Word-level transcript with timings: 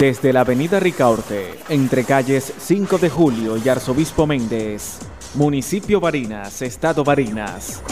Desde 0.00 0.32
la 0.32 0.40
avenida 0.40 0.80
Ricaurte, 0.80 1.58
entre 1.68 2.04
calles 2.04 2.54
5 2.56 2.96
de 2.96 3.10
Julio 3.10 3.58
y 3.58 3.68
Arzobispo 3.68 4.26
Méndez, 4.26 4.98
municipio 5.34 6.00
Barinas, 6.00 6.62
estado 6.62 7.04
Barinas. 7.04 7.82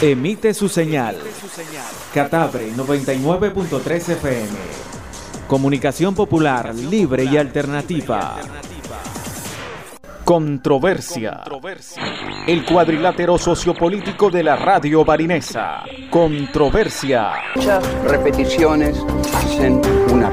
Emite 0.00 0.54
su 0.54 0.66
señal. 0.70 1.18
Catabre 2.14 2.72
99.3 2.72 4.08
FM. 4.12 4.48
Comunicación 5.46 6.14
popular, 6.14 6.74
libre 6.74 7.24
y 7.24 7.36
alternativa. 7.36 8.38
Controversia. 10.24 11.42
El 12.46 12.64
cuadrilátero 12.64 13.36
sociopolítico 13.36 14.30
de 14.30 14.42
la 14.42 14.56
radio 14.56 15.04
barinesa. 15.04 15.82
Controversia. 16.08 17.32
Muchas 17.56 18.04
repeticiones 18.04 18.96
hacen 19.34 19.82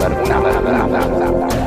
aber, 0.06 0.18
aber, 0.36 0.56
aber, 0.56 0.74
aber, 0.84 1.00
aber, 1.00 1.46
aber. 1.46 1.67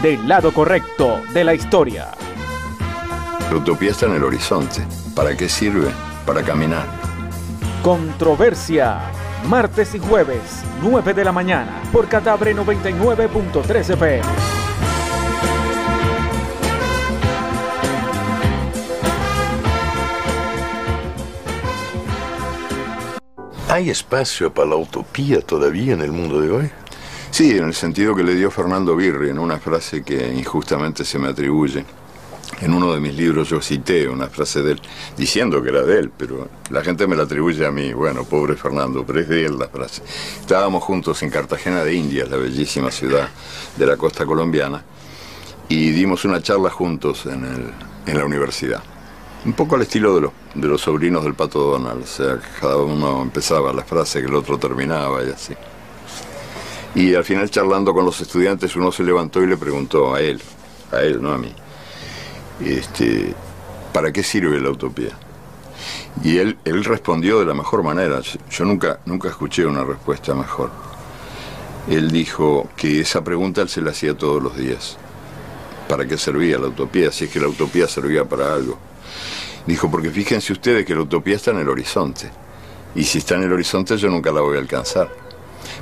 Del 0.00 0.26
lado 0.26 0.52
correcto 0.52 1.20
de 1.34 1.44
la 1.44 1.54
historia. 1.54 2.12
La 3.50 3.56
utopía 3.56 3.90
está 3.90 4.06
en 4.06 4.14
el 4.14 4.24
horizonte. 4.24 4.86
¿Para 5.14 5.36
qué 5.36 5.48
sirve? 5.48 5.90
Para 6.24 6.42
caminar. 6.42 6.86
Controversia. 7.82 9.00
Martes 9.48 9.94
y 9.94 9.98
jueves, 9.98 10.62
9 10.80 11.14
de 11.14 11.24
la 11.24 11.32
mañana, 11.32 11.82
por 11.92 12.08
Catabre 12.08 12.54
99.3 12.54 13.90
FM. 13.90 14.22
¿Hay 23.68 23.90
espacio 23.90 24.52
para 24.52 24.68
la 24.68 24.76
utopía 24.76 25.40
todavía 25.40 25.94
en 25.94 26.02
el 26.02 26.12
mundo 26.12 26.40
de 26.40 26.50
hoy? 26.50 26.70
Sí, 27.32 27.52
en 27.52 27.64
el 27.64 27.72
sentido 27.72 28.14
que 28.14 28.22
le 28.22 28.34
dio 28.34 28.50
Fernando 28.50 28.94
Birri 28.94 29.30
en 29.30 29.38
una 29.38 29.58
frase 29.58 30.02
que 30.02 30.34
injustamente 30.34 31.02
se 31.02 31.18
me 31.18 31.28
atribuye. 31.28 31.82
En 32.60 32.74
uno 32.74 32.92
de 32.92 33.00
mis 33.00 33.14
libros 33.14 33.48
yo 33.48 33.62
cité 33.62 34.06
una 34.06 34.28
frase 34.28 34.60
de 34.60 34.72
él, 34.72 34.82
diciendo 35.16 35.62
que 35.62 35.70
era 35.70 35.80
de 35.82 35.98
él, 35.98 36.12
pero 36.14 36.46
la 36.68 36.84
gente 36.84 37.06
me 37.06 37.16
la 37.16 37.22
atribuye 37.22 37.64
a 37.64 37.70
mí. 37.70 37.94
Bueno, 37.94 38.24
pobre 38.24 38.54
Fernando, 38.54 39.02
pero 39.06 39.20
es 39.20 39.28
de 39.30 39.46
él 39.46 39.58
la 39.58 39.66
frase. 39.68 40.02
Estábamos 40.40 40.84
juntos 40.84 41.22
en 41.22 41.30
Cartagena 41.30 41.82
de 41.82 41.94
Indias, 41.94 42.28
la 42.28 42.36
bellísima 42.36 42.90
ciudad 42.90 43.30
de 43.78 43.86
la 43.86 43.96
costa 43.96 44.26
colombiana, 44.26 44.84
y 45.70 45.90
dimos 45.90 46.26
una 46.26 46.42
charla 46.42 46.68
juntos 46.68 47.24
en, 47.24 47.46
el, 47.46 47.72
en 48.12 48.18
la 48.18 48.26
universidad. 48.26 48.82
Un 49.46 49.54
poco 49.54 49.76
al 49.76 49.82
estilo 49.82 50.14
de 50.16 50.20
los, 50.20 50.32
de 50.54 50.68
los 50.68 50.82
sobrinos 50.82 51.24
del 51.24 51.32
Pato 51.32 51.60
Donald, 51.60 52.02
o 52.02 52.06
sea, 52.06 52.38
cada 52.60 52.76
uno 52.76 53.22
empezaba 53.22 53.72
la 53.72 53.84
frase 53.84 54.20
que 54.20 54.26
el 54.26 54.34
otro 54.34 54.58
terminaba 54.58 55.24
y 55.24 55.30
así. 55.30 55.54
Y 56.94 57.14
al 57.14 57.24
final 57.24 57.50
charlando 57.50 57.94
con 57.94 58.04
los 58.04 58.20
estudiantes 58.20 58.76
uno 58.76 58.92
se 58.92 59.02
levantó 59.02 59.42
y 59.42 59.46
le 59.46 59.56
preguntó 59.56 60.14
a 60.14 60.20
él, 60.20 60.40
a 60.90 61.00
él, 61.00 61.22
no 61.22 61.32
a 61.32 61.38
mí, 61.38 61.52
este, 62.60 63.34
¿para 63.92 64.12
qué 64.12 64.22
sirve 64.22 64.60
la 64.60 64.70
utopía? 64.70 65.10
Y 66.22 66.38
él, 66.38 66.58
él 66.64 66.84
respondió 66.84 67.40
de 67.40 67.46
la 67.46 67.54
mejor 67.54 67.82
manera, 67.82 68.20
yo 68.20 68.64
nunca, 68.64 69.00
nunca 69.06 69.28
escuché 69.28 69.64
una 69.64 69.84
respuesta 69.84 70.34
mejor. 70.34 70.70
Él 71.88 72.10
dijo 72.10 72.68
que 72.76 73.00
esa 73.00 73.24
pregunta 73.24 73.62
él 73.62 73.68
se 73.68 73.80
la 73.80 73.90
hacía 73.90 74.16
todos 74.16 74.42
los 74.42 74.56
días. 74.56 74.98
¿Para 75.88 76.06
qué 76.06 76.16
servía 76.16 76.58
la 76.58 76.68
utopía? 76.68 77.10
Si 77.10 77.24
es 77.24 77.30
que 77.30 77.40
la 77.40 77.48
utopía 77.48 77.88
servía 77.88 78.24
para 78.24 78.54
algo. 78.54 78.78
Dijo, 79.66 79.90
porque 79.90 80.10
fíjense 80.10 80.52
ustedes 80.52 80.84
que 80.84 80.94
la 80.94 81.02
utopía 81.02 81.36
está 81.36 81.50
en 81.50 81.58
el 81.58 81.68
horizonte. 81.68 82.30
Y 82.94 83.04
si 83.04 83.18
está 83.18 83.34
en 83.36 83.44
el 83.44 83.52
horizonte 83.52 83.96
yo 83.96 84.08
nunca 84.08 84.30
la 84.30 84.42
voy 84.42 84.56
a 84.56 84.60
alcanzar. 84.60 85.21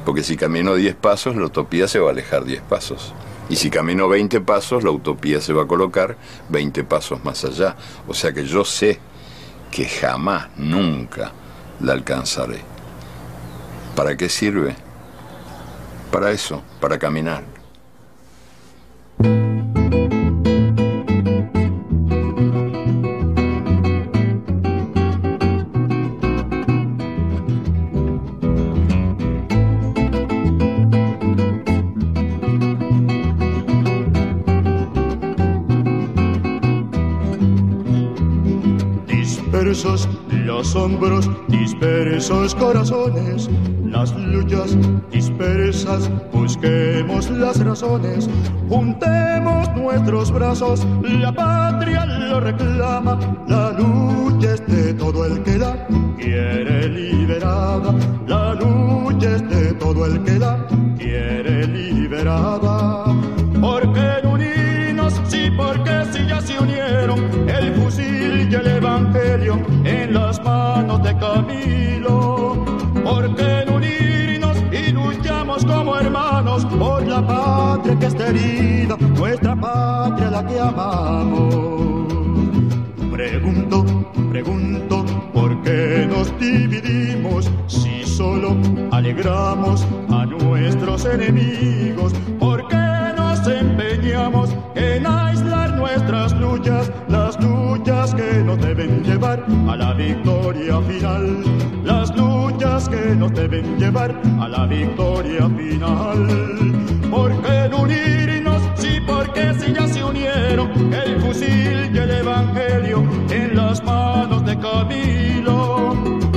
Porque 0.05 0.23
si 0.23 0.37
camino 0.37 0.75
10 0.75 0.95
pasos, 0.97 1.37
la 1.37 1.47
utopía 1.47 1.89
se 1.89 1.99
va 1.99 2.09
a 2.09 2.13
alejar 2.13 2.45
10 2.45 2.63
pasos. 2.63 3.15
Y 3.49 3.57
si 3.57 3.69
camino 3.69 4.09
20 4.09 4.41
pasos, 4.41 4.85
la 4.85 4.91
utopía 4.91 5.41
se 5.41 5.53
va 5.53 5.65
a 5.65 5.67
colocar 5.67 6.17
20 6.49 6.85
pasos 6.85 7.25
más 7.25 7.45
allá. 7.45 7.77
O 8.07 8.15
sea 8.15 8.33
que 8.33 8.45
yo 8.45 8.65
sé 8.65 9.01
que 9.71 9.87
jamás, 9.87 10.49
nunca 10.57 11.33
la 11.81 11.93
alcanzaré. 11.93 12.61
¿Para 13.95 14.17
qué 14.17 14.29
sirve? 14.29 14.75
Para 16.11 16.31
eso, 16.31 16.63
para 16.81 16.99
caminar. 16.99 17.45
Los 39.83 40.75
hombros, 40.77 41.31
dispersos 41.49 42.55
corazones, 42.55 43.49
las 43.83 44.15
luchas 44.15 44.77
dispersas, 45.11 46.11
busquemos 46.33 47.31
las 47.31 47.65
razones, 47.65 48.29
juntemos 48.69 49.75
nuestros 49.75 50.33
brazos, 50.33 50.87
la 51.03 51.33
patria 51.33 52.05
lo 52.05 52.41
reclama, 52.41 53.19
la 53.49 53.73
lucha 53.73 54.53
es 54.53 54.67
de 54.67 54.93
todo 54.95 55.25
el 55.25 55.43
que 55.45 55.57
la 55.57 55.87
quiere 56.19 56.89
liberada, 56.89 57.95
la 58.27 58.55
lucha 58.55 59.37
es 59.37 59.49
de 59.49 59.73
todo 59.75 60.05
el 60.05 60.23
que 60.25 60.39
la 60.39 60.67
quiere 60.99 61.67
liberada. 61.67 63.05
¿Por 63.59 63.93
qué 63.95 64.11
no 64.23 64.33
unirnos? 64.33 65.15
Sí, 65.27 65.51
porque 65.57 66.05
si 66.13 66.27
ya 66.27 66.41
se 66.43 66.59
unieron 66.59 67.49
el 67.49 67.75
fusil 67.75 68.49
y 68.51 68.55
el 68.55 68.67
evangelio 68.67 69.70
Camilo. 71.21 72.65
¿Por 73.05 73.35
qué 73.37 73.65
no 73.67 73.77
unirnos 73.77 74.57
y 74.73 74.91
luchamos 74.91 75.65
como 75.65 75.97
hermanos 75.97 76.65
por 76.65 77.07
la 77.07 77.25
patria 77.27 77.99
que 77.99 78.07
está 78.07 78.29
herida, 78.29 78.97
nuestra 79.17 79.55
patria 79.55 80.31
la 80.31 80.47
que 80.47 80.59
amamos? 80.59 81.55
Pregunto, 83.13 83.85
pregunto, 84.31 85.05
¿por 85.35 85.63
qué 85.63 86.09
nos 86.11 86.27
dividimos 86.41 87.51
si 87.67 88.03
solo 88.05 88.57
alegramos 88.91 89.87
a 90.09 90.25
nuestros 90.25 91.05
enemigos? 91.05 92.15
¿Por 92.39 92.67
qué 92.69 93.13
nos 93.17 93.47
empeñamos 93.47 94.51
en 94.75 94.90
nos 98.51 98.61
deben 98.61 99.05
llevar 99.05 99.45
a 99.69 99.77
la 99.77 99.93
victoria 99.93 100.81
final? 100.81 101.45
Las 101.85 102.15
luchas 102.17 102.89
que 102.89 103.15
nos 103.15 103.33
deben 103.33 103.79
llevar 103.79 104.11
a 104.41 104.49
la 104.49 104.67
victoria 104.67 105.49
final. 105.49 106.19
¿Por 107.11 107.31
qué 107.43 107.69
no 107.71 107.83
unirnos? 107.83 108.61
Sí, 108.75 108.99
porque 109.07 109.55
si 109.55 109.73
ya 109.73 109.87
se 109.87 110.03
unieron 110.03 110.69
el 110.93 111.21
fusil 111.21 111.91
y 111.95 111.99
el 111.99 112.11
evangelio 112.11 113.05
en 113.31 113.57
las 113.57 113.85
manos 113.85 114.45
de 114.45 114.59
Camilo. 114.59 115.95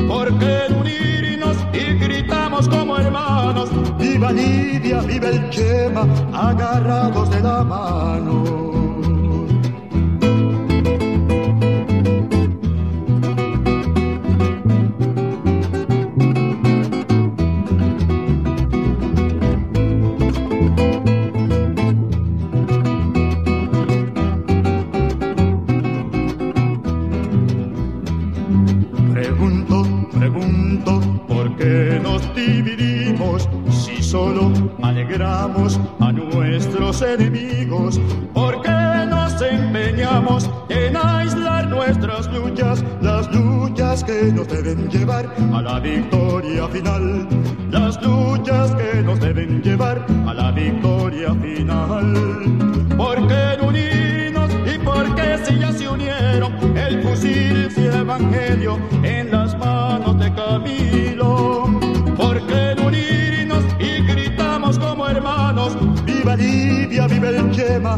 ¿Por 0.08 0.38
qué 0.38 0.58
no 0.70 0.82
unirnos 0.82 1.58
y 1.74 1.98
gritamos 1.98 2.70
como 2.70 2.98
hermanos? 2.98 3.70
Viva 3.98 4.32
Lidia, 4.32 5.02
viva 5.02 5.30
el 5.30 5.50
Chema, 5.50 6.06
agarrados 6.32 7.30
de 7.32 7.42
la 7.42 7.64
mano. 7.64 8.93
A 35.22 36.12
nuestros 36.12 37.02
enemigos, 37.04 38.00
porque 38.34 38.72
nos 39.08 39.40
empeñamos 39.42 40.50
en 40.70 40.98
aislar 40.98 41.68
nuestras 41.68 42.32
luchas, 42.34 42.84
las 43.00 43.32
luchas 43.32 44.04
que 44.04 44.32
nos 44.34 44.48
deben 44.48 44.90
llevar 44.90 45.32
a 45.54 45.62
la 45.62 45.80
victoria 45.80 46.68
final, 46.68 47.28
las 47.70 48.02
luchas 48.02 48.74
que 48.74 49.04
nos 49.04 49.20
deben 49.20 49.62
llevar 49.62 50.04
a 50.26 50.34
la 50.34 50.52
victoria 50.52 51.36
final. 51.36 52.14
Porque 52.98 53.58
unirnos 53.62 54.50
y 54.66 54.80
porque 54.80 55.38
si 55.44 55.60
ya 55.60 55.72
se 55.72 55.88
unieron 55.90 56.76
el 56.76 57.04
fusil 57.04 57.70
y 57.78 57.82
el 57.82 57.96
evangelio 57.98 58.80
en 59.04 59.30
las 59.30 59.56
manos 59.60 60.18
de 60.18 60.34
Camilo. 60.34 61.83
Libia, 66.94 67.08
viva 67.08 67.30
el 67.30 67.50
Chema, 67.50 67.98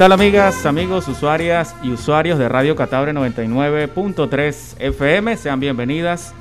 tal 0.00 0.12
amigas, 0.12 0.64
amigos, 0.64 1.08
usuarias 1.08 1.76
y 1.82 1.90
usuarios 1.90 2.38
de 2.38 2.48
Radio 2.48 2.74
Catabre 2.74 3.12
99.3 3.12 4.76
FM? 4.78 5.36
Sean 5.36 5.60
bienvenidas 5.60 6.32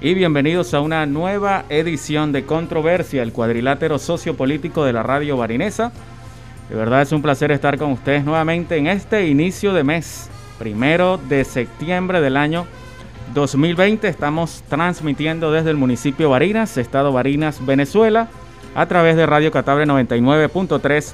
y 0.00 0.14
bienvenidos 0.14 0.72
a 0.72 0.80
una 0.80 1.04
nueva 1.04 1.66
edición 1.68 2.32
de 2.32 2.46
Controversia, 2.46 3.22
el 3.22 3.34
cuadrilátero 3.34 3.98
sociopolítico 3.98 4.86
de 4.86 4.94
la 4.94 5.02
radio 5.02 5.36
barinesa. 5.36 5.92
De 6.70 6.74
verdad 6.74 7.02
es 7.02 7.12
un 7.12 7.20
placer 7.20 7.52
estar 7.52 7.76
con 7.76 7.92
ustedes 7.92 8.24
nuevamente 8.24 8.78
en 8.78 8.86
este 8.86 9.28
inicio 9.28 9.74
de 9.74 9.84
mes, 9.84 10.30
primero 10.58 11.20
de 11.28 11.44
septiembre 11.44 12.22
del 12.22 12.38
año 12.38 12.64
2020. 13.34 14.08
Estamos 14.08 14.64
transmitiendo 14.70 15.52
desde 15.52 15.68
el 15.68 15.76
municipio 15.76 16.30
Barinas, 16.30 16.78
estado 16.78 17.12
Barinas, 17.12 17.66
Venezuela, 17.66 18.28
a 18.74 18.86
través 18.86 19.16
de 19.16 19.26
Radio 19.26 19.50
Catabre 19.50 19.84
99.3 19.84 21.12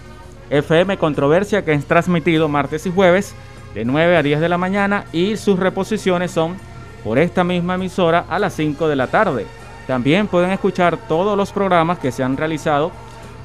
FM 0.51 0.97
Controversia, 0.97 1.65
que 1.65 1.73
es 1.73 1.85
transmitido 1.87 2.49
martes 2.49 2.87
y 2.87 2.91
jueves 2.91 3.35
de 3.75 3.85
9 3.85 4.17
a 4.17 4.23
10 4.23 4.41
de 4.41 4.49
la 4.49 4.59
mañana 4.59 5.05
y 5.13 5.37
sus 5.37 5.59
reposiciones 5.59 6.31
son 6.31 6.57
por 7.05 7.19
esta 7.19 7.45
misma 7.45 7.75
emisora 7.75 8.25
a 8.29 8.39
las 8.39 8.55
5 8.55 8.89
de 8.89 8.97
la 8.97 9.07
tarde. 9.07 9.47
También 9.87 10.27
pueden 10.27 10.51
escuchar 10.51 10.97
todos 11.09 11.37
los 11.37 11.53
programas 11.53 11.99
que 11.99 12.13
se 12.13 12.23
han 12.23 12.37
realizado 12.37 12.91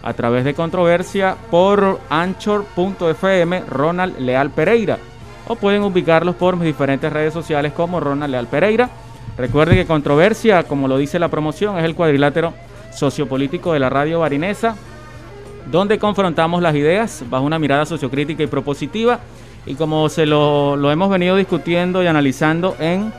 a 0.02 0.14
través 0.14 0.44
de 0.44 0.54
Controversia 0.54 1.38
por 1.50 2.00
anchor.fm 2.10 3.62
Ronald 3.70 4.20
Leal 4.20 4.50
Pereira 4.50 4.98
o 5.48 5.56
pueden 5.56 5.84
ubicarlos 5.84 6.36
por 6.36 6.56
mis 6.56 6.66
diferentes 6.66 7.12
redes 7.12 7.34
sociales 7.34 7.74
como 7.74 8.00
Ronald 8.00 8.32
Leal 8.32 8.48
Pereira. 8.48 8.90
Recuerden 9.38 9.78
que 9.78 9.86
Controversia, 9.86 10.64
como 10.64 10.88
lo 10.88 10.98
dice 10.98 11.20
la 11.20 11.30
promoción, 11.30 11.78
es 11.78 11.86
el 11.86 11.96
cuadrilátero 11.96 12.54
sociopolítico 12.94 13.74
de 13.74 13.80
la 13.80 13.90
radio 13.90 14.20
barinesa 14.20 14.76
donde 15.72 16.00
confrontamos 16.00 16.62
las 16.62 16.76
ideas 16.76 17.24
bajo 17.30 17.46
una 17.46 17.60
mirada 17.60 17.86
sociocrítica 17.86 18.44
y 18.44 18.48
propositiva. 18.48 19.20
Y 19.66 19.76
como 19.76 20.10
se 20.10 20.26
lo, 20.26 20.76
lo, 20.76 20.92
hemos 20.92 21.10
venido 21.10 21.36
discutiendo 21.36 22.04
y 22.04 22.08
analizando 22.08 22.76
en 22.80 23.14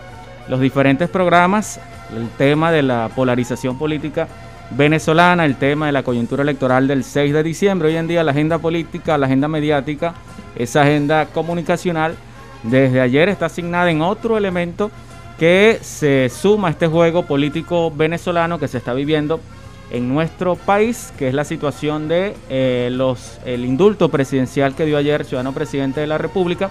los 0.49 0.61
diferentes 0.61 1.09
programas, 1.09 1.81
el 2.15 2.29
tema 2.31 2.71
de 2.71 2.83
la 2.83 3.11
polarización 3.15 3.79
política 3.79 4.29
venezolana, 4.71 5.45
el 5.45 5.57
tema 5.57 5.87
de 5.87 5.93
la 5.93 6.03
coyuntura 6.03 6.43
electoral 6.43 6.87
del 6.87 7.05
6 7.05 7.33
de 7.33 7.43
diciembre, 7.43 7.89
hoy 7.89 7.97
en 7.97 8.09
día 8.09 8.23
la 8.23 8.33
agenda 8.33 8.59
política, 8.59 9.17
la 9.19 9.27
agenda 9.27 9.49
mediática, 9.49 10.15
esa 10.57 10.83
agenda 10.83 11.27
comunicacional, 11.27 12.15
desde 12.63 13.01
ayer 13.01 13.29
está 13.29 13.47
asignada 13.47 13.91
en 13.91 14.03
otro 14.03 14.37
elemento 14.37 14.91
que 15.39 15.79
se 15.83 16.31
suma 16.31 16.69
a 16.69 16.71
este 16.71 16.87
juego 16.87 17.25
político 17.25 17.91
venezolano 17.91 18.59
que 18.59 18.69
se 18.69 18.79
está 18.79 18.95
viviendo 18.95 19.41
en 19.91 20.09
nuestro 20.09 20.57
país, 20.57 21.13
que 21.19 21.29
es 21.29 21.35
la 21.35 21.45
situación 21.45 22.09
de 22.09 22.35
eh, 22.49 22.89
los 22.93 23.39
el 23.45 23.65
indulto 23.65 24.09
presidencial 24.09 24.75
que 24.75 24.87
dio 24.87 24.97
ayer 24.97 25.21
el 25.21 25.27
ciudadano 25.27 25.53
presidente 25.53 26.01
de 26.01 26.07
la 26.07 26.19
República 26.19 26.71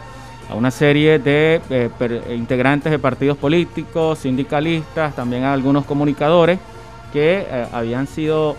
a 0.49 0.55
una 0.55 0.71
serie 0.71 1.19
de 1.19 1.61
eh, 1.69 1.89
integrantes 2.35 2.91
de 2.91 2.99
partidos 2.99 3.37
políticos, 3.37 4.19
sindicalistas, 4.19 5.15
también 5.15 5.43
a 5.43 5.53
algunos 5.53 5.85
comunicadores 5.85 6.59
que 7.11 7.45
eh, 7.49 7.67
habían 7.71 8.07
sido 8.07 8.55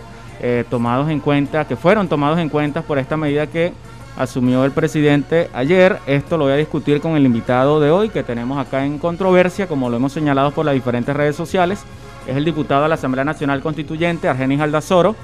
tomados 0.69 1.09
en 1.09 1.21
cuenta, 1.21 1.65
que 1.65 1.75
fueron 1.75 2.07
tomados 2.07 2.37
en 2.37 2.49
cuenta 2.49 2.83
por 2.83 2.99
esta 2.99 3.17
medida 3.17 3.47
que 3.47 3.73
asumió 4.15 4.63
el 4.63 4.71
presidente 4.71 5.49
ayer. 5.53 5.97
Esto 6.05 6.37
lo 6.37 6.43
voy 6.43 6.53
a 6.53 6.57
discutir 6.57 7.01
con 7.01 7.15
el 7.15 7.25
invitado 7.25 7.79
de 7.79 7.89
hoy 7.89 8.09
que 8.09 8.21
tenemos 8.21 8.59
acá 8.59 8.85
en 8.85 8.99
controversia, 8.99 9.65
como 9.65 9.89
lo 9.89 9.95
hemos 9.95 10.11
señalado 10.13 10.51
por 10.51 10.65
las 10.65 10.75
diferentes 10.75 11.15
redes 11.15 11.35
sociales 11.35 11.83
es 12.27 12.35
el 12.35 12.45
diputado 12.45 12.83
de 12.83 12.89
la 12.89 12.95
Asamblea 12.95 13.23
Nacional 13.23 13.61
Constituyente, 13.61 14.27
Argenis 14.27 14.59
Aldazoro. 14.61 15.15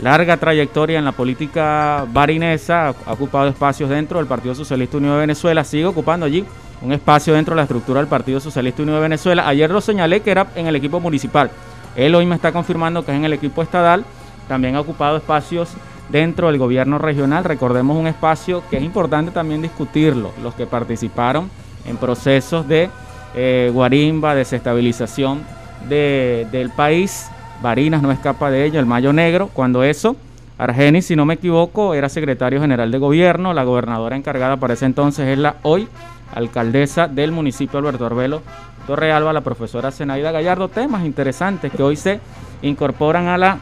Larga 0.00 0.36
trayectoria 0.36 0.98
en 0.98 1.04
la 1.04 1.12
política 1.12 2.04
barinesa, 2.12 2.88
ha 2.88 3.12
ocupado 3.12 3.48
espacios 3.48 3.88
dentro 3.90 4.18
del 4.18 4.26
Partido 4.26 4.54
Socialista 4.54 4.96
Unido 4.96 5.14
de 5.14 5.20
Venezuela, 5.20 5.62
sigue 5.62 5.86
ocupando 5.86 6.26
allí 6.26 6.44
un 6.82 6.92
espacio 6.92 7.32
dentro 7.34 7.54
de 7.54 7.56
la 7.56 7.62
estructura 7.62 8.00
del 8.00 8.08
Partido 8.08 8.40
Socialista 8.40 8.82
Unido 8.82 8.96
de 8.96 9.02
Venezuela. 9.02 9.48
Ayer 9.48 9.70
lo 9.70 9.80
señalé 9.80 10.20
que 10.20 10.32
era 10.32 10.48
en 10.56 10.66
el 10.66 10.76
equipo 10.76 10.98
municipal. 11.00 11.50
Él 11.96 12.14
hoy 12.14 12.26
me 12.26 12.34
está 12.34 12.52
confirmando 12.52 13.04
que 13.04 13.12
es 13.12 13.16
en 13.16 13.24
el 13.24 13.32
equipo 13.32 13.62
estatal. 13.62 14.04
También 14.48 14.74
ha 14.74 14.80
ocupado 14.80 15.16
espacios 15.16 15.74
dentro 16.08 16.48
del 16.48 16.58
gobierno 16.58 16.98
regional. 16.98 17.44
Recordemos 17.44 17.96
un 17.96 18.06
espacio 18.06 18.62
que 18.68 18.76
es 18.76 18.82
importante 18.82 19.30
también 19.30 19.62
discutirlo. 19.62 20.32
Los 20.42 20.54
que 20.54 20.66
participaron 20.66 21.48
en 21.86 21.96
procesos 21.96 22.66
de 22.66 22.90
eh, 23.34 23.70
guarimba, 23.72 24.34
desestabilización 24.34 25.42
de, 25.88 26.46
del 26.50 26.70
país. 26.70 27.30
Barinas 27.62 28.02
no 28.02 28.12
escapa 28.12 28.50
de 28.50 28.64
ello, 28.64 28.80
el 28.80 28.86
Mayo 28.86 29.12
Negro. 29.12 29.48
Cuando 29.52 29.82
eso, 29.84 30.16
Argenis, 30.58 31.06
si 31.06 31.16
no 31.16 31.24
me 31.24 31.34
equivoco, 31.34 31.94
era 31.94 32.08
secretario 32.08 32.60
general 32.60 32.90
de 32.90 32.98
gobierno. 32.98 33.54
La 33.54 33.64
gobernadora 33.64 34.16
encargada 34.16 34.56
para 34.56 34.74
ese 34.74 34.86
entonces 34.86 35.28
es 35.28 35.38
la 35.38 35.56
hoy 35.62 35.88
alcaldesa 36.34 37.08
del 37.08 37.32
municipio 37.32 37.78
Alberto 37.78 38.06
Arbelo 38.06 38.42
Torrealba, 38.86 39.32
la 39.32 39.40
profesora 39.40 39.90
Zenaida 39.90 40.30
Gallardo. 40.30 40.68
Temas 40.68 41.04
interesantes 41.04 41.72
que 41.72 41.82
hoy 41.82 41.96
se 41.96 42.20
incorporan 42.62 43.28
a 43.28 43.38
la, 43.38 43.58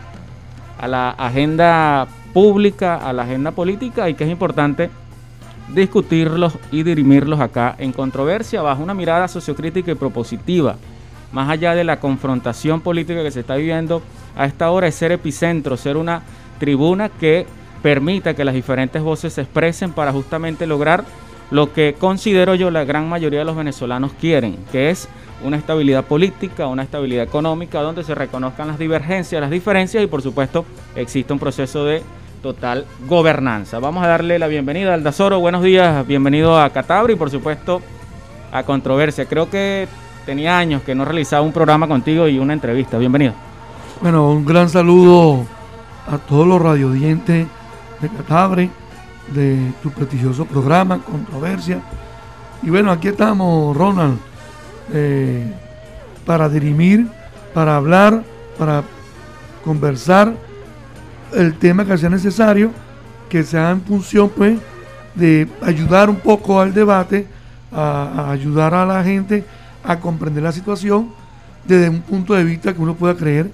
a 0.79 0.89
la 0.89 1.11
agenda 1.11 2.07
pública, 2.33 2.97
a 2.97 3.13
la 3.13 3.23
agenda 3.23 3.53
política 3.53 4.09
y 4.09 4.15
que 4.15 4.25
es 4.25 4.31
importante 4.31 4.91
discutirlos 5.69 6.59
y 6.71 6.83
dirimirlos 6.83 7.41
acá 7.41 7.77
en 7.79 7.93
controversia 7.93 8.63
bajo 8.63 8.83
una 8.83 8.95
mirada 8.95 9.29
sociocrítica 9.29 9.93
y 9.93 9.95
propositiva 9.95 10.77
más 11.33 11.49
allá 11.49 11.75
de 11.75 11.85
la 11.85 11.99
confrontación 11.99 12.81
política 12.81 13.23
que 13.23 13.31
se 13.31 13.41
está 13.41 13.57
viviendo 13.57 14.03
a 14.37 14.47
esta 14.47 14.71
hora, 14.71 14.87
es 14.87 14.95
ser 14.95 15.13
epicentro, 15.13 15.77
ser 15.77 15.97
una 15.97 16.23
tribuna 16.59 17.09
que 17.09 17.47
permita 17.83 18.35
que 18.35 18.45
las 18.45 18.55
diferentes 18.55 19.03
voces 19.03 19.33
se 19.33 19.41
expresen 19.43 19.93
para 19.93 20.13
justamente 20.13 20.67
lograr 20.67 21.05
lo 21.51 21.73
que 21.73 21.95
considero 21.99 22.55
yo 22.55 22.71
la 22.71 22.85
gran 22.85 23.09
mayoría 23.09 23.41
de 23.41 23.45
los 23.45 23.57
venezolanos 23.57 24.13
quieren, 24.19 24.57
que 24.71 24.91
es 24.91 25.09
una 25.43 25.57
estabilidad 25.57 26.05
política, 26.05 26.67
una 26.69 26.83
estabilidad 26.83 27.25
económica, 27.25 27.81
donde 27.81 28.05
se 28.05 28.15
reconozcan 28.15 28.69
las 28.69 28.79
divergencias, 28.79 29.41
las 29.41 29.51
diferencias 29.51 30.03
y 30.03 30.07
por 30.07 30.23
supuesto 30.23 30.65
existe 30.95 31.33
un 31.33 31.39
proceso 31.39 31.85
de 31.85 32.03
total 32.43 32.87
gobernanza. 33.07 33.79
Vamos 33.79 34.05
a 34.05 34.09
darle 34.09 34.39
la 34.39 34.47
bienvenida 34.47 34.95
al 34.95 35.03
Dazoro, 35.03 35.41
buenos 35.41 35.63
días, 35.63 36.07
bienvenido 36.07 36.61
a 36.61 36.71
Catabra 36.71 37.13
y 37.13 37.17
por 37.17 37.31
supuesto 37.31 37.83
a 38.51 38.63
Controversia. 38.63 39.27
Creo 39.27 39.51
que 39.51 39.89
tenía 40.25 40.59
años 40.59 40.83
que 40.83 40.95
no 40.95 41.05
realizaba 41.05 41.43
un 41.43 41.53
programa 41.53 41.89
contigo 41.89 42.29
y 42.29 42.39
una 42.39 42.53
entrevista. 42.53 42.99
Bienvenido. 42.99 43.35
Bueno, 44.01 44.31
un 44.31 44.45
gran 44.45 44.69
saludo 44.69 45.45
a 46.11 46.19
todos 46.19 46.47
los 46.47 46.61
radiodientes 46.61 47.47
de 48.01 48.09
Catabre, 48.09 48.71
de 49.33 49.73
tu 49.83 49.91
prestigioso 49.91 50.45
programa, 50.45 50.99
Controversia. 50.99 51.81
Y 52.63 52.71
bueno, 52.71 52.91
aquí 52.91 53.09
estamos, 53.09 53.77
Ronald, 53.77 54.19
eh, 54.93 55.53
para 56.25 56.49
dirimir, 56.49 57.07
para 57.55 57.77
hablar, 57.77 58.23
para 58.59 58.83
conversar 59.65 60.35
el 61.33 61.55
tema 61.59 61.85
que 61.85 61.97
sea 61.99 62.11
necesario, 62.11 62.71
que 63.29 63.43
sea 63.43 63.71
en 63.71 63.81
función 63.83 64.31
pues 64.37 64.59
de 65.15 65.49
ayudar 65.63 66.11
un 66.11 66.17
poco 66.17 66.61
al 66.61 66.75
debate, 66.75 67.27
a, 67.73 68.27
a 68.27 68.31
ayudar 68.31 68.75
a 68.75 68.85
la 68.85 69.03
gente 69.03 69.45
a 69.85 70.01
comprender 70.01 70.43
la 70.43 70.53
situación 70.53 71.11
desde 71.65 71.89
un 71.89 72.03
punto 72.03 72.35
de 72.35 72.45
vista 72.45 72.73
que 72.75 72.81
uno 72.81 72.95
pueda 72.95 73.15
creer 73.15 73.51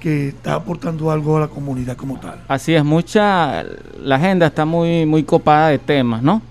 que 0.00 0.28
está 0.28 0.54
aportando 0.54 1.10
algo 1.10 1.36
a 1.36 1.40
la 1.40 1.48
comunidad 1.48 1.96
como 1.96 2.20
tal. 2.20 2.40
Así 2.48 2.74
es, 2.74 2.84
mucha, 2.84 3.64
la 4.02 4.16
agenda 4.16 4.46
está 4.46 4.64
muy, 4.64 5.06
muy 5.06 5.24
copada 5.24 5.68
de 5.68 5.78
temas, 5.78 6.22
¿no? 6.22 6.42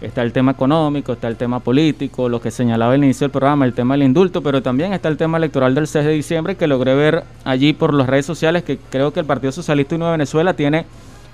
Está 0.00 0.22
el 0.22 0.32
tema 0.32 0.52
económico, 0.52 1.12
está 1.12 1.28
el 1.28 1.36
tema 1.36 1.60
político, 1.60 2.28
lo 2.28 2.40
que 2.40 2.50
señalaba 2.50 2.94
el 2.94 3.04
inicio 3.04 3.24
del 3.24 3.30
programa, 3.30 3.64
el 3.64 3.72
tema 3.72 3.94
del 3.94 4.02
indulto, 4.02 4.42
pero 4.42 4.62
también 4.62 4.92
está 4.92 5.08
el 5.08 5.16
tema 5.16 5.38
electoral 5.38 5.74
del 5.74 5.86
6 5.86 6.04
de 6.04 6.12
diciembre 6.12 6.56
que 6.56 6.66
logré 6.66 6.94
ver 6.94 7.24
allí 7.44 7.72
por 7.72 7.94
las 7.94 8.06
redes 8.06 8.26
sociales 8.26 8.64
que 8.64 8.78
creo 8.90 9.12
que 9.12 9.20
el 9.20 9.26
Partido 9.26 9.52
Socialista 9.52 9.94
Unido 9.94 10.08
de 10.08 10.12
Venezuela 10.12 10.54
tiene 10.54 10.84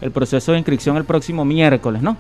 el 0.00 0.10
proceso 0.12 0.52
de 0.52 0.58
inscripción 0.58 0.96
el 0.96 1.04
próximo 1.04 1.44
miércoles, 1.44 2.00
¿no? 2.02 2.16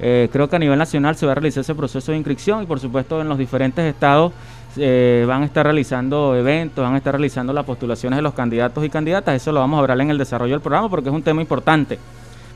Eh, 0.00 0.28
creo 0.32 0.48
que 0.48 0.56
a 0.56 0.58
nivel 0.58 0.78
nacional 0.78 1.16
se 1.16 1.26
va 1.26 1.32
a 1.32 1.34
realizar 1.34 1.60
ese 1.60 1.74
proceso 1.74 2.12
de 2.12 2.18
inscripción 2.18 2.62
y 2.62 2.66
por 2.66 2.80
supuesto 2.80 3.20
en 3.20 3.28
los 3.28 3.38
diferentes 3.38 3.84
estados 3.84 4.32
eh, 4.76 5.24
van 5.28 5.42
a 5.42 5.44
estar 5.44 5.66
realizando 5.66 6.34
eventos, 6.34 6.82
van 6.82 6.94
a 6.94 6.96
estar 6.96 7.12
realizando 7.12 7.52
las 7.52 7.64
postulaciones 7.64 8.16
de 8.16 8.22
los 8.22 8.34
candidatos 8.34 8.84
y 8.84 8.88
candidatas. 8.88 9.36
Eso 9.36 9.52
lo 9.52 9.60
vamos 9.60 9.76
a 9.78 9.80
hablar 9.80 10.00
en 10.00 10.10
el 10.10 10.18
desarrollo 10.18 10.54
del 10.54 10.60
programa 10.60 10.88
porque 10.88 11.08
es 11.08 11.14
un 11.14 11.22
tema 11.22 11.40
importante. 11.40 11.98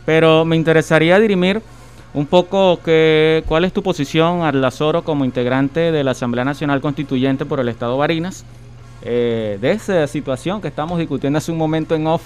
Pero 0.04 0.44
me 0.44 0.56
interesaría 0.56 1.18
dirimir 1.18 1.60
un 2.14 2.26
poco 2.26 2.80
que, 2.82 3.44
cuál 3.46 3.64
es 3.66 3.72
tu 3.72 3.82
posición, 3.82 4.42
Arlazoro, 4.42 5.02
como 5.02 5.24
integrante 5.24 5.92
de 5.92 6.02
la 6.02 6.12
Asamblea 6.12 6.44
Nacional 6.44 6.80
Constituyente 6.80 7.44
por 7.44 7.60
el 7.60 7.68
Estado 7.68 7.98
Barinas, 7.98 8.44
eh, 9.02 9.58
de 9.60 9.72
esa 9.72 10.06
situación 10.06 10.62
que 10.62 10.68
estamos 10.68 10.98
discutiendo 10.98 11.36
hace 11.36 11.52
un 11.52 11.58
momento 11.58 11.94
en 11.94 12.06
off, 12.06 12.22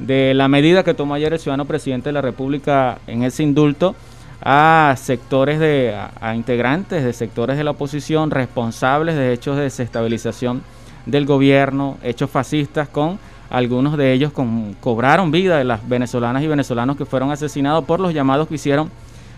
de 0.00 0.34
la 0.34 0.48
medida 0.48 0.82
que 0.82 0.94
tomó 0.94 1.14
ayer 1.14 1.32
el 1.32 1.38
ciudadano 1.38 1.66
presidente 1.66 2.08
de 2.08 2.14
la 2.14 2.20
República 2.20 2.98
en 3.06 3.22
ese 3.22 3.42
indulto 3.42 3.94
a 4.40 4.94
sectores 4.96 5.58
de, 5.58 5.96
a, 6.20 6.34
integrantes 6.34 7.04
de 7.04 7.12
sectores 7.12 7.56
de 7.56 7.64
la 7.64 7.72
oposición 7.72 8.30
responsables 8.30 9.16
de 9.16 9.32
hechos 9.32 9.56
de 9.56 9.64
desestabilización 9.64 10.62
del 11.06 11.26
gobierno, 11.26 11.98
hechos 12.02 12.30
fascistas 12.30 12.88
con 12.88 13.18
algunos 13.50 13.96
de 13.96 14.12
ellos 14.12 14.32
con, 14.32 14.74
cobraron 14.80 15.30
vida 15.30 15.58
de 15.58 15.64
las 15.64 15.88
venezolanas 15.88 16.42
y 16.42 16.46
venezolanos 16.46 16.96
que 16.96 17.06
fueron 17.06 17.30
asesinados 17.30 17.84
por 17.84 17.98
los 17.98 18.12
llamados 18.12 18.46
que 18.46 18.56
hicieron 18.56 18.90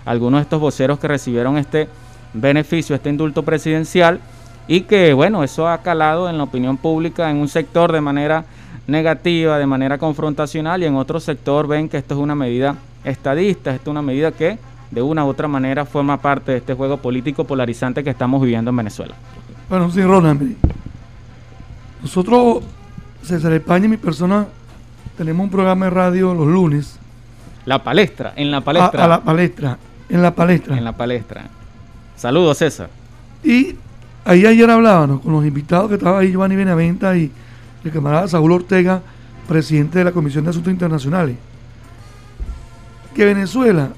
algunos 0.05 0.41
de 0.41 0.43
estos 0.43 0.61
voceros 0.61 0.99
que 0.99 1.09
recibieron 1.09 1.57
este 1.57 1.89
beneficio, 2.35 2.95
este 2.95 3.09
indulto 3.09 3.45
presidencial 3.45 4.21
y 4.67 4.83
que 4.83 5.13
bueno, 5.15 5.43
eso 5.45 5.69
ha 5.69 5.79
calado 5.79 6.29
en 6.29 6.39
la 6.39 6.45
opinión 6.45 6.77
pública 6.77 7.31
en 7.31 7.37
un 7.37 7.49
sector 7.49 7.93
de 7.93 8.01
manera 8.01 8.45
negativa, 8.87 9.59
de 9.59 9.67
manera 9.67 9.99
confrontacional 9.99 10.83
y 10.83 10.87
en 10.87 10.97
otro 10.97 11.21
sector 11.21 11.67
ven 11.67 11.89
que 11.89 11.99
esto 11.99 12.15
es 12.15 12.21
una 12.21 12.35
medida 12.35 12.77
estadista, 13.05 13.71
esto 13.71 13.91
es 13.91 13.93
una 13.93 14.03
medida 14.03 14.33
que 14.33 14.59
de 14.91 15.03
una 15.03 15.25
u 15.25 15.29
otra 15.29 15.49
manera 15.49 15.85
forma 15.85 16.21
parte 16.21 16.53
de 16.53 16.59
este 16.59 16.75
juego 16.75 16.97
político 16.97 17.45
polarizante 17.45 18.03
que 18.03 18.11
estamos 18.11 18.43
viviendo 18.43 18.71
en 18.71 18.77
Venezuela. 18.77 19.15
Bueno, 19.69 19.91
sí, 19.91 20.03
Ronald, 20.03 20.57
nosotros, 22.03 22.65
César 23.23 23.53
España 23.53 23.87
y 23.87 23.89
mi 23.89 23.97
persona, 23.97 24.47
tenemos 25.17 25.45
un 25.45 25.51
programa 25.51 25.87
de 25.87 25.91
radio 25.91 26.35
los 26.35 26.47
lunes. 26.47 26.99
La 27.67 27.85
palestra, 27.85 28.33
en 28.37 28.51
la 28.51 28.63
palestra. 28.63 29.05
A, 29.05 29.09
la 29.09 29.21
palestra, 29.21 29.79
en 30.09 30.23
la 30.23 30.35
palestra. 30.35 30.77
En 30.77 30.85
la 30.85 30.97
palestra. 30.97 31.45
Saludos, 32.17 32.59
César. 32.59 32.89
Y 33.45 33.77
ahí 34.25 34.45
ayer 34.47 34.69
hablábamos 34.69 35.21
con 35.21 35.33
los 35.33 35.45
invitados 35.45 35.89
que 35.89 35.95
estaba 35.95 36.21
ahí, 36.21 36.33
Giovanni 36.33 36.57
Benaventa 36.57 37.17
y 37.17 37.31
el 37.85 37.91
camarada 37.93 38.27
Saúl 38.29 38.53
Ortega, 38.53 39.03
presidente 39.47 39.99
de 39.99 40.05
la 40.05 40.13
Comisión 40.13 40.45
de 40.45 40.51
Asuntos 40.51 40.73
Internacionales. 40.73 41.37
Que 43.15 43.25
Venezuela 43.25 43.91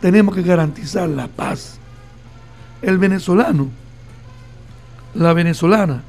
tenemos 0.00 0.34
que 0.34 0.42
garantizar 0.42 1.08
la 1.08 1.28
paz. 1.28 1.78
El 2.82 2.98
venezolano, 2.98 3.68
la 5.14 5.32
venezolana, 5.32 6.02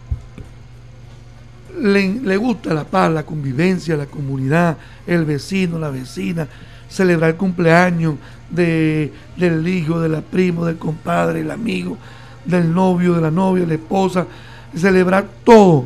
le, 1.79 2.38
gusta 2.38 2.74
la 2.74 2.86
paz, 2.86 3.12
la 3.12 3.24
convivencia, 3.24 3.98
la 3.98 4.05
comunidad, 4.05 4.77
el 5.07 5.25
vecino, 5.25 5.79
la 5.79 5.89
vecina, 5.89 6.48
celebrar 6.89 7.31
el 7.31 7.36
cumpleaños 7.36 8.15
de, 8.50 9.12
del 9.38 9.67
hijo, 9.67 10.00
de 10.00 10.10
la 10.10 10.21
primo, 10.21 10.65
del 10.65 10.77
compadre, 10.77 11.41
el 11.41 11.51
amigo, 11.51 11.98
del 12.45 12.74
novio, 12.74 13.13
de 13.15 13.21
la 13.21 13.31
novia, 13.31 13.65
la 13.65 13.74
esposa, 13.74 14.25
celebrar 14.75 15.27
todo, 15.43 15.86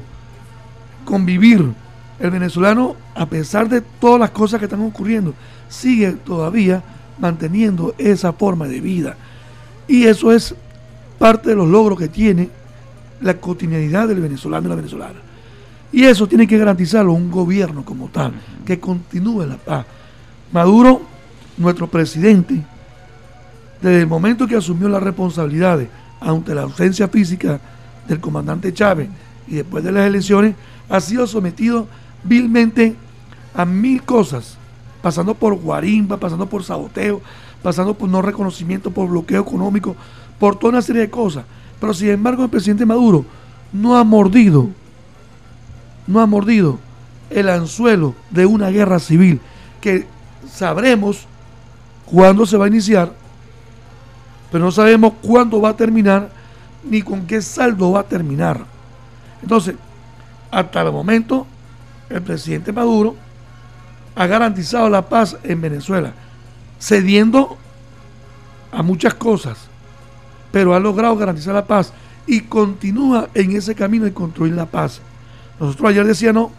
convivir. 1.06 1.74
El 2.18 2.32
venezolano, 2.32 2.96
a 3.14 3.26
pesar 3.26 3.68
de 3.68 3.82
todas 3.82 4.20
las 4.20 4.30
cosas 4.30 4.60
que 4.60 4.66
están 4.66 4.82
ocurriendo, 4.82 5.34
sigue 5.68 6.12
todavía 6.12 6.82
manteniendo 7.18 7.96
esa 7.98 8.34
forma 8.34 8.68
de 8.68 8.82
vida. 8.82 9.16
Y 9.88 10.06
eso 10.06 10.32
es 10.32 10.56
parte 11.18 11.50
de 11.50 11.56
los 11.56 11.68
logros 11.68 11.98
que 11.98 12.08
tiene 12.08 12.50
la 13.22 13.36
cotidianidad 13.36 14.08
del 14.08 14.22
venezolano 14.22 14.68
y 14.68 14.70
la 14.70 14.76
venezolana. 14.76 15.20
Y 15.92 16.04
eso 16.04 16.28
tiene 16.28 16.48
que 16.48 16.58
garantizarlo 16.58 17.14
un 17.14 17.32
gobierno 17.32 17.86
como 17.86 18.10
tal, 18.10 18.34
que 18.66 18.80
continúe 18.80 19.46
la 19.46 19.58
paz. 19.58 19.86
Maduro, 20.52 21.02
nuestro 21.58 21.88
presidente, 21.88 22.62
desde 23.82 24.02
el 24.02 24.08
momento 24.08 24.48
que 24.48 24.56
asumió 24.56 24.90
las 24.90 25.04
responsabilidades 25.04 25.88
ante 26.20 26.56
la 26.56 26.64
ausencia 26.64 27.08
física 27.08 27.60
del 28.08 28.20
comandante 28.20 28.74
Chávez 28.74 29.10
y 29.48 29.56
después 29.56 29.84
de 29.84 29.92
las 29.92 30.08
elecciones, 30.08 30.56
ha 30.90 31.00
sido 31.00 31.28
sometido 31.28 31.88
vilmente 32.24 32.96
a 33.54 33.66
mil 33.66 34.04
cosas 34.04 34.58
pasando 35.06 35.36
por 35.36 35.54
guarimba, 35.54 36.18
pasando 36.18 36.48
por 36.48 36.64
saboteo, 36.64 37.22
pasando 37.62 37.94
por 37.94 38.10
no 38.10 38.24
reconocimiento, 38.24 38.90
por 38.90 39.08
bloqueo 39.08 39.40
económico, 39.40 39.96
por 40.40 40.58
toda 40.58 40.72
una 40.72 40.82
serie 40.82 41.04
de 41.04 41.12
cosas. 41.12 41.46
Pero 41.80 41.94
sin 41.94 42.10
embargo 42.10 42.44
el 42.44 42.50
presidente 42.50 42.88
Maduro 42.88 43.24
no 43.72 43.96
ha 43.96 44.04
mordido, 44.04 44.68
no 46.08 46.22
ha 46.22 46.26
mordido 46.26 46.80
el 47.30 47.50
anzuelo 47.50 48.16
de 48.32 48.48
una 48.48 48.72
guerra 48.72 48.98
civil 48.98 49.40
que 49.80 50.08
sabremos 50.52 51.28
cuándo 52.08 52.48
se 52.48 52.58
va 52.58 52.66
a 52.66 52.70
iniciar, 52.70 53.14
pero 54.52 54.66
no 54.66 54.72
sabemos 54.72 55.14
cuándo 55.22 55.62
va 55.62 55.70
a 55.70 55.78
terminar 55.78 56.32
ni 56.84 57.04
con 57.04 57.28
qué 57.28 57.44
saldo 57.44 57.92
va 57.92 58.00
a 58.00 58.06
terminar. 58.06 58.66
Entonces, 59.44 59.76
hasta 60.50 60.82
el 60.82 60.92
momento, 60.92 61.46
el 62.10 62.24
presidente 62.24 62.74
Maduro 62.74 63.24
ha 64.16 64.28
garantizado 64.28 64.90
la 64.90 65.08
paz 65.08 65.38
en 65.44 65.62
Venezuela, 65.62 66.14
cediendo 66.80 67.58
a 68.72 68.82
muchas 68.82 69.14
cosas, 69.14 69.58
pero 70.52 70.74
ha 70.74 70.80
logrado 70.80 71.16
garantizar 71.18 71.54
la 71.54 71.66
paz 71.66 71.92
y 72.26 72.42
continúa 72.42 73.30
en 73.34 73.56
ese 73.56 73.76
camino 73.76 74.06
de 74.06 74.14
construir 74.14 74.54
la 74.54 74.66
paz. 74.66 75.02
Nosotros 75.60 75.90
ayer 75.90 76.06
decíamos 76.06 76.52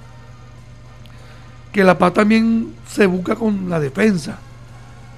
que 1.72 1.84
la 1.84 1.98
paz 1.98 2.14
también 2.14 2.74
se 2.88 3.06
busca 3.06 3.34
con 3.34 3.68
la 3.68 3.80
defensa. 3.80 4.38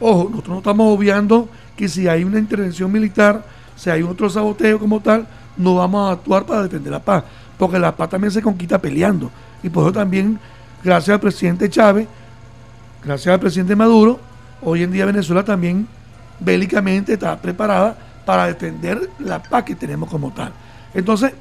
Ojo, 0.00 0.28
nosotros 0.30 0.48
no 0.48 0.58
estamos 0.58 0.96
obviando 0.96 1.48
que 1.76 1.88
si 1.88 2.08
hay 2.08 2.24
una 2.24 2.38
intervención 2.38 2.90
militar, 2.90 3.44
si 3.76 3.90
hay 3.90 4.02
otro 4.02 4.28
saboteo 4.28 4.78
como 4.78 5.00
tal, 5.00 5.26
no 5.56 5.76
vamos 5.76 6.08
a 6.08 6.12
actuar 6.14 6.44
para 6.44 6.62
defender 6.62 6.92
la 6.92 7.02
paz, 7.02 7.24
porque 7.56 7.78
la 7.78 7.94
paz 7.94 8.10
también 8.10 8.30
se 8.30 8.42
conquista 8.42 8.78
peleando. 8.78 9.30
Y 9.62 9.68
por 9.68 9.84
eso 9.84 9.92
también, 9.92 10.38
gracias 10.82 11.14
al 11.14 11.20
presidente 11.20 11.68
Chávez, 11.68 12.08
gracias 13.04 13.32
al 13.32 13.40
presidente 13.40 13.76
Maduro, 13.76 14.20
hoy 14.62 14.82
en 14.82 14.92
día 14.92 15.06
Venezuela 15.06 15.44
también 15.44 15.86
bélicamente 16.40 17.14
está 17.14 17.40
preparada 17.40 17.96
para 18.24 18.46
defender 18.46 19.08
la 19.18 19.42
paz 19.42 19.64
que 19.64 19.74
tenemos 19.74 20.10
como 20.10 20.32
tal. 20.32 20.52
Entonces, 20.94 21.32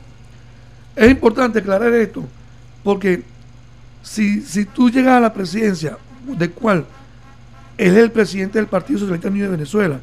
es 0.96 1.12
importante 1.12 1.60
aclarar 1.60 1.94
esto, 1.94 2.24
porque 2.84 3.24
si, 4.02 4.42
si 4.42 4.66
tú 4.66 4.90
llegas 4.90 5.16
a 5.16 5.20
la 5.20 5.34
presidencia, 5.34 5.98
de 6.26 6.50
cual 6.50 6.86
es 7.78 7.94
el 7.94 8.12
presidente 8.12 8.58
del 8.58 8.68
Partido 8.68 9.00
Socialista 9.00 9.30
Unido 9.30 9.46
de 9.46 9.52
Venezuela, 9.58 10.00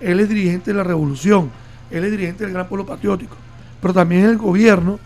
él 0.00 0.20
es 0.20 0.28
dirigente 0.28 0.70
de 0.70 0.76
la 0.76 0.84
revolución, 0.84 1.50
él 1.90 2.04
es 2.04 2.10
dirigente 2.10 2.44
del 2.44 2.52
Gran 2.52 2.68
Pueblo 2.68 2.86
Patriótico, 2.86 3.36
pero 3.80 3.92
también 3.92 4.24
es 4.24 4.30
el 4.30 4.38
gobierno, 4.38 4.98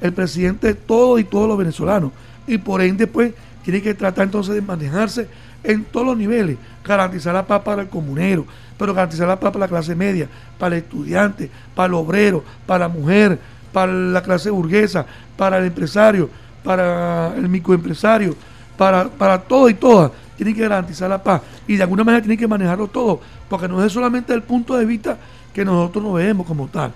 el 0.00 0.12
presidente 0.12 0.68
de 0.68 0.74
todos 0.74 1.20
y 1.20 1.24
todos 1.24 1.48
los 1.48 1.56
venezolanos, 1.56 2.12
y 2.46 2.58
por 2.58 2.82
ende, 2.82 3.06
pues, 3.06 3.32
tiene 3.62 3.82
que 3.82 3.94
tratar 3.94 4.24
entonces 4.24 4.54
de 4.54 4.62
manejarse 4.62 5.28
en 5.62 5.84
todos 5.84 6.06
los 6.06 6.16
niveles, 6.16 6.56
garantizar 6.84 7.34
la 7.34 7.46
paz 7.46 7.62
para 7.62 7.82
el 7.82 7.88
comunero, 7.88 8.46
pero 8.78 8.94
garantizar 8.94 9.28
la 9.28 9.38
paz 9.38 9.52
para 9.52 9.66
la 9.66 9.68
clase 9.68 9.94
media, 9.94 10.28
para 10.58 10.76
el 10.76 10.82
estudiante, 10.82 11.50
para 11.74 11.86
el 11.86 11.94
obrero, 11.94 12.44
para 12.66 12.86
la 12.86 12.88
mujer, 12.88 13.38
para 13.72 13.92
la 13.92 14.22
clase 14.22 14.50
burguesa, 14.50 15.04
para 15.36 15.58
el 15.58 15.66
empresario, 15.66 16.30
para 16.64 17.34
el 17.36 17.48
microempresario, 17.48 18.34
para, 18.76 19.08
para 19.08 19.38
todo 19.40 19.68
y 19.68 19.74
todas. 19.74 20.12
Tiene 20.36 20.54
que 20.54 20.62
garantizar 20.62 21.10
la 21.10 21.22
paz 21.22 21.42
y 21.68 21.76
de 21.76 21.82
alguna 21.82 22.02
manera 22.02 22.22
tiene 22.22 22.36
que 22.36 22.48
manejarlo 22.48 22.88
todo, 22.88 23.20
porque 23.48 23.68
no 23.68 23.84
es 23.84 23.92
solamente 23.92 24.32
el 24.32 24.42
punto 24.42 24.76
de 24.76 24.86
vista 24.86 25.18
que 25.52 25.64
nosotros 25.64 26.02
no 26.02 26.12
vemos 26.14 26.46
como 26.46 26.68
tal. 26.68 26.92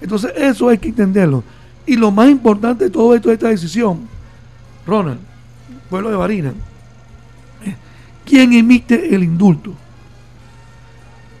Entonces 0.00 0.32
eso 0.36 0.68
hay 0.68 0.78
que 0.78 0.88
entenderlo. 0.88 1.44
Y 1.86 1.96
lo 1.96 2.10
más 2.10 2.28
importante 2.28 2.84
de 2.84 2.90
todo 2.90 3.14
esto, 3.14 3.28
de 3.28 3.34
esta 3.34 3.48
decisión, 3.48 4.00
Ronald, 4.86 5.20
pueblo 5.88 6.10
de 6.10 6.16
Barina, 6.16 6.52
¿Quién 8.28 8.52
emite 8.52 9.14
el 9.14 9.24
indulto? 9.24 9.72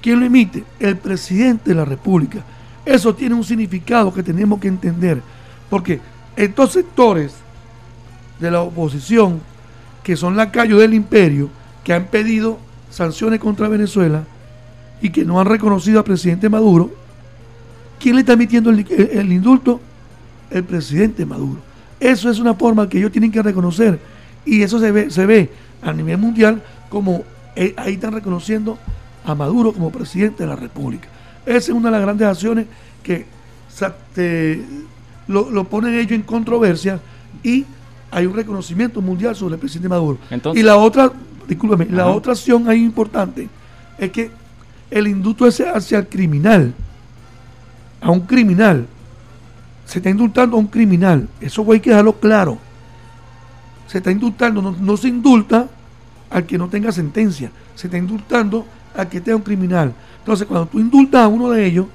¿Quién 0.00 0.20
lo 0.20 0.24
emite? 0.24 0.64
El 0.80 0.96
presidente 0.96 1.68
de 1.70 1.76
la 1.76 1.84
República. 1.84 2.42
Eso 2.86 3.14
tiene 3.14 3.34
un 3.34 3.44
significado 3.44 4.14
que 4.14 4.22
tenemos 4.22 4.58
que 4.58 4.68
entender, 4.68 5.20
porque 5.68 6.00
estos 6.34 6.72
sectores 6.72 7.34
de 8.40 8.50
la 8.50 8.62
oposición, 8.62 9.40
que 10.02 10.16
son 10.16 10.34
lacayos 10.34 10.80
del 10.80 10.94
imperio, 10.94 11.50
que 11.84 11.92
han 11.92 12.06
pedido 12.06 12.58
sanciones 12.88 13.38
contra 13.38 13.68
Venezuela, 13.68 14.24
y 15.02 15.10
que 15.10 15.26
no 15.26 15.38
han 15.38 15.46
reconocido 15.46 15.98
al 15.98 16.04
presidente 16.04 16.48
Maduro, 16.48 16.90
¿quién 18.00 18.14
le 18.14 18.22
está 18.22 18.32
emitiendo 18.32 18.70
el, 18.70 19.30
indulto? 19.30 19.78
El 20.50 20.64
presidente 20.64 21.26
Maduro. 21.26 21.60
Eso 22.00 22.30
es 22.30 22.38
una 22.38 22.54
forma 22.54 22.88
que 22.88 22.96
ellos 22.96 23.12
tienen 23.12 23.30
que 23.30 23.42
reconocer 23.42 24.00
y 24.46 24.62
eso 24.62 24.78
se 24.78 24.90
ve, 24.90 25.10
se 25.10 25.26
ve 25.26 25.50
a 25.82 25.92
nivel 25.92 26.16
mundial 26.16 26.62
como 26.88 27.24
eh, 27.56 27.74
ahí 27.76 27.94
están 27.94 28.12
reconociendo 28.12 28.78
a 29.24 29.34
Maduro 29.34 29.72
como 29.72 29.90
presidente 29.90 30.42
de 30.44 30.48
la 30.48 30.56
República. 30.56 31.08
Esa 31.44 31.58
es 31.58 31.68
una 31.70 31.88
de 31.88 31.92
las 31.92 32.02
grandes 32.02 32.26
acciones 32.28 32.66
que 33.02 33.26
lo, 35.28 35.64
ponen 35.64 35.94
ellos 35.94 36.12
en 36.12 36.22
controversia 36.22 37.00
y 37.42 37.64
hay 38.10 38.26
un 38.26 38.34
reconocimiento 38.34 39.00
mundial 39.00 39.36
sobre 39.36 39.54
el 39.54 39.60
presidente 39.60 39.88
Maduro. 39.88 40.18
y 40.54 40.62
la 40.62 40.76
otra, 40.76 41.12
discúlpeme, 41.46 41.86
la 41.90 42.08
otra 42.08 42.32
acción 42.32 42.68
ahí 42.68 42.82
importante 42.82 43.48
es 43.98 44.10
que 44.10 44.30
el 44.90 45.06
indulto 45.06 45.46
es 45.46 45.60
hacia 45.60 45.98
el 45.98 46.08
criminal, 46.08 46.72
a 48.00 48.10
un 48.10 48.20
criminal. 48.20 48.86
Se 49.84 49.98
está 49.98 50.10
indultando 50.10 50.56
a 50.56 50.60
un 50.60 50.66
criminal. 50.66 51.28
Eso 51.40 51.64
hay 51.72 51.80
que 51.80 51.90
dejarlo 51.90 52.14
claro. 52.14 52.58
Se 53.86 53.98
está 53.98 54.10
indultando, 54.10 54.74
no, 54.78 54.96
se 54.96 55.08
indulta 55.08 55.68
al 56.30 56.46
que 56.46 56.58
no 56.58 56.68
tenga 56.68 56.92
sentencia. 56.92 57.50
Se 57.74 57.86
está 57.86 57.98
indultando 57.98 58.66
al 58.94 59.08
que 59.08 59.20
tenga 59.20 59.36
un 59.36 59.42
criminal. 59.42 59.92
Entonces, 60.18 60.46
cuando 60.46 60.66
tú 60.66 60.78
indultas 60.78 61.22
a 61.22 61.28
uno 61.28 61.50
de 61.50 61.64
ellos, 61.64 61.86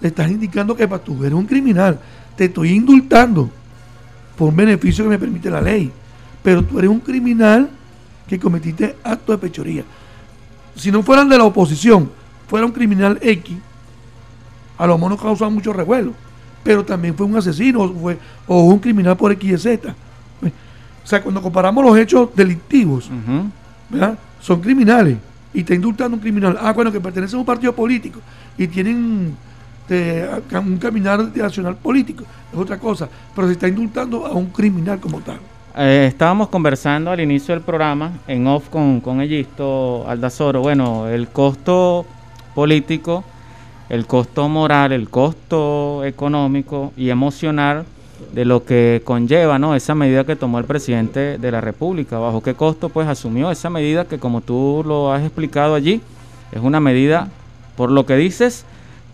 le 0.00 0.08
estás 0.08 0.30
indicando 0.30 0.74
que 0.74 0.88
para 0.88 1.02
tú 1.02 1.24
eres 1.24 1.34
un 1.34 1.46
criminal. 1.46 1.98
Te 2.36 2.46
estoy 2.46 2.70
indultando 2.70 3.50
por 4.36 4.48
un 4.48 4.56
beneficio 4.56 5.04
que 5.04 5.10
me 5.10 5.18
permite 5.18 5.50
la 5.50 5.60
ley. 5.60 5.92
Pero 6.42 6.64
tú 6.64 6.78
eres 6.78 6.90
un 6.90 7.00
criminal 7.00 7.70
que 8.26 8.38
cometiste 8.38 8.96
acto 9.04 9.32
de 9.32 9.38
pechoría 9.38 9.84
si 10.76 10.90
no 10.90 11.02
fueran 11.02 11.28
de 11.28 11.38
la 11.38 11.44
oposición, 11.44 12.10
fuera 12.48 12.66
un 12.66 12.72
criminal 12.72 13.18
X, 13.20 13.56
a 14.78 14.86
lo 14.86 14.96
mejor 14.96 15.12
no 15.12 15.18
causaba 15.18 15.50
mucho 15.50 15.72
revuelo, 15.72 16.12
pero 16.62 16.84
también 16.84 17.14
fue 17.14 17.26
un 17.26 17.36
asesino 17.36 17.92
fue, 17.92 18.18
o 18.46 18.62
un 18.62 18.78
criminal 18.78 19.16
por 19.16 19.32
X 19.32 19.50
y 19.50 19.58
Z. 19.58 19.94
O 21.04 21.06
sea, 21.06 21.22
cuando 21.22 21.42
comparamos 21.42 21.84
los 21.84 21.96
hechos 21.98 22.30
delictivos, 22.34 23.10
son 24.40 24.60
criminales 24.60 25.18
y 25.54 25.60
está 25.60 25.74
indultando 25.74 26.16
un 26.16 26.20
criminal. 26.20 26.58
Ah, 26.60 26.72
bueno, 26.72 26.90
que 26.90 27.00
pertenece 27.00 27.36
a 27.36 27.38
un 27.38 27.44
partido 27.44 27.74
político 27.74 28.20
y 28.56 28.66
tienen 28.66 29.36
eh, 29.88 30.28
un 30.52 30.78
caminar 30.78 31.36
nacional 31.36 31.76
político, 31.76 32.24
es 32.52 32.58
otra 32.58 32.78
cosa, 32.78 33.08
pero 33.34 33.46
se 33.46 33.54
está 33.54 33.68
indultando 33.68 34.26
a 34.26 34.32
un 34.32 34.46
criminal 34.46 34.98
como 35.00 35.20
tal. 35.20 35.38
Eh, 35.76 36.06
estábamos 36.08 36.48
conversando 36.48 37.10
al 37.10 37.20
inicio 37.20 37.54
del 37.54 37.62
programa 37.62 38.12
en 38.26 38.46
off 38.46 38.68
con, 38.68 39.00
con 39.00 39.20
Egisto 39.22 40.04
Aldazoro. 40.06 40.60
Bueno, 40.60 41.08
el 41.08 41.28
costo 41.28 42.04
político, 42.54 43.24
el 43.88 44.06
costo 44.06 44.48
moral, 44.48 44.92
el 44.92 45.08
costo 45.08 46.04
económico 46.04 46.92
y 46.96 47.08
emocional 47.08 47.86
de 48.32 48.44
lo 48.44 48.64
que 48.64 49.02
conlleva 49.04 49.58
¿no? 49.58 49.74
esa 49.74 49.94
medida 49.94 50.24
que 50.24 50.36
tomó 50.36 50.58
el 50.58 50.64
presidente 50.64 51.38
de 51.38 51.50
la 51.50 51.60
República. 51.60 52.18
¿Bajo 52.18 52.42
qué 52.42 52.54
costo 52.54 52.88
pues 52.88 53.06
asumió 53.06 53.50
esa 53.50 53.70
medida 53.70 54.06
que 54.06 54.18
como 54.18 54.40
tú 54.40 54.82
lo 54.86 55.12
has 55.12 55.22
explicado 55.22 55.74
allí, 55.74 56.00
es 56.50 56.60
una 56.60 56.80
medida, 56.80 57.28
por 57.76 57.90
lo 57.90 58.06
que 58.06 58.16
dices, 58.16 58.64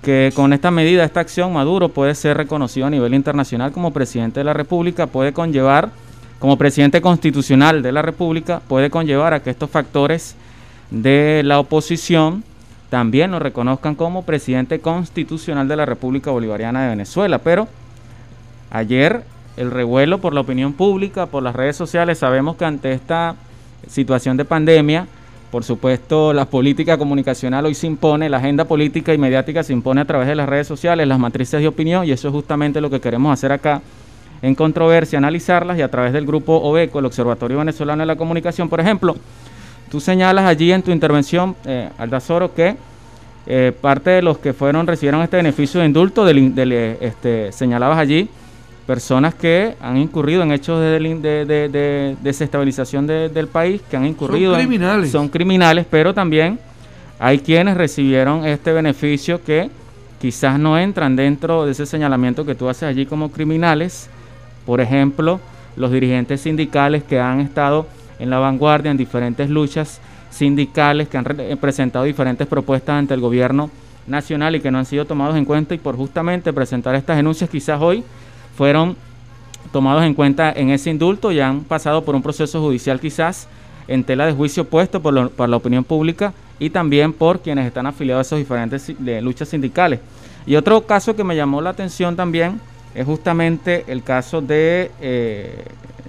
que 0.03 0.33
con 0.35 0.53
esta 0.53 0.71
medida, 0.71 1.05
esta 1.05 1.21
acción, 1.21 1.53
Maduro 1.53 1.89
puede 1.89 2.15
ser 2.15 2.37
reconocido 2.37 2.87
a 2.87 2.91
nivel 2.91 3.15
internacional 3.15 3.73
como 3.73 3.93
presidente 3.93 4.41
de 4.41 4.45
la 4.45 4.53
República, 4.53 5.07
puede 5.07 5.33
conllevar 5.33 5.91
como 6.39 6.57
presidente 6.57 7.01
constitucional 7.01 7.83
de 7.83 7.93
la 7.93 8.03
República 8.03 8.63
puede 8.69 8.91
conllevar 8.91 9.35
a 9.35 9.43
que 9.43 9.51
estos 9.51 9.71
factores 9.71 10.37
de 10.91 11.43
la 11.45 11.59
oposición 11.59 12.45
también 12.91 13.31
lo 13.31 13.39
reconozcan 13.39 13.95
como 13.95 14.23
presidente 14.23 14.81
constitucional 14.81 15.69
de 15.69 15.77
la 15.77 15.85
República 15.85 16.31
Bolivariana 16.31 16.85
de 16.85 16.89
Venezuela. 16.89 17.39
Pero 17.39 17.69
ayer 18.71 19.23
el 19.57 19.71
revuelo 19.71 20.19
por 20.19 20.35
la 20.35 20.41
opinión 20.41 20.73
pública, 20.73 21.27
por 21.27 21.43
las 21.43 21.55
redes 21.55 21.77
sociales, 21.77 22.19
sabemos 22.19 22.57
que 22.57 22.65
ante 22.65 22.93
esta 22.93 23.35
situación 23.89 24.37
de 24.37 24.45
pandemia, 24.45 25.07
por 25.51 25.65
supuesto, 25.65 26.33
la 26.33 26.45
política 26.45 26.99
comunicacional 26.99 27.65
hoy 27.65 27.75
se 27.75 27.87
impone, 27.87 28.29
la 28.29 28.37
agenda 28.37 28.67
política 28.67 29.15
y 29.15 29.19
mediática 29.19 29.63
se 29.63 29.73
impone 29.73 30.03
a 30.03 30.05
través 30.05 30.29
de 30.29 30.35
las 30.35 30.49
redes 30.49 30.67
sociales, 30.67 31.09
las 31.09 31.19
matrices 31.19 31.61
de 31.61 31.69
opinión, 31.69 32.07
y 32.07 32.13
eso 32.13 32.29
es 32.29 32.35
justamente 32.35 32.81
lo 32.81 32.91
que 32.91 33.01
queremos 33.01 33.33
hacer 33.33 33.51
acá 33.53 33.81
en 34.43 34.55
controversia, 34.55 35.19
analizarlas 35.19 35.79
y 35.79 35.83
a 35.83 35.91
través 35.91 36.13
del 36.13 36.27
grupo 36.27 36.55
OBECO, 36.57 37.01
el 37.01 37.07
Observatorio 37.07 37.59
Venezolano 37.59 38.03
de 38.03 38.07
la 38.07 38.17
Comunicación, 38.17 38.69
por 38.69 38.79
ejemplo, 38.81 39.17
tú 39.91 40.01
señalas 40.01 40.45
allí 40.45 40.71
en 40.71 40.83
tu 40.83 40.93
intervención, 40.93 41.57
eh, 41.65 41.89
Aldazoro, 41.99 42.55
que 42.55 42.77
eh, 43.47 43.73
parte 43.81 44.11
de 44.11 44.23
los 44.23 44.39
que 44.39 44.53
fueron 44.53 44.87
recibieron 44.87 45.23
este 45.23 45.39
beneficio 45.39 45.81
de 45.81 45.87
indulto, 45.87 46.25
del, 46.25 46.73
este, 47.01 47.51
señalabas 47.53 47.99
allí 47.99 48.29
personas 48.89 49.35
que 49.35 49.77
han 49.83 49.99
incurrido 49.99 50.43
en 50.43 50.51
hechos 50.51 50.81
de, 50.81 52.17
desestabilización 52.23 53.07
del 53.07 53.47
país, 53.47 53.83
que 53.83 53.99
han 53.99 54.07
incurrido 54.07 54.55
son 54.55 54.61
criminales. 54.63 55.11
son 55.11 55.29
criminales, 55.29 55.87
pero 55.91 56.15
también 56.15 56.59
hay 57.19 57.41
quienes 57.41 57.77
recibieron 57.77 58.47
este 58.47 58.73
beneficio 58.73 59.45
que 59.45 59.69
quizás 60.19 60.59
no 60.59 60.79
entran 60.79 61.17
dentro 61.17 61.67
de 61.67 61.73
ese 61.73 61.85
señalamiento 61.85 62.47
que 62.47 62.55
tú 62.55 62.67
haces 62.67 62.85
allí 62.85 63.05
como 63.05 63.31
criminales, 63.31 64.09
por 64.65 64.81
ejemplo, 64.81 65.39
los 65.77 65.93
dirigentes 65.93 66.41
sindicales 66.41 67.05
que 67.05 67.21
han 67.21 67.41
estado 67.41 67.87
en 68.19 68.31
la 68.31 68.39
vanguardia 68.39 68.91
en 68.91 68.97
diferentes 68.97 69.51
luchas 69.51 70.01
sindicales, 70.31 71.09
que 71.09 71.19
han 71.19 71.27
eh, 71.39 71.59
presentado 71.61 72.07
diferentes 72.07 72.47
propuestas 72.47 72.95
ante 72.95 73.13
el 73.13 73.21
gobierno 73.21 73.69
nacional 74.07 74.57
y 74.57 74.61
que 74.61 74.71
no 74.71 74.79
han 74.79 74.87
sido 74.87 75.05
tomados 75.05 75.37
en 75.37 75.45
cuenta 75.45 75.75
y 75.75 75.79
por 75.79 75.95
justamente 75.95 76.55
presentar 76.55 76.95
estas 76.95 77.19
denuncias 77.19 77.51
quizás 77.51 77.79
hoy 77.83 78.03
fueron 78.59 78.97
tomados 79.73 80.03
en 80.03 80.15
cuenta 80.15 80.53
en 80.53 80.71
ese 80.71 80.91
indulto 80.91 81.31
y 81.31 81.39
han 81.39 81.61
pasado 81.61 82.05
por 82.05 82.17
un 82.17 82.23
proceso 82.23 82.61
judicial 82.61 82.99
quizás 82.99 83.47
en 83.87 84.03
tela 84.03 84.27
de 84.27 84.33
juicio 84.33 84.65
puesto 84.65 85.01
por, 85.01 85.31
por 85.31 85.49
la 85.49 85.57
opinión 85.57 85.85
pública 85.85 86.35
y 86.59 86.71
también 86.71 87.13
por 87.13 87.39
quienes 87.39 87.67
están 87.67 87.87
afiliados 87.87 88.27
a 88.27 88.29
esos 88.29 88.39
diferentes 88.41 88.93
luchas 89.23 89.49
sindicales. 89.49 90.01
Y 90.45 90.57
otro 90.57 90.85
caso 90.85 91.15
que 91.15 91.23
me 91.23 91.37
llamó 91.37 91.61
la 91.61 91.71
atención 91.71 92.17
también 92.17 92.61
es 92.97 93.07
justamente 93.07 93.85
el 93.87 94.03
caso 94.03 94.41
de 94.41 94.91
eh, 95.01 95.65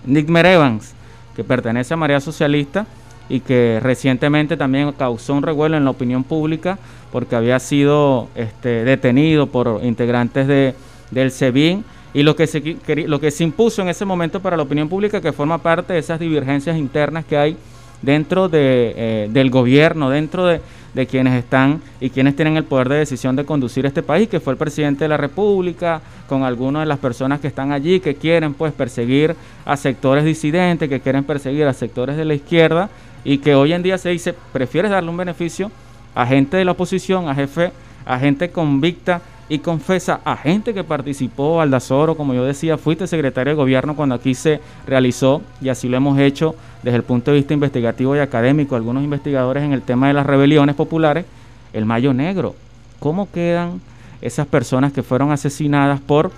Nick 0.08 0.28
Merevans, 0.28 0.94
que 1.36 1.44
pertenece 1.44 1.94
a 1.94 1.98
María 1.98 2.20
Socialista 2.20 2.88
y 3.30 3.42
que 3.42 3.80
recientemente 3.80 4.58
también 4.58 4.92
causó 4.94 5.36
un 5.36 5.44
revuelo 5.44 5.78
en 5.78 5.84
la 5.84 5.92
opinión 5.92 6.24
pública 6.24 6.80
porque 7.12 7.36
había 7.36 7.60
sido 7.60 8.28
este, 8.34 8.84
detenido 8.86 9.46
por 9.46 9.82
integrantes 9.84 10.48
de, 10.48 10.74
del 11.12 11.30
SEBIN 11.30 11.86
y 12.14 12.24
lo 12.24 12.36
que, 12.36 12.48
se, 12.48 12.78
lo 13.08 13.20
que 13.20 13.32
se 13.32 13.44
impuso 13.44 13.82
en 13.82 13.90
ese 13.90 14.06
momento 14.06 14.40
para 14.40 14.58
la 14.58 14.64
opinión 14.64 14.90
pública 14.90 15.22
que 15.22 15.32
forma 15.32 15.60
parte 15.60 15.94
de 15.94 16.00
esas 16.00 16.20
divergencias 16.20 16.78
internas 16.78 17.26
que 17.26 17.38
hay 17.38 17.58
dentro 18.02 18.50
de, 18.50 18.94
eh, 18.96 19.30
del 19.32 19.50
gobierno, 19.50 20.10
dentro 20.10 20.46
de, 20.46 20.62
de 20.94 21.06
quienes 21.06 21.34
están 21.34 21.82
y 22.00 22.10
quienes 22.10 22.36
tienen 22.36 22.58
el 22.58 22.64
poder 22.64 22.90
de 22.90 22.98
decisión 22.98 23.36
de 23.36 23.46
conducir 23.46 23.86
este 23.86 24.02
país, 24.02 24.28
que 24.28 24.40
fue 24.40 24.54
el 24.54 24.58
presidente 24.58 25.04
de 25.04 25.10
la 25.10 25.18
República, 25.18 26.02
con 26.28 26.44
algunas 26.44 26.84
de 26.84 26.86
las 26.88 27.00
personas 27.00 27.40
que 27.40 27.48
están 27.48 27.72
allí, 27.72 28.00
que 28.00 28.16
quieren 28.16 28.54
pues 28.54 28.74
perseguir 28.74 29.36
a 29.66 29.78
sectores 29.78 30.24
disidentes, 30.24 30.90
que 30.90 31.00
quieren 31.00 31.24
perseguir 31.24 31.66
a 31.68 31.74
sectores 31.74 32.18
de 32.18 32.26
la 32.26 32.34
izquierda 32.34 32.90
y 33.24 33.40
que 33.40 33.56
hoy 33.56 33.74
en 33.74 33.84
día 33.84 33.98
se 33.98 34.10
dice, 34.10 34.34
prefieres 34.54 34.92
darle 34.92 35.10
un 35.10 35.18
beneficio 35.18 35.72
a 36.16 36.26
gente 36.26 36.58
de 36.58 36.66
la 36.66 36.72
oposición, 36.72 37.30
a 37.30 37.36
jefe, 37.36 37.72
a 38.06 38.18
gente 38.18 38.50
convicta 38.50 39.22
y 39.50 39.60
confesa 39.60 40.22
a 40.24 40.38
gente 40.38 40.76
que 40.76 40.84
participó, 40.84 41.60
Aldazoro, 41.60 42.16
como 42.16 42.36
yo 42.36 42.46
decía, 42.46 42.78
fuiste 42.78 43.08
secretario 43.08 43.52
de 43.52 43.58
gobierno 43.58 43.96
cuando 43.96 44.14
aquí 44.14 44.36
se 44.36 44.62
realizó, 44.86 45.42
y 45.60 45.70
así 45.70 45.90
lo 45.90 45.98
hemos 45.98 46.20
hecho 46.20 46.56
desde 46.84 46.98
el 46.98 47.04
punto 47.04 47.32
de 47.32 47.38
vista 47.38 47.56
investigativo 47.56 48.16
y 48.16 48.20
académico, 48.20 48.76
algunos 48.76 49.04
investigadores 49.04 49.64
en 49.64 49.74
el 49.74 49.82
tema 49.82 50.08
de 50.08 50.14
las 50.14 50.28
rebeliones 50.28 50.76
populares, 50.76 51.26
el 51.74 51.86
Mayo 51.86 52.14
Negro. 52.14 52.56
¿Cómo 53.00 53.32
quedan 53.32 53.82
esas 54.22 54.46
personas 54.46 54.94
que 54.94 55.02
fueron 55.02 55.32
asesinadas 55.32 56.00
por 56.00 56.32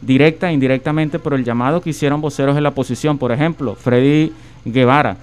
directa 0.00 0.48
e 0.48 0.54
indirectamente 0.54 1.18
por 1.18 1.34
el 1.34 1.44
llamado 1.44 1.82
que 1.82 1.90
hicieron 1.90 2.22
voceros 2.22 2.54
de 2.54 2.62
la 2.62 2.70
oposición? 2.70 3.18
Por 3.18 3.30
ejemplo, 3.30 3.74
Freddy 3.74 4.32
Guevara. 4.64 5.18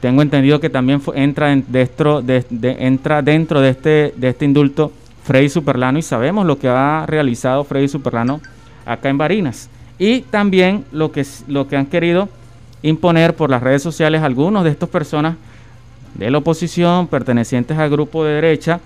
Tengo 0.00 0.22
entendido 0.22 0.60
que 0.60 0.70
también 0.70 1.02
entra, 1.14 1.54
dentro, 1.54 2.22
de, 2.22 2.44
entra 2.80 3.22
dentro 3.22 3.60
de 3.60 3.68
este, 3.68 4.14
de 4.16 4.28
este 4.30 4.46
indulto 4.46 4.92
Freddy 5.24 5.48
Superlano 5.48 5.98
y 5.98 6.02
sabemos 6.02 6.46
lo 6.46 6.58
que 6.58 6.68
ha 6.68 7.04
realizado 7.06 7.64
Freddy 7.64 7.88
Superlano 7.88 8.40
acá 8.86 9.08
en 9.08 9.18
Barinas. 9.18 9.68
Y 9.98 10.22
también 10.22 10.84
lo 10.92 11.12
que, 11.12 11.26
lo 11.46 11.68
que 11.68 11.76
han 11.76 11.86
querido 11.86 12.28
imponer 12.82 13.36
por 13.36 13.50
las 13.50 13.62
redes 13.62 13.82
sociales 13.82 14.22
algunos 14.22 14.64
de 14.64 14.70
estas 14.70 14.88
personas 14.88 15.36
de 16.14 16.30
la 16.30 16.38
oposición 16.38 17.06
pertenecientes 17.06 17.76
al 17.78 17.90
grupo 17.90 18.24
de 18.24 18.34
derecha 18.34 18.80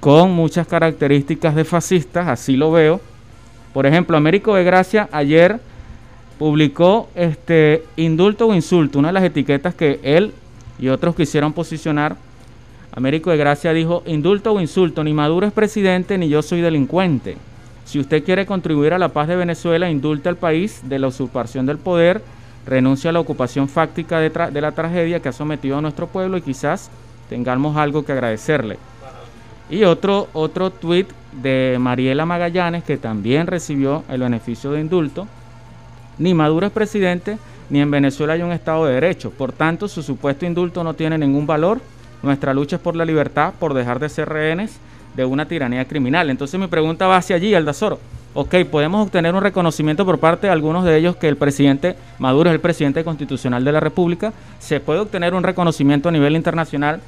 con 0.00 0.32
muchas 0.32 0.66
características 0.66 1.54
de 1.54 1.64
fascistas, 1.64 2.28
así 2.28 2.56
lo 2.56 2.72
veo. 2.72 3.00
Por 3.72 3.86
ejemplo, 3.86 4.16
Américo 4.16 4.54
de 4.54 4.64
Gracia 4.64 5.08
ayer 5.12 5.58
publicó 6.38 7.08
este 7.14 7.84
indulto 7.96 8.46
o 8.46 8.54
insulto, 8.54 8.98
una 8.98 9.08
de 9.08 9.14
las 9.14 9.24
etiquetas 9.24 9.74
que 9.74 10.00
él 10.02 10.32
y 10.78 10.88
otros 10.88 11.14
quisieron 11.14 11.52
posicionar 11.52 12.16
Américo 12.96 13.30
de 13.30 13.36
Gracia 13.36 13.74
dijo, 13.74 14.02
indulto 14.06 14.52
o 14.54 14.60
insulto, 14.60 15.04
ni 15.04 15.12
Maduro 15.12 15.46
es 15.46 15.52
presidente 15.52 16.16
ni 16.16 16.30
yo 16.30 16.40
soy 16.40 16.62
delincuente. 16.62 17.36
Si 17.84 18.00
usted 18.00 18.24
quiere 18.24 18.46
contribuir 18.46 18.94
a 18.94 18.98
la 18.98 19.10
paz 19.10 19.28
de 19.28 19.36
Venezuela, 19.36 19.90
indulta 19.90 20.30
al 20.30 20.36
país 20.36 20.80
de 20.82 20.98
la 20.98 21.08
usurpación 21.08 21.66
del 21.66 21.76
poder, 21.76 22.22
renuncia 22.66 23.10
a 23.10 23.12
la 23.12 23.20
ocupación 23.20 23.68
fáctica 23.68 24.18
de, 24.18 24.30
de 24.30 24.60
la 24.62 24.72
tragedia 24.72 25.20
que 25.20 25.28
ha 25.28 25.32
sometido 25.32 25.76
a 25.76 25.82
nuestro 25.82 26.06
pueblo 26.06 26.38
y 26.38 26.40
quizás 26.40 26.90
tengamos 27.28 27.76
algo 27.76 28.02
que 28.02 28.12
agradecerle. 28.12 28.78
Y 29.68 29.84
otro, 29.84 30.28
otro 30.32 30.70
tuit 30.70 31.06
de 31.32 31.76
Mariela 31.78 32.24
Magallanes, 32.24 32.82
que 32.82 32.96
también 32.96 33.46
recibió 33.46 34.04
el 34.08 34.22
beneficio 34.22 34.72
de 34.72 34.80
indulto. 34.80 35.28
Ni 36.16 36.32
Maduro 36.32 36.66
es 36.66 36.72
presidente, 36.72 37.36
ni 37.68 37.82
en 37.82 37.90
Venezuela 37.90 38.32
hay 38.32 38.42
un 38.42 38.52
Estado 38.52 38.86
de 38.86 38.94
Derecho. 38.94 39.30
Por 39.32 39.52
tanto, 39.52 39.86
su 39.86 40.02
supuesto 40.02 40.46
indulto 40.46 40.82
no 40.82 40.94
tiene 40.94 41.18
ningún 41.18 41.46
valor. 41.46 41.78
Nuestra 42.26 42.52
lucha 42.52 42.74
es 42.74 42.82
por 42.82 42.96
la 42.96 43.04
libertad, 43.04 43.54
por 43.56 43.72
dejar 43.72 44.00
de 44.00 44.08
ser 44.08 44.28
rehenes 44.28 44.78
de 45.14 45.24
una 45.24 45.46
tiranía 45.46 45.84
criminal. 45.84 46.28
Entonces 46.28 46.58
mi 46.58 46.66
pregunta 46.66 47.06
va 47.06 47.18
hacia 47.18 47.36
allí, 47.36 47.54
Aldazoro. 47.54 48.00
Ok, 48.34 48.56
podemos 48.68 49.06
obtener 49.06 49.32
un 49.32 49.40
reconocimiento 49.40 50.04
por 50.04 50.18
parte 50.18 50.48
de 50.48 50.52
algunos 50.52 50.84
de 50.84 50.96
ellos 50.96 51.14
que 51.14 51.28
el 51.28 51.36
presidente 51.36 51.94
Maduro 52.18 52.50
es 52.50 52.54
el 52.54 52.60
presidente 52.60 53.04
constitucional 53.04 53.64
de 53.64 53.70
la 53.70 53.78
República. 53.78 54.32
Se 54.58 54.80
puede 54.80 54.98
obtener 54.98 55.34
un 55.34 55.44
reconocimiento 55.44 56.08
a 56.08 56.12
nivel 56.12 56.34
internacional 56.34 57.00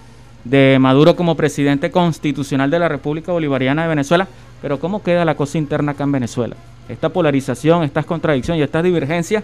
de 0.45 0.79
Maduro 0.81 1.17
como 1.17 1.35
presidente 1.35 1.91
constitucional 1.91 2.71
de 2.71 2.79
la 2.79 2.89
República 2.89 3.33
Bolivariana 3.33 3.83
de 3.83 3.89
Venezuela, 3.89 4.29
pero 4.63 4.79
¿cómo 4.79 5.03
queda 5.03 5.25
la 5.25 5.35
cosa 5.35 5.59
interna 5.59 5.93
acá 5.93 6.05
en 6.05 6.13
Venezuela? 6.13 6.55
Esta 6.89 7.09
polarización, 7.09 7.83
estas 7.83 8.07
contradicciones 8.07 8.61
y 8.61 8.63
estas 8.63 8.85
divergencias 8.85 9.43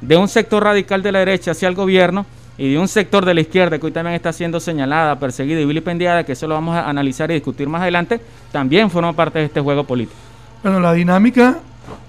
de 0.00 0.16
un 0.16 0.26
sector 0.26 0.64
radical 0.64 1.00
de 1.00 1.12
la 1.12 1.20
derecha 1.20 1.52
hacia 1.52 1.68
el 1.68 1.76
gobierno 1.76 2.26
y 2.60 2.70
de 2.70 2.78
un 2.78 2.88
sector 2.88 3.24
de 3.24 3.32
la 3.32 3.40
izquierda 3.40 3.78
que 3.78 3.86
hoy 3.86 3.92
también 3.92 4.14
está 4.14 4.34
siendo 4.34 4.60
señalada, 4.60 5.18
perseguida 5.18 5.62
y 5.62 5.64
vilipendiada, 5.64 6.24
que 6.24 6.32
eso 6.32 6.46
lo 6.46 6.52
vamos 6.52 6.76
a 6.76 6.90
analizar 6.90 7.30
y 7.30 7.34
discutir 7.34 7.66
más 7.70 7.80
adelante, 7.80 8.20
también 8.52 8.90
forma 8.90 9.14
parte 9.14 9.38
de 9.38 9.46
este 9.46 9.62
juego 9.62 9.84
político. 9.84 10.18
Bueno, 10.62 10.78
la 10.78 10.92
dinámica 10.92 11.58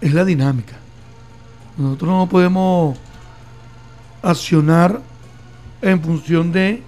es 0.02 0.14
la 0.14 0.26
dinámica. 0.26 0.74
Nosotros 1.78 2.10
no 2.10 2.28
podemos 2.28 2.98
accionar 4.22 5.00
en 5.82 6.02
función 6.02 6.52
de 6.52 6.84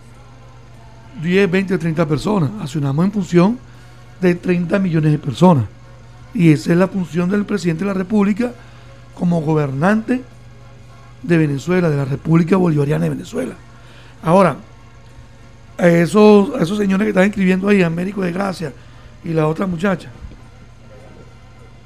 10, 1.22 1.50
20, 1.50 1.78
30 1.78 2.06
personas. 2.06 2.50
Accionamos 2.60 3.06
en 3.06 3.12
función 3.14 3.60
de 4.20 4.36
30 4.36 4.78
millones 4.80 5.14
de 5.14 5.20
personas. 5.20 5.64
Y 6.34 6.52
esa 6.52 6.74
es 6.74 6.78
la 6.78 6.90
función 6.90 7.30
del 7.30 7.46
presidente 7.46 7.86
de 7.86 7.92
la 7.92 7.94
República 7.94 8.52
como 9.16 9.40
gobernante 9.40 10.22
de 11.24 11.38
Venezuela, 11.38 11.90
de 11.90 11.98
la 11.98 12.06
República 12.06 12.58
Bolivariana 12.58 13.06
de 13.06 13.10
Venezuela. 13.10 13.56
Ahora, 14.22 14.58
a 15.78 15.88
esos, 15.88 16.62
esos 16.62 16.78
señores 16.78 17.06
que 17.06 17.10
están 17.10 17.26
escribiendo 17.26 17.68
ahí, 17.68 17.82
Américo 17.82 18.22
de 18.22 18.32
Gracia 18.32 18.74
y 19.24 19.30
la 19.30 19.48
otra 19.48 19.66
muchacha, 19.66 20.10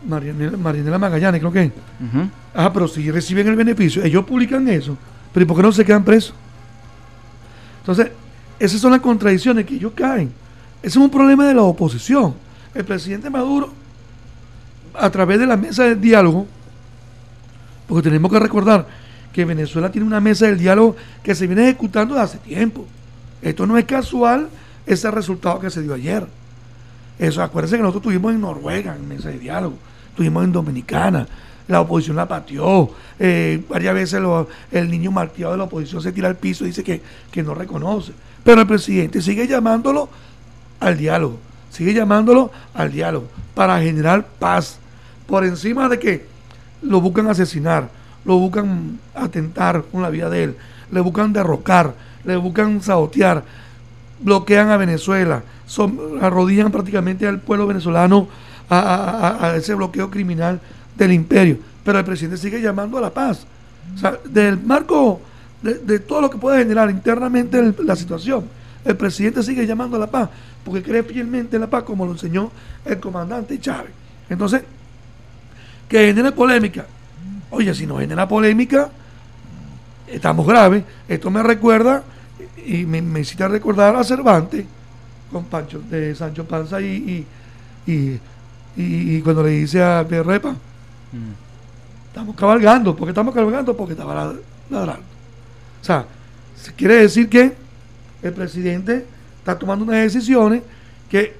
Marinela, 0.08 0.98
Magallanes, 0.98 1.40
creo 1.40 1.52
que. 1.52 1.72
Ah, 2.54 2.72
pero 2.74 2.88
si 2.88 3.10
reciben 3.12 3.48
el 3.48 3.56
beneficio, 3.56 4.04
ellos 4.04 4.26
publican 4.26 4.68
eso, 4.68 4.98
pero 5.34 5.44
¿y 5.44 5.48
por 5.48 5.58
qué 5.58 5.64
no 5.64 5.72
se 5.72 5.86
quedan 5.86 6.04
presos? 6.04 6.34
Entonces, 7.82 8.12
esas 8.60 8.82
son 8.82 8.92
las 8.92 9.02
contradicciones 9.02 9.66
que 9.66 9.76
ellos 9.76 9.94
caen. 9.96 10.32
Ese 10.82 10.98
es 11.00 11.04
un 11.04 11.10
problema 11.10 11.48
de 11.48 11.54
la 11.54 11.62
oposición. 11.62 12.36
El 12.74 12.86
presidente 12.86 13.30
Maduro, 13.30 13.72
a 14.94 15.10
través 15.10 15.40
de 15.40 15.46
la 15.46 15.58
mesa 15.58 15.84
del 15.84 16.00
diálogo, 16.00 16.48
porque 17.88 18.04
tenemos 18.04 18.32
que 18.32 18.40
recordar 18.40 18.88
que 19.38 19.46
Venezuela 19.46 19.92
tiene 19.92 20.08
una 20.08 20.20
mesa 20.20 20.48
del 20.48 20.58
diálogo 20.58 20.96
que 21.22 21.36
se 21.36 21.46
viene 21.46 21.66
ejecutando 21.66 22.16
desde 22.16 22.26
hace 22.26 22.38
tiempo. 22.40 22.88
Esto 23.40 23.68
no 23.68 23.78
es 23.78 23.86
casual, 23.86 24.50
ese 24.84 25.12
resultado 25.12 25.60
que 25.60 25.70
se 25.70 25.84
dio 25.84 25.94
ayer. 25.94 26.26
Eso, 27.20 27.44
acuérdense 27.44 27.76
que 27.78 27.84
nosotros 27.84 28.02
estuvimos 28.02 28.34
en 28.34 28.42
Noruega 28.42 28.96
en 28.96 29.08
mesa 29.08 29.30
de 29.30 29.38
diálogo, 29.38 29.78
estuvimos 30.10 30.44
en 30.44 30.52
Dominicana, 30.52 31.28
la 31.68 31.82
oposición 31.82 32.16
la 32.16 32.28
pateó, 32.28 32.90
eh, 33.20 33.64
varias 33.70 33.94
veces 33.94 34.20
el 34.72 34.90
niño 34.90 35.12
martiado 35.12 35.52
de 35.52 35.60
la 35.60 35.66
oposición 35.66 36.02
se 36.02 36.12
tira 36.12 36.30
al 36.30 36.38
piso 36.38 36.64
y 36.64 36.70
dice 36.70 36.84
que, 36.84 37.00
que 37.30 37.44
no 37.44 37.54
reconoce. 37.54 38.14
Pero 38.44 38.62
el 38.62 38.66
presidente 38.66 39.22
sigue 39.22 39.46
llamándolo 39.46 40.10
al 40.80 40.98
diálogo, 40.98 41.38
sigue 41.70 41.94
llamándolo 41.94 42.50
al 42.74 42.92
diálogo 42.92 43.28
para 43.54 43.80
generar 43.82 44.26
paz, 44.40 44.80
por 45.28 45.46
encima 45.46 45.88
de 45.90 46.00
que 46.00 46.26
lo 46.82 47.02
buscan 47.02 47.28
asesinar, 47.28 47.90
lo 48.28 48.38
buscan 48.38 49.00
atentar 49.16 49.86
con 49.90 50.02
la 50.02 50.10
vida 50.10 50.30
de 50.30 50.44
él, 50.44 50.56
le 50.92 51.00
buscan 51.00 51.32
derrocar, 51.32 51.94
le 52.26 52.36
buscan 52.36 52.82
sabotear, 52.84 53.42
bloquean 54.20 54.70
a 54.70 54.76
Venezuela, 54.76 55.42
son, 55.66 55.98
arrodillan 56.22 56.70
prácticamente 56.70 57.26
al 57.26 57.40
pueblo 57.40 57.66
venezolano 57.66 58.28
a, 58.70 59.54
ese 59.56 59.74
bloqueo 59.74 60.12
criminal 60.12 60.60
del 60.98 61.14
imperio. 61.14 61.58
Pero 61.86 62.00
el 62.00 62.06
presidente 62.06 62.38
sigue 62.38 62.62
llamando 62.62 62.98
a 62.98 63.02
la 63.02 63.14
paz. 63.14 63.48
O 63.96 63.98
sea, 63.98 64.20
del 64.26 64.60
marco 64.60 65.22
de, 65.62 66.00
todo 66.00 66.20
lo 66.20 66.30
que 66.30 66.38
puede 66.38 66.60
generar 66.60 66.90
internamente 66.90 67.74
la 67.80 67.96
situación. 67.96 68.44
El 68.84 68.98
presidente 68.98 69.42
sigue 69.42 69.66
llamando 69.66 69.96
a 69.96 70.00
la 70.02 70.08
paz 70.08 70.30
porque 70.66 70.84
cree 70.84 71.04
fielmente 71.04 71.56
en 71.56 71.62
la 71.62 71.70
paz 71.70 71.84
como 71.84 72.06
lo 72.06 72.12
enseñó 72.12 72.52
el 72.84 73.00
comandante 73.00 73.58
Chávez. 73.58 73.92
Entonces, 74.30 74.64
que 75.88 76.08
genera 76.08 76.32
polémica. 76.32 76.86
Oye, 77.50 77.74
si 77.74 77.86
no 77.86 77.98
genera 77.98 78.28
polémica, 78.28 78.90
estamos 80.08 80.46
graves. 80.46 80.84
Esto 81.08 81.30
me 81.30 81.44
recuerda 81.44 82.04
y 82.66 82.86
me, 82.86 83.02
me 83.02 83.22
a 83.22 83.48
recordar 83.48 83.96
a 83.96 84.04
Cervantes 84.04 84.66
con 85.32 85.46
Pancho, 85.46 85.82
de 85.90 86.16
Sancho 86.16 86.46
Panza 86.46 86.82
y, 86.82 87.26
y, 87.86 89.22
cuando 89.22 89.44
le 89.44 89.50
dice 89.50 89.82
a 89.82 90.06
Pierrepa, 90.08 90.52
mm. 90.52 92.08
estamos 92.08 92.36
cabalgando, 92.36 92.96
¿por 92.96 93.08
qué 93.08 93.12
estamos 93.12 93.34
cabalgando? 93.34 93.76
Porque 93.76 93.94
estaba 93.94 94.34
ladrando. 94.70 95.04
O 95.82 95.86
sea, 95.86 96.06
se 96.56 96.74
quiere 96.74 96.96
decir 96.96 97.30
que 97.30 97.56
el 98.22 98.34
presidente 98.34 99.06
está 99.40 99.58
tomando 99.58 99.86
unas 99.86 100.02
decisiones 100.02 100.62
que 101.10 101.36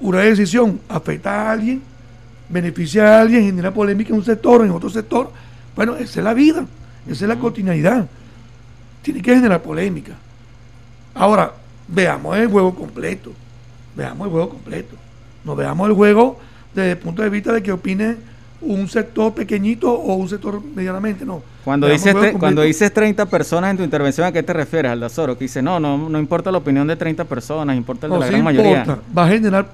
una 0.00 0.20
decisión 0.20 0.80
afecta 0.88 1.42
a 1.48 1.52
alguien, 1.52 1.82
beneficia 2.48 3.16
a 3.16 3.20
alguien, 3.20 3.44
genera 3.44 3.72
polémica 3.72 4.10
en 4.10 4.16
un 4.16 4.24
sector, 4.24 4.64
en 4.64 4.70
otro 4.70 4.90
sector. 4.90 5.30
Bueno, 5.76 5.96
esa 5.96 6.20
es 6.20 6.24
la 6.24 6.34
vida, 6.34 6.64
esa 7.06 7.24
es 7.24 7.28
la 7.28 7.36
continuidad. 7.36 8.06
Tiene 9.02 9.22
que 9.22 9.34
generar 9.34 9.62
polémica. 9.62 10.12
Ahora, 11.14 11.52
veamos 11.86 12.36
el 12.36 12.48
juego 12.48 12.74
completo. 12.74 13.32
Veamos 13.96 14.26
el 14.26 14.32
juego 14.32 14.48
completo. 14.50 14.96
No 15.44 15.56
veamos 15.56 15.88
el 15.88 15.94
juego 15.94 16.38
desde 16.74 16.92
el 16.92 16.98
punto 16.98 17.22
de 17.22 17.30
vista 17.30 17.52
de 17.52 17.62
que 17.62 17.72
opine 17.72 18.16
un 18.60 18.88
sector 18.88 19.32
pequeñito 19.32 19.92
o 19.92 20.14
un 20.14 20.28
sector 20.28 20.60
medianamente, 20.62 21.24
no. 21.24 21.42
Cuando 21.64 21.86
dices, 21.86 22.14
cuando 22.38 22.62
dices 22.62 22.92
30 22.92 23.26
personas 23.26 23.70
en 23.70 23.76
tu 23.76 23.82
intervención, 23.84 24.26
¿a 24.26 24.32
qué 24.32 24.42
te 24.42 24.52
refieres, 24.52 24.90
Aldazoro? 24.90 25.36
Que 25.38 25.44
dice, 25.44 25.62
no, 25.62 25.78
no, 25.78 26.08
no 26.08 26.18
importa 26.18 26.50
la 26.50 26.58
opinión 26.58 26.86
de 26.86 26.96
30 26.96 27.24
personas, 27.24 27.76
importa 27.76 28.06
el 28.06 28.12
de 28.12 28.18
la 28.18 28.26
gran 28.26 28.42
mayoría. 28.42 28.98
Va 29.16 29.26
a 29.26 29.28
generar 29.28 29.68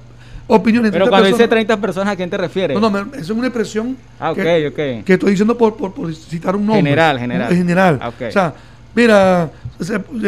opiniones. 0.47 0.91
Pero 0.93 1.09
cuando 1.09 1.29
dices 1.29 1.49
30 1.49 1.81
personas, 1.81 2.13
¿a 2.13 2.17
quién 2.17 2.31
te 2.31 2.37
refieres? 2.37 2.79
No, 2.79 2.91
no, 2.91 2.99
eso 3.15 3.19
es 3.19 3.31
una 3.31 3.47
expresión 3.47 3.97
ah, 4.21 4.33
que, 4.35 5.03
que, 5.05 5.13
estoy 5.13 5.31
diciendo 5.31 5.57
por, 5.57 5.77
por, 5.77 6.15
citar 6.15 6.57
un 6.57 6.67
nombre. 6.67 6.83
General, 6.83 7.19
general. 7.19 7.55
General. 7.55 7.99
Ah, 8.01 8.09
o 8.11 8.31
sea, 8.31 8.55
mira, 8.95 9.51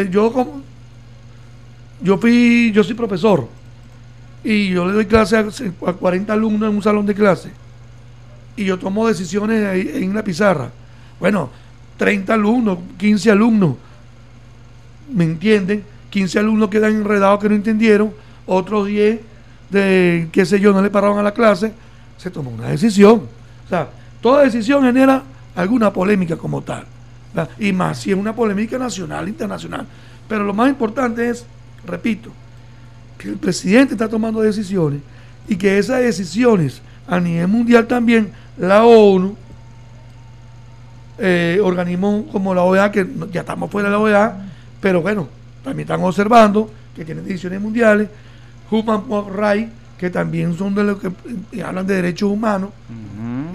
yo 0.09 0.31
como, 0.31 0.61
yo 2.01 2.17
fui, 2.17 2.71
yo 2.73 2.83
soy 2.83 2.93
profesor 2.93 3.47
y 4.43 4.69
yo 4.69 4.85
le 4.85 4.93
doy 4.93 5.05
clase 5.05 5.37
a 5.37 5.93
40 5.93 6.33
alumnos 6.33 6.69
en 6.69 6.75
un 6.75 6.83
salón 6.83 7.05
de 7.05 7.13
clase 7.13 7.49
y 8.55 8.65
yo 8.65 8.77
tomo 8.77 9.07
decisiones 9.07 9.85
en 9.95 10.13
la 10.13 10.23
pizarra. 10.23 10.69
Bueno, 11.19 11.49
30 11.97 12.33
alumnos, 12.33 12.79
15 12.97 13.31
alumnos, 13.31 13.75
¿me 15.13 15.23
entienden? 15.23 15.83
15 16.09 16.39
alumnos 16.39 16.69
quedan 16.69 16.95
enredados 16.95 17.39
que 17.39 17.49
no 17.49 17.55
entendieron, 17.55 18.13
otros 18.45 18.87
10 18.87 19.19
de, 19.69 20.29
qué 20.31 20.45
sé 20.45 20.59
yo, 20.59 20.73
no 20.73 20.81
le 20.81 20.89
pararon 20.89 21.19
a 21.19 21.23
la 21.23 21.33
clase, 21.33 21.73
se 22.17 22.29
tomó 22.31 22.49
una 22.51 22.69
decisión. 22.69 23.23
O 23.65 23.69
sea, 23.69 23.89
toda 24.21 24.43
decisión 24.43 24.83
genera 24.83 25.23
alguna 25.55 25.91
polémica 25.91 26.35
como 26.37 26.61
tal. 26.61 26.85
Y 27.59 27.71
más 27.71 27.99
si 27.99 28.11
es 28.11 28.17
una 28.17 28.33
polémica 28.33 28.77
nacional, 28.77 29.27
internacional. 29.27 29.85
Pero 30.27 30.43
lo 30.43 30.53
más 30.53 30.69
importante 30.69 31.29
es, 31.29 31.45
repito, 31.85 32.31
que 33.17 33.29
el 33.29 33.37
presidente 33.37 33.93
está 33.93 34.07
tomando 34.07 34.41
decisiones 34.41 35.01
y 35.47 35.55
que 35.55 35.77
esas 35.77 36.01
decisiones 36.01 36.81
a 37.07 37.19
nivel 37.19 37.47
mundial 37.47 37.87
también 37.87 38.31
la 38.57 38.83
ONU, 38.85 39.35
eh, 41.19 41.59
organismos 41.63 42.25
como 42.31 42.53
la 42.53 42.63
OEA, 42.63 42.91
que 42.91 43.07
ya 43.31 43.41
estamos 43.41 43.71
fuera 43.71 43.89
de 43.89 43.93
la 43.93 43.99
OEA, 43.99 44.35
pero 44.81 45.01
bueno, 45.01 45.27
también 45.63 45.85
están 45.85 46.03
observando 46.03 46.69
que 46.95 47.05
tienen 47.05 47.23
decisiones 47.23 47.61
mundiales, 47.61 48.09
Human 48.69 49.03
Rights, 49.33 49.71
que 49.97 50.09
también 50.09 50.55
son 50.55 50.75
de 50.75 50.83
los 50.83 50.99
que 50.99 51.07
eh, 51.51 51.63
hablan 51.63 51.87
de 51.87 51.95
derechos 51.95 52.29
humanos, 52.29 52.69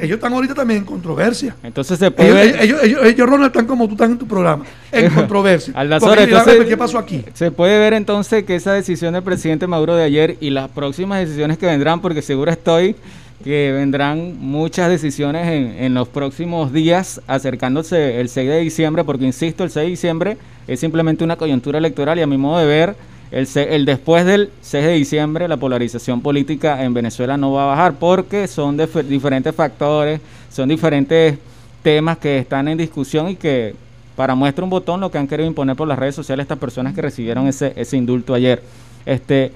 Ellos 0.01 0.17
están 0.17 0.33
ahorita 0.33 0.55
también 0.55 0.81
en 0.81 0.85
controversia. 0.85 1.55
Entonces 1.63 1.99
se 1.99 2.11
puede 2.11 2.43
ellos, 2.43 2.61
ellos, 2.61 2.83
ellos, 2.83 3.05
ellos, 3.05 3.29
Ronald, 3.29 3.47
están 3.47 3.67
como 3.67 3.87
tú 3.87 3.93
estás 3.93 4.11
en 4.11 4.19
tu 4.19 4.27
programa, 4.27 4.65
en 4.91 5.11
controversia. 5.15 5.73
Aldazora, 5.77 6.25
entonces, 6.25 6.65
¿Qué 6.65 6.77
pasó 6.77 6.99
aquí? 6.99 7.25
Se 7.35 7.53
puede 7.53 7.79
ver 7.79 7.93
entonces 7.93 8.43
que 8.45 8.57
esa 8.57 8.73
decisión 8.73 9.15
del 9.15 9.23
presidente 9.23 9.67
Maduro 9.67 9.95
de 9.95 10.03
ayer 10.03 10.37
y 10.41 10.51
las 10.51 10.69
próximas 10.71 11.21
decisiones 11.21 11.59
que 11.59 11.67
vendrán, 11.67 12.01
porque 12.01 12.23
seguro 12.23 12.51
estoy 12.51 12.97
que 13.45 13.73
vendrán 13.73 14.37
muchas 14.39 14.89
decisiones 14.89 15.49
en, 15.49 15.85
en, 15.85 15.95
los 15.95 16.07
próximos 16.09 16.73
días 16.73 17.21
acercándose 17.27 18.21
el 18.21 18.29
6 18.29 18.49
de 18.49 18.61
diciembre, 18.61 19.03
porque 19.03 19.25
insisto, 19.25 19.65
el 19.65 19.71
6 19.71 19.85
de 19.85 19.91
diciembre 19.91 20.37
es 20.69 20.79
simplemente 20.79 21.25
una 21.25 21.37
coyuntura 21.37 21.79
electoral 21.79 22.19
y 22.19 22.23
a 22.23 22.27
mi 22.27 22.37
modo 22.37 22.59
de 22.59 22.67
ver, 22.67 22.95
el, 23.33 23.85
después 23.85 24.27
del 24.27 24.51
6 24.61 24.85
de 24.85 24.93
diciembre 24.93 25.49
la 25.49 25.57
polarización 25.57 26.21
política 26.21 26.85
en 26.85 26.93
Venezuela 26.93 27.37
no 27.37 27.53
va 27.53 27.65
a 27.65 27.67
bajar 27.69 27.95
porque 27.95 28.47
son 28.47 28.77
diferentes 29.09 29.55
factores, 29.55 30.21
son 30.51 30.69
diferentes 30.69 31.39
temas 31.83 32.19
que 32.19 32.39
están 32.39 32.69
en 32.69 32.79
discusión 32.79 33.29
y 33.31 33.37
que 33.37 33.75
para 34.17 34.35
muestra 34.35 34.63
un 34.63 34.71
botón 34.71 35.01
lo 35.01 35.11
que 35.11 35.19
han 35.19 35.27
querido 35.27 35.49
imponer 35.49 35.75
por 35.75 35.89
las 35.89 35.99
redes 35.99 36.15
sociales 36.15 36.45
estas 36.45 36.59
personas 36.59 36.95
que 36.95 37.03
recibieron 37.03 37.49
ese, 37.49 37.73
ese 37.75 37.97
indulto 37.97 38.35
ayer. 38.35 38.63
Este, 39.07 39.51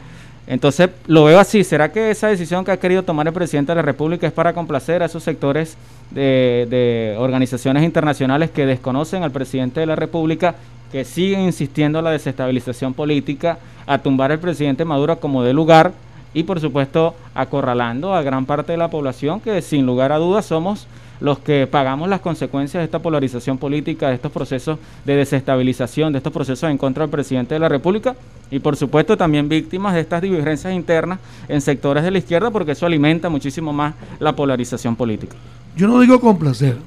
entonces, 0.47 0.91
lo 1.07 1.25
veo 1.25 1.39
así. 1.41 1.65
¿Será 1.65 1.91
que 1.91 2.11
esa 2.11 2.29
decisión 2.29 2.65
que 2.65 2.71
ha 2.71 2.77
querido 2.79 3.03
tomar 3.03 3.27
el 3.27 3.33
presidente 3.33 3.73
de 3.73 3.77
la 3.77 3.83
República 3.83 4.27
es 4.27 4.33
para 4.33 4.53
complacer 4.53 5.03
a 5.03 5.07
esos 5.07 5.23
sectores 5.23 5.77
de, 6.11 7.17
organizaciones 7.19 7.83
internacionales 7.83 8.51
que 8.51 8.65
desconocen 8.65 9.23
al 9.23 9.33
presidente 9.33 9.81
de 9.81 9.87
la 9.87 9.97
República, 9.97 10.55
que 10.97 11.05
siguen 11.05 11.43
insistiendo 11.43 11.99
en 11.99 12.07
la 12.07 12.11
desestabilización 12.11 12.95
política, 12.95 13.59
a 13.87 13.99
tumbar 13.99 14.33
al 14.33 14.39
presidente 14.39 14.87
Maduro 14.87 15.21
como 15.21 15.43
de 15.43 15.53
lugar 15.53 15.93
y, 16.33 16.45
por 16.45 16.59
supuesto, 16.59 17.15
acorralando 17.35 18.15
a 18.15 18.23
gran 18.23 18.47
parte 18.47 18.73
de 18.73 18.79
la 18.79 18.89
población 18.89 19.41
que, 19.41 19.61
sin 19.61 19.85
lugar 19.85 20.11
a 20.11 20.17
dudas, 20.17 20.47
somos 20.47 20.87
los 21.21 21.39
que 21.41 21.67
pagamos 21.67 22.09
las 22.09 22.21
consecuencias 22.21 22.81
de 22.81 22.87
esta 22.87 23.01
polarización 23.01 23.59
política, 23.59 24.09
de 24.09 24.15
estos 24.15 24.33
procesos 24.33 24.79
de 25.05 25.17
desestabilización, 25.17 26.15
de 26.15 26.17
estos 26.17 26.33
procesos 26.33 26.71
en 26.71 26.79
contra 26.79 27.03
del 27.03 27.11
presidente 27.11 27.53
de 27.53 27.61
la 27.61 27.69
República 27.69 28.17
y 28.51 28.59
por 28.59 28.75
supuesto 28.77 29.19
también 29.19 29.51
víctimas 29.51 29.93
de 29.93 30.01
estas 30.01 30.23
divergencias 30.23 30.73
internas 30.73 31.19
en 31.47 31.61
sectores 31.61 32.05
de 32.05 32.11
la 32.11 32.19
izquierda 32.19 32.51
porque 32.51 32.73
eso 32.73 32.87
alimenta 32.87 33.29
muchísimo 33.29 33.75
más 33.75 33.95
la 34.19 34.35
polarización 34.35 34.97
política. 34.97 35.37
Yo 35.77 35.89
no 35.89 36.01
digo 36.01 36.19
complacer. 36.21 36.79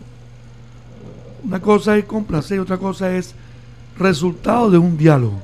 Una 1.44 1.60
cosa 1.60 1.96
es 1.96 2.06
complacer 2.06 2.58
y 2.58 2.60
otra 2.60 2.78
cosa 2.78 3.16
es 3.16 3.36
resultado 4.00 4.72
de 4.72 4.78
un 4.78 4.98
diálogo. 4.98 5.40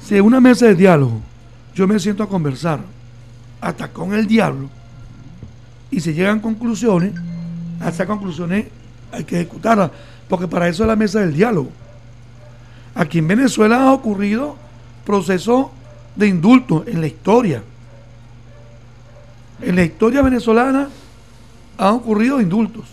Si 0.00 0.16
en 0.16 0.24
una 0.24 0.40
mesa 0.40 0.66
de 0.66 0.74
diálogo 0.74 1.20
yo 1.74 1.86
me 1.88 1.98
siento 1.98 2.22
a 2.22 2.28
conversar 2.28 2.80
hasta 3.60 3.88
con 3.88 4.14
el 4.14 4.26
diablo 4.26 4.70
y 5.90 6.00
se 6.00 6.14
llegan 6.14 6.40
conclusiones, 6.40 7.12
a 7.80 7.88
esas 7.88 8.06
conclusiones 8.06 8.66
hay 9.12 9.24
que 9.24 9.36
ejecutarlas, 9.36 9.90
porque 10.28 10.48
para 10.48 10.68
eso 10.68 10.84
es 10.84 10.88
la 10.88 10.96
mesa 10.96 11.20
del 11.20 11.34
diálogo. 11.34 11.70
Aquí 12.94 13.18
en 13.18 13.28
Venezuela 13.28 13.82
ha 13.82 13.92
ocurrido 13.92 14.56
proceso 15.04 15.72
de 16.14 16.28
indulto 16.28 16.84
en 16.86 17.00
la 17.00 17.06
historia. 17.06 17.62
En 19.60 19.76
la 19.76 19.82
historia 19.82 20.22
venezolana 20.22 20.88
han 21.78 21.94
ocurrido 21.94 22.40
indultos. 22.40 22.84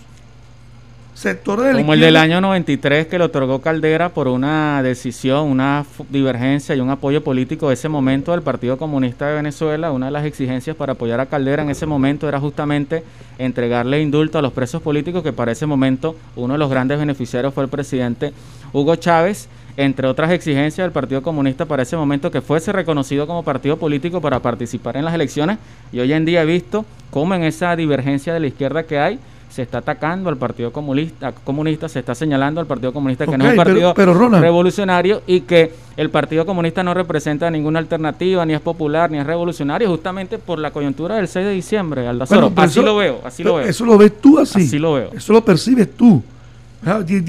Sectores 1.13 1.75
Como 1.75 1.93
el 1.93 1.99
del 1.99 2.15
año 2.15 2.39
93 2.39 3.07
que 3.07 3.17
le 3.17 3.25
otorgó 3.25 3.59
Caldera 3.59 4.09
por 4.09 4.27
una 4.27 4.81
decisión, 4.81 5.49
una 5.49 5.85
divergencia 6.09 6.73
y 6.73 6.79
un 6.79 6.89
apoyo 6.89 7.21
político 7.23 7.67
de 7.67 7.73
ese 7.73 7.89
momento 7.89 8.31
del 8.31 8.41
Partido 8.41 8.77
Comunista 8.77 9.27
de 9.27 9.35
Venezuela. 9.35 9.91
Una 9.91 10.07
de 10.07 10.13
las 10.13 10.25
exigencias 10.25 10.75
para 10.75 10.93
apoyar 10.93 11.19
a 11.19 11.25
Caldera 11.25 11.63
en 11.63 11.69
ese 11.69 11.85
momento 11.85 12.29
era 12.29 12.39
justamente 12.39 13.03
entregarle 13.37 14.01
indulto 14.01 14.39
a 14.39 14.41
los 14.41 14.53
presos 14.53 14.81
políticos, 14.81 15.21
que 15.21 15.33
para 15.33 15.51
ese 15.51 15.65
momento 15.65 16.15
uno 16.35 16.53
de 16.53 16.59
los 16.59 16.69
grandes 16.69 16.97
beneficiarios 16.97 17.53
fue 17.53 17.65
el 17.65 17.69
presidente 17.69 18.33
Hugo 18.71 18.95
Chávez 18.95 19.49
entre 19.77 20.07
otras 20.07 20.31
exigencias 20.31 20.85
del 20.85 20.91
Partido 20.91 21.21
Comunista 21.21 21.65
para 21.65 21.83
ese 21.83 21.95
momento 21.95 22.31
que 22.31 22.41
fuese 22.41 22.71
reconocido 22.71 23.27
como 23.27 23.43
partido 23.43 23.77
político 23.77 24.21
para 24.21 24.39
participar 24.39 24.97
en 24.97 25.05
las 25.05 25.13
elecciones 25.13 25.59
y 25.91 25.99
hoy 25.99 26.11
en 26.13 26.25
día 26.25 26.41
he 26.41 26.45
visto 26.45 26.85
cómo 27.09 27.33
en 27.35 27.43
esa 27.43 27.75
divergencia 27.75 28.33
de 28.33 28.39
la 28.39 28.47
izquierda 28.47 28.83
que 28.83 28.99
hay 28.99 29.19
se 29.51 29.63
está 29.63 29.79
atacando 29.79 30.29
al 30.29 30.37
Partido 30.37 30.71
Comunista, 30.71 31.33
comunista 31.33 31.89
se 31.89 31.99
está 31.99 32.15
señalando 32.15 32.61
al 32.61 32.67
Partido 32.67 32.93
Comunista 32.93 33.25
que 33.25 33.37
no 33.37 33.45
es 33.45 33.51
un 33.51 33.57
partido 33.57 33.93
revolucionario 33.93 35.23
y 35.27 35.41
que 35.41 35.73
el 35.97 36.09
Partido 36.09 36.45
Comunista 36.45 36.83
no 36.83 36.93
representa 36.93 37.51
ninguna 37.51 37.79
alternativa, 37.79 38.45
ni 38.45 38.53
es 38.53 38.61
popular, 38.61 39.11
ni 39.11 39.17
es 39.17 39.25
revolucionario, 39.27 39.89
justamente 39.89 40.37
por 40.37 40.57
la 40.57 40.71
coyuntura 40.71 41.15
del 41.15 41.27
6 41.27 41.45
de 41.45 41.51
diciembre, 41.51 42.07
así 42.07 42.81
lo 42.81 42.95
veo, 42.95 43.19
así 43.25 43.43
lo 43.43 43.55
veo. 43.55 43.67
Eso 43.67 43.85
lo 43.85 43.97
ves 43.97 44.21
tú 44.21 44.39
así. 44.39 44.61
Así 44.61 44.79
lo 44.79 44.93
veo. 44.93 45.11
Eso 45.13 45.33
lo 45.33 45.43
percibes 45.43 45.95
tú. 45.97 46.23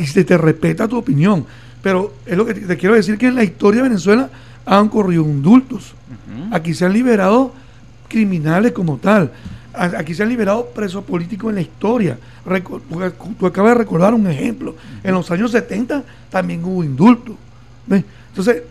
Se 0.06 0.24
te 0.24 0.38
respeta 0.38 0.86
tu 0.86 0.98
opinión. 0.98 1.44
Pero 1.82 2.14
es 2.24 2.36
lo 2.36 2.46
que 2.46 2.54
te, 2.54 2.76
quiero 2.76 2.94
decir 2.94 3.18
que 3.18 3.26
en 3.26 3.34
la 3.34 3.42
historia 3.42 3.82
de 3.82 3.88
Venezuela 3.88 4.30
han 4.64 4.88
corrido 4.88 5.24
indultos. 5.24 5.94
Aquí 6.52 6.72
se 6.72 6.84
han 6.84 6.92
liberado 6.92 7.52
criminales 8.08 8.70
como 8.72 8.98
tal. 8.98 9.32
Aquí 9.74 10.14
se 10.14 10.22
han 10.22 10.28
liberado 10.28 10.66
presos 10.66 11.04
políticos 11.04 11.50
en 11.50 11.54
la 11.56 11.60
historia. 11.62 12.18
tú 13.38 13.46
acabas 13.46 13.72
de 13.72 13.78
recordar 13.78 14.14
un 14.14 14.26
ejemplo. 14.26 14.74
En 15.02 15.14
los 15.14 15.30
años 15.30 15.50
70 15.50 16.02
también 16.30 16.64
hubo 16.64 16.84
indultos. 16.84 17.36
Entonces, 17.88 18.62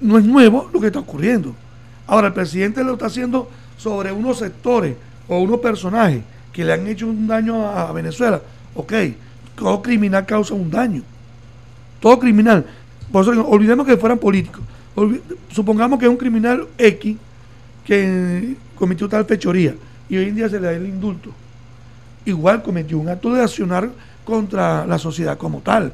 no 0.00 0.18
es 0.18 0.24
nuevo 0.24 0.70
lo 0.72 0.80
que 0.80 0.86
está 0.86 1.00
ocurriendo. 1.00 1.54
Ahora, 2.06 2.28
el 2.28 2.32
presidente 2.32 2.82
lo 2.82 2.94
está 2.94 3.06
haciendo 3.06 3.50
sobre 3.76 4.12
unos 4.12 4.38
sectores 4.38 4.96
o 5.28 5.38
unos 5.38 5.60
personajes 5.60 6.22
que 6.52 6.64
le 6.64 6.72
han 6.72 6.86
hecho 6.86 7.06
un 7.06 7.26
daño 7.26 7.66
a 7.68 7.92
Venezuela. 7.92 8.40
Ok, 8.74 8.92
todo 9.54 9.82
criminal 9.82 10.26
causa 10.26 10.54
un 10.54 10.70
daño 10.70 11.02
todo 12.02 12.18
criminal. 12.18 12.66
Por 13.10 13.22
eso 13.22 13.48
olvidemos 13.48 13.86
que 13.86 13.96
fueran 13.96 14.18
políticos. 14.18 14.60
supongamos 15.50 15.98
que 15.98 16.04
es 16.04 16.10
un 16.10 16.18
criminal 16.18 16.66
X 16.76 17.16
que 17.84 18.56
cometió 18.74 19.08
tal 19.08 19.24
fechoría 19.24 19.74
y 20.12 20.18
hoy 20.18 20.28
en 20.28 20.34
día 20.34 20.46
se 20.46 20.60
le 20.60 20.66
da 20.66 20.72
el 20.74 20.86
indulto. 20.86 21.30
Igual 22.26 22.62
cometió 22.62 22.98
un 22.98 23.08
acto 23.08 23.32
de 23.32 23.40
accionar 23.40 23.88
contra 24.26 24.84
la 24.86 24.98
sociedad 24.98 25.38
como 25.38 25.60
tal. 25.60 25.90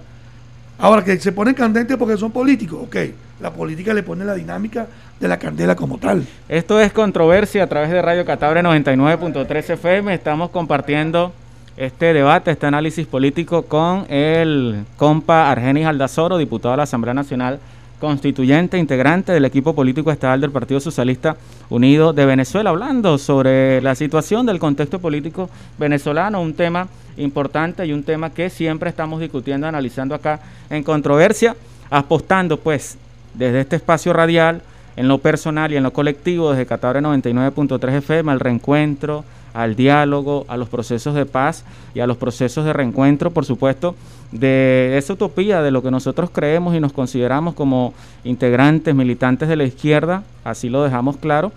Ahora 0.76 1.04
que 1.04 1.16
se 1.20 1.30
ponen 1.30 1.54
candentes 1.54 1.96
porque 1.96 2.16
son 2.16 2.32
políticos, 2.32 2.80
ok, 2.82 2.96
la 3.40 3.52
política 3.52 3.94
le 3.94 4.02
pone 4.02 4.24
la 4.24 4.34
dinámica 4.34 4.88
de 5.20 5.28
la 5.28 5.38
candela 5.38 5.76
como 5.76 5.98
tal. 5.98 6.26
Esto 6.48 6.80
es 6.80 6.92
controversia 6.92 7.62
a 7.62 7.66
través 7.68 7.90
de 7.90 8.02
Radio 8.02 8.24
Catabre 8.24 8.60
99.3 8.60 9.70
FM. 9.70 10.12
Estamos 10.12 10.50
compartiendo 10.50 11.32
este 11.76 12.12
debate, 12.12 12.50
este 12.50 12.66
análisis 12.66 13.06
político 13.06 13.66
con 13.66 14.04
el 14.10 14.84
compa 14.96 15.48
Argenis 15.48 15.86
Aldazoro, 15.86 16.38
diputado 16.38 16.72
de 16.72 16.78
la 16.78 16.82
Asamblea 16.82 17.14
Nacional 17.14 17.60
Constituyente, 18.00 18.78
integrante 18.78 19.32
del 19.32 19.44
equipo 19.44 19.74
político 19.74 20.12
estatal 20.12 20.40
del 20.40 20.52
Partido 20.52 20.78
Socialista 20.78 21.36
Unido 21.68 22.12
de 22.12 22.26
Venezuela, 22.26 22.70
hablando 22.70 23.18
sobre 23.18 23.82
la 23.82 23.94
situación 23.96 24.46
del 24.46 24.60
contexto 24.60 25.00
político 25.00 25.50
venezolano, 25.78 26.40
un 26.40 26.54
tema 26.54 26.86
importante 27.16 27.84
y 27.84 27.92
un 27.92 28.04
tema 28.04 28.30
que 28.30 28.50
siempre 28.50 28.90
estamos 28.90 29.20
discutiendo, 29.20 29.66
analizando 29.66 30.14
acá 30.14 30.38
en 30.70 30.84
controversia, 30.84 31.56
apostando 31.90 32.56
pues 32.58 32.96
desde 33.34 33.60
este 33.60 33.76
espacio 33.76 34.12
radial, 34.12 34.62
en 34.96 35.06
lo 35.08 35.18
personal 35.18 35.72
y 35.72 35.76
en 35.76 35.82
lo 35.82 35.92
colectivo, 35.92 36.50
desde 36.50 36.66
Catabre 36.66 37.00
99.3 37.00 37.98
FM, 37.98 38.32
al 38.32 38.40
reencuentro, 38.40 39.24
al 39.54 39.76
diálogo, 39.76 40.44
a 40.48 40.56
los 40.56 40.68
procesos 40.68 41.14
de 41.14 41.26
paz 41.26 41.64
y 41.94 42.00
a 42.00 42.06
los 42.06 42.16
procesos 42.16 42.64
de 42.64 42.72
reencuentro, 42.72 43.30
por 43.30 43.44
supuesto, 43.44 43.94
de 44.32 44.98
esa 44.98 45.14
utopía 45.14 45.62
de 45.62 45.70
lo 45.70 45.82
que 45.82 45.90
nosotros 45.90 46.30
creemos 46.30 46.74
y 46.74 46.80
nos 46.80 46.92
consideramos 46.92 47.54
como 47.54 47.94
integrantes, 48.24 48.94
militantes 48.94 49.48
de 49.48 49.56
la 49.56 49.64
izquierda, 49.64 50.22
así 50.44 50.68
lo 50.68 50.84
dejamos 50.84 51.16
claro, 51.16 51.52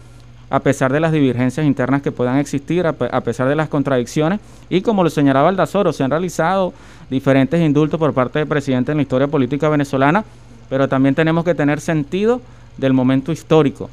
a 0.49 0.59
pesar 0.59 0.91
de 0.91 0.99
las 0.99 1.11
divergencias 1.11 1.65
internas 1.65 2.01
que 2.01 2.11
puedan 2.11 2.37
existir, 2.37 2.85
a, 2.85 3.21
pesar 3.21 3.47
de 3.47 3.55
las 3.55 3.69
contradicciones, 3.69 4.39
y 4.69 4.81
como 4.81 5.03
lo 5.03 5.09
señalaba 5.09 5.49
Aldazoro, 5.49 5.93
se 5.93 6.03
han 6.03 6.11
realizado 6.11 6.73
diferentes 7.09 7.61
indultos 7.61 7.99
por 7.99 8.13
parte 8.13 8.39
del 8.39 8.47
presidente 8.47 8.91
en 8.91 8.97
la 8.97 9.03
historia 9.03 9.27
política 9.27 9.69
venezolana, 9.69 10.25
pero 10.69 10.87
también 10.87 11.15
tenemos 11.15 11.45
que 11.45 11.55
tener 11.55 11.79
sentido 11.79 12.41
del 12.77 12.93
momento 12.93 13.31
histórico 13.31 13.89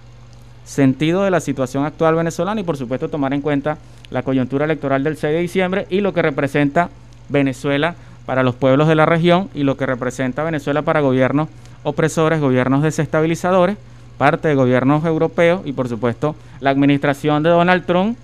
sentido 0.68 1.22
de 1.22 1.30
la 1.30 1.40
situación 1.40 1.86
actual 1.86 2.14
venezolana 2.14 2.60
y 2.60 2.64
por 2.64 2.76
supuesto 2.76 3.08
tomar 3.08 3.32
en 3.32 3.40
cuenta 3.40 3.78
la 4.10 4.22
coyuntura 4.22 4.66
electoral 4.66 5.02
del 5.02 5.16
6 5.16 5.32
de 5.32 5.40
diciembre 5.40 5.86
y 5.88 6.02
lo 6.02 6.12
que 6.12 6.20
representa 6.20 6.90
Venezuela 7.30 7.94
para 8.28 8.42
los 8.42 8.54
pueblos 8.54 8.88
de 8.88 8.94
la 8.94 9.06
región 9.06 9.48
y 9.54 9.62
lo 9.62 9.78
que 9.78 9.86
representa 9.86 10.44
Venezuela 10.44 10.82
para 10.82 11.00
gobiernos 11.00 11.48
opresores, 11.82 12.42
gobiernos 12.42 12.82
desestabilizadores, 12.82 13.78
parte 14.18 14.48
de 14.48 14.54
gobiernos 14.54 15.02
europeos 15.06 15.62
y 15.64 15.72
por 15.72 15.88
supuesto 15.88 16.36
la 16.60 16.68
administración 16.68 17.42
de 17.42 17.48
Donald 17.48 17.86
Trump, 17.86 18.18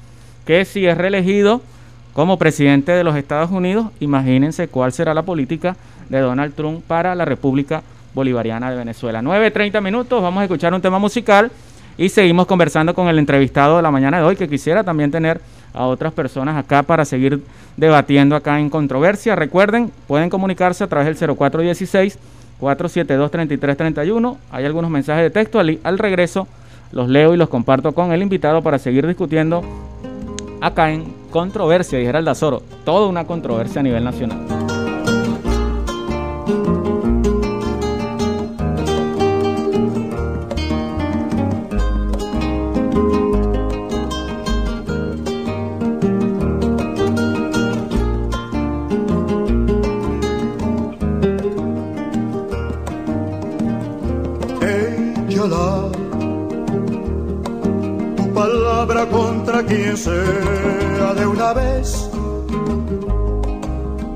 que 0.45 0.67
si 0.67 0.85
es 0.85 0.99
reelegido 0.99 1.63
como 2.13 2.37
presidente 2.37 2.93
de 2.93 3.03
los 3.03 3.17
Estados 3.17 3.51
Unidos, 3.51 3.87
imagínense 3.99 4.69
cuál 4.69 4.93
será 4.93 5.15
la 5.15 5.23
política 5.23 5.75
de 6.11 6.21
Donald 6.21 6.53
Trump 6.55 6.85
para 6.87 7.15
la 7.15 7.25
República 7.25 7.83
Bolivariana 8.13 8.71
de 8.71 8.77
Venezuela. 8.77 9.23
9.30 9.23 9.81
minutos, 9.81 10.21
vamos 10.21 10.43
a 10.43 10.45
escuchar 10.45 10.75
un 10.75 10.83
tema 10.83 10.99
musical 10.99 11.51
y 11.97 12.11
seguimos 12.11 12.47
conversando 12.47 12.95
con 12.95 13.09
el 13.09 13.19
entrevistado 13.19 13.79
de 13.79 13.83
la 13.83 13.91
mañana 13.91 14.19
de 14.19 14.25
hoy, 14.25 14.37
que 14.37 14.51
quisiera 14.51 14.85
también 14.85 15.11
tener 15.11 15.41
a 15.75 15.87
otras 15.87 16.13
personas 16.13 16.57
acá 16.57 16.83
para 16.83 17.05
seguir 17.05 17.43
debatiendo 17.77 18.37
acá 18.37 18.61
en 18.61 18.71
controversia. 18.71 19.37
Recuerden, 19.37 19.91
pueden 20.07 20.31
comunicarse 20.31 20.85
a 20.85 20.87
través 20.87 21.07
del 21.07 21.37
0416 21.37 22.19
472 22.59 23.31
3331. 23.31 24.39
Hay 24.51 24.65
algunos 24.65 24.91
mensajes 24.91 25.25
de 25.25 25.31
texto 25.31 25.59
al, 25.59 25.99
regreso 25.99 26.47
los 26.93 27.09
leo 27.09 27.35
y 27.35 27.37
los 27.37 27.49
comparto 27.49 27.93
con 27.93 28.13
el 28.13 28.23
invitado 28.23 28.63
para 28.63 28.79
seguir 28.79 29.07
discutiendo 29.07 29.63
acá 30.61 30.93
en 30.93 31.13
Controversia, 31.31 31.99
dijera 31.99 32.21
el 32.21 32.25
Dazoro, 32.25 32.63
toda 32.85 33.09
una 33.09 33.27
controversia 33.27 33.81
a 33.81 33.83
nivel 33.83 34.05
nacional. 34.05 34.74
Sea 59.97 61.15
de 61.15 61.27
una 61.27 61.53
vez. 61.53 62.11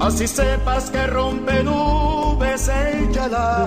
Así 0.01 0.27
sepas 0.27 0.91
que 0.91 1.07
rompe 1.07 1.63
nubes, 1.63 2.69
échala. 2.69 3.67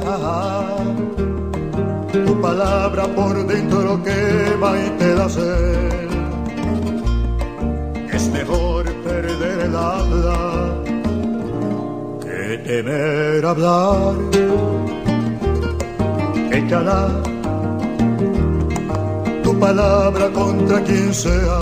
Tu 2.11 2.41
palabra 2.41 3.07
por 3.15 3.47
dentro 3.47 4.01
que 4.03 4.57
va 4.61 4.71
y 4.79 4.89
te 4.99 5.15
da 5.15 5.29
sed. 5.29 6.09
Es 8.13 8.27
mejor 8.29 8.83
perder 9.03 9.59
el 9.67 9.75
habla 9.75 10.83
que 12.21 12.57
temer 12.65 13.45
hablar. 13.45 14.15
Échala 16.51 17.31
palabra 19.61 20.27
contra 20.31 20.81
quien 20.81 21.13
sea, 21.13 21.59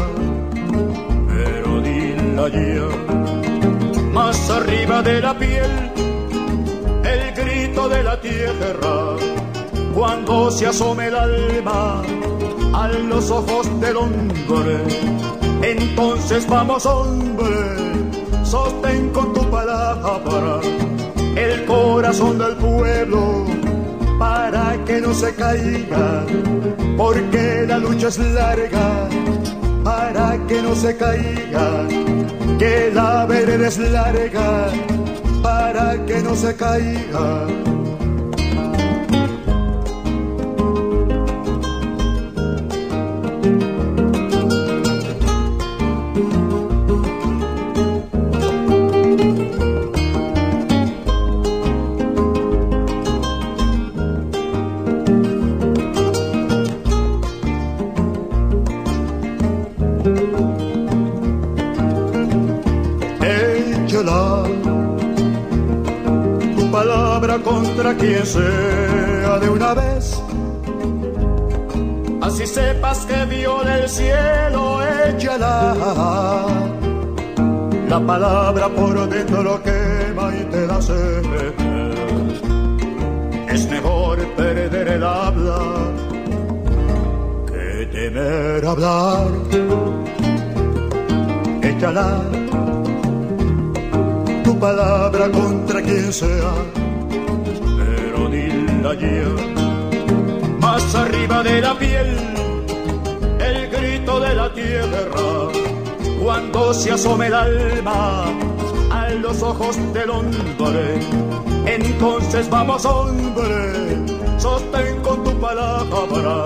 Más 4.14 4.50
arriba 4.50 5.02
de 5.02 5.20
la 5.20 5.38
piel, 5.38 5.92
el 7.04 7.34
grito 7.36 7.90
de 7.90 8.02
la 8.02 8.22
tierra, 8.22 9.18
cuando 9.94 10.50
se 10.50 10.68
asome 10.68 11.08
el 11.08 11.16
alma 11.16 12.02
a 12.74 12.88
los 12.88 13.30
ojos 13.30 13.68
del 13.82 13.98
hombre. 13.98 14.78
Entonces 15.64 16.48
vamos 16.48 16.86
hombre, 16.86 18.16
sostén 18.46 19.10
con 19.10 19.34
tu 19.34 19.42
palabra 19.50 20.62
el 21.36 21.66
corazón 21.66 22.38
del 22.38 22.56
pueblo 22.56 23.46
para 24.18 24.78
que 24.86 25.02
no 25.02 25.14
se 25.14 25.36
caiga, 25.36 26.26
porque 26.96 27.66
la 27.68 27.80
lucha 27.80 28.08
es 28.08 28.18
larga, 28.18 29.10
para 29.90 30.38
que 30.48 30.62
no 30.62 30.76
se 30.76 30.96
caiga, 30.96 31.88
que 32.60 32.92
la 32.94 33.26
vereda 33.26 33.68
es 33.68 33.78
larga, 33.80 34.70
para 35.42 36.06
que 36.06 36.18
no 36.22 36.36
se 36.36 36.56
caiga. 36.56 37.79
Sea 68.30 69.40
de 69.40 69.50
una 69.50 69.74
vez. 69.74 70.22
Así 72.22 72.46
sepas 72.46 73.06
que 73.08 73.26
viola 73.26 73.80
el 73.80 73.90
cielo, 73.90 74.64
échala. 75.08 75.56
La 77.90 78.00
palabra 78.00 78.70
por 78.70 79.10
dentro 79.10 79.42
lo 79.42 79.56
quema 79.64 80.26
y 80.40 80.44
te 80.52 80.68
da 80.68 80.80
sed. 80.82 81.26
Es 83.50 83.68
mejor 83.72 84.18
perder 84.36 84.88
el 84.88 85.04
habla 85.04 85.60
que 87.48 87.90
temer 87.92 88.66
hablar. 88.66 89.28
Échala 91.64 92.22
tu 94.44 94.60
palabra 94.60 95.32
contra 95.32 95.82
quien 95.82 96.14
sea 96.14 96.79
más 100.60 100.96
arriba 100.96 101.44
de 101.44 101.62
la 101.62 101.78
piel, 101.78 102.18
el 103.40 103.70
grito 103.70 104.20
de 104.20 104.36
la 104.36 104.54
tierra, 104.54 105.52
cuando 106.22 106.74
se 106.74 106.92
asome 106.92 107.28
el 107.28 107.34
alma 107.34 108.26
a 108.92 109.10
los 109.10 109.42
ojos 109.42 109.78
del 109.94 110.10
hombre. 110.10 111.00
Entonces 111.66 112.50
vamos 112.50 112.86
hombre, 112.86 113.98
sostén 114.38 115.02
con 115.02 115.24
tu 115.24 115.32
palabra 115.40 116.46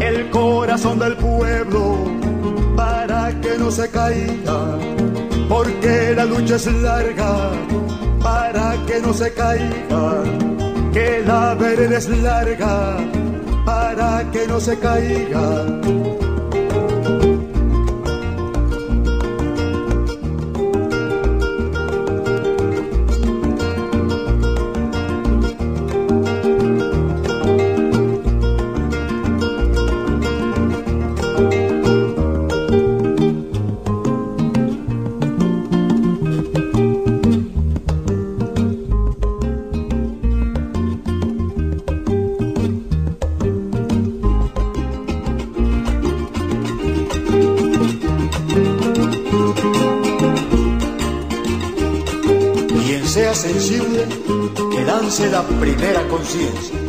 el 0.00 0.30
corazón 0.30 0.98
del 0.98 1.16
pueblo 1.16 1.96
para 2.76 3.40
que 3.40 3.56
no 3.58 3.70
se 3.70 3.88
caiga, 3.90 4.78
porque 5.48 6.12
la 6.14 6.24
lucha 6.24 6.56
es 6.56 6.66
larga 6.66 7.50
para 8.22 8.76
que 8.86 9.00
no 9.00 9.12
se 9.12 9.32
caiga 9.32 10.22
que 10.92 11.22
la 11.26 11.54
vereda 11.54 11.98
es 11.98 12.08
larga 12.08 12.96
para 13.64 14.30
que 14.30 14.46
no 14.46 14.60
se 14.60 14.78
caiga 14.78 15.64
primera 55.60 56.06
conciencia. 56.08 56.81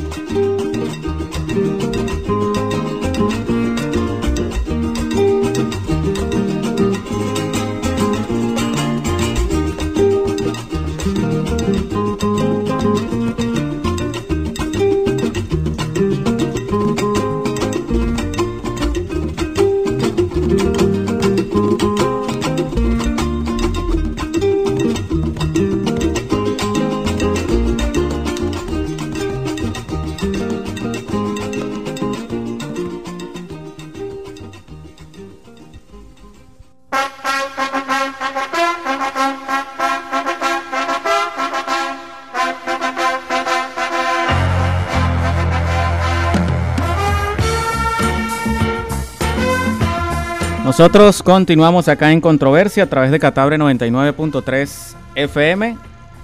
Nosotros 50.83 51.23
continuamos 51.23 51.87
acá 51.87 52.11
en 52.11 52.19
Controversia 52.19 52.83
a 52.83 52.87
través 52.87 53.09
de 53.09 53.17
Catabre 53.17 53.57
99.3 53.57 54.95
FM, 55.15 55.77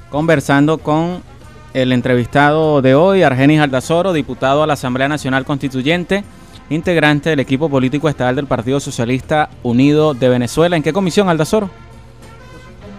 conversando 0.10 0.80
con 0.80 1.24
el 1.74 1.93
entrevistado 1.93 2.82
de 2.82 2.93
hoy, 2.93 3.24
Argenis 3.24 3.62
Aldazoro, 3.62 4.12
diputado 4.12 4.62
a 4.62 4.68
la 4.68 4.74
Asamblea 4.74 5.07
Nacional 5.07 5.45
Constituyente, 5.45 6.26
integrante 6.70 7.30
del 7.30 7.39
equipo 7.39 7.70
político 7.70 8.10
estatal 8.10 8.36
del 8.36 8.47
Partido 8.47 8.82
Socialista 8.82 9.49
Unido 9.64 10.14
de 10.14 10.28
Venezuela. 10.28 10.76
¿En 10.76 10.84
qué 10.84 10.91
comisión, 10.91 11.30
Aldazoro? 11.30 11.70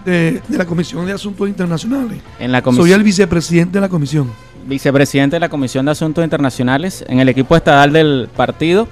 De, 0.06 0.40
de 0.48 0.56
la 0.56 0.64
Comisión 0.64 1.04
de 1.04 1.12
Asuntos 1.12 1.46
Internacionales. 1.46 2.22
En 2.38 2.52
la 2.52 2.62
Soy 2.62 2.92
el 2.92 3.02
vicepresidente 3.02 3.74
de 3.74 3.80
la 3.82 3.90
comisión. 3.90 4.32
Vicepresidente 4.64 5.36
de 5.36 5.40
la 5.40 5.50
Comisión 5.50 5.84
de 5.84 5.92
Asuntos 5.92 6.24
Internacionales 6.24 7.04
en 7.06 7.20
el 7.20 7.28
equipo 7.28 7.54
estatal 7.54 7.92
del 7.92 8.30
partido. 8.34 8.88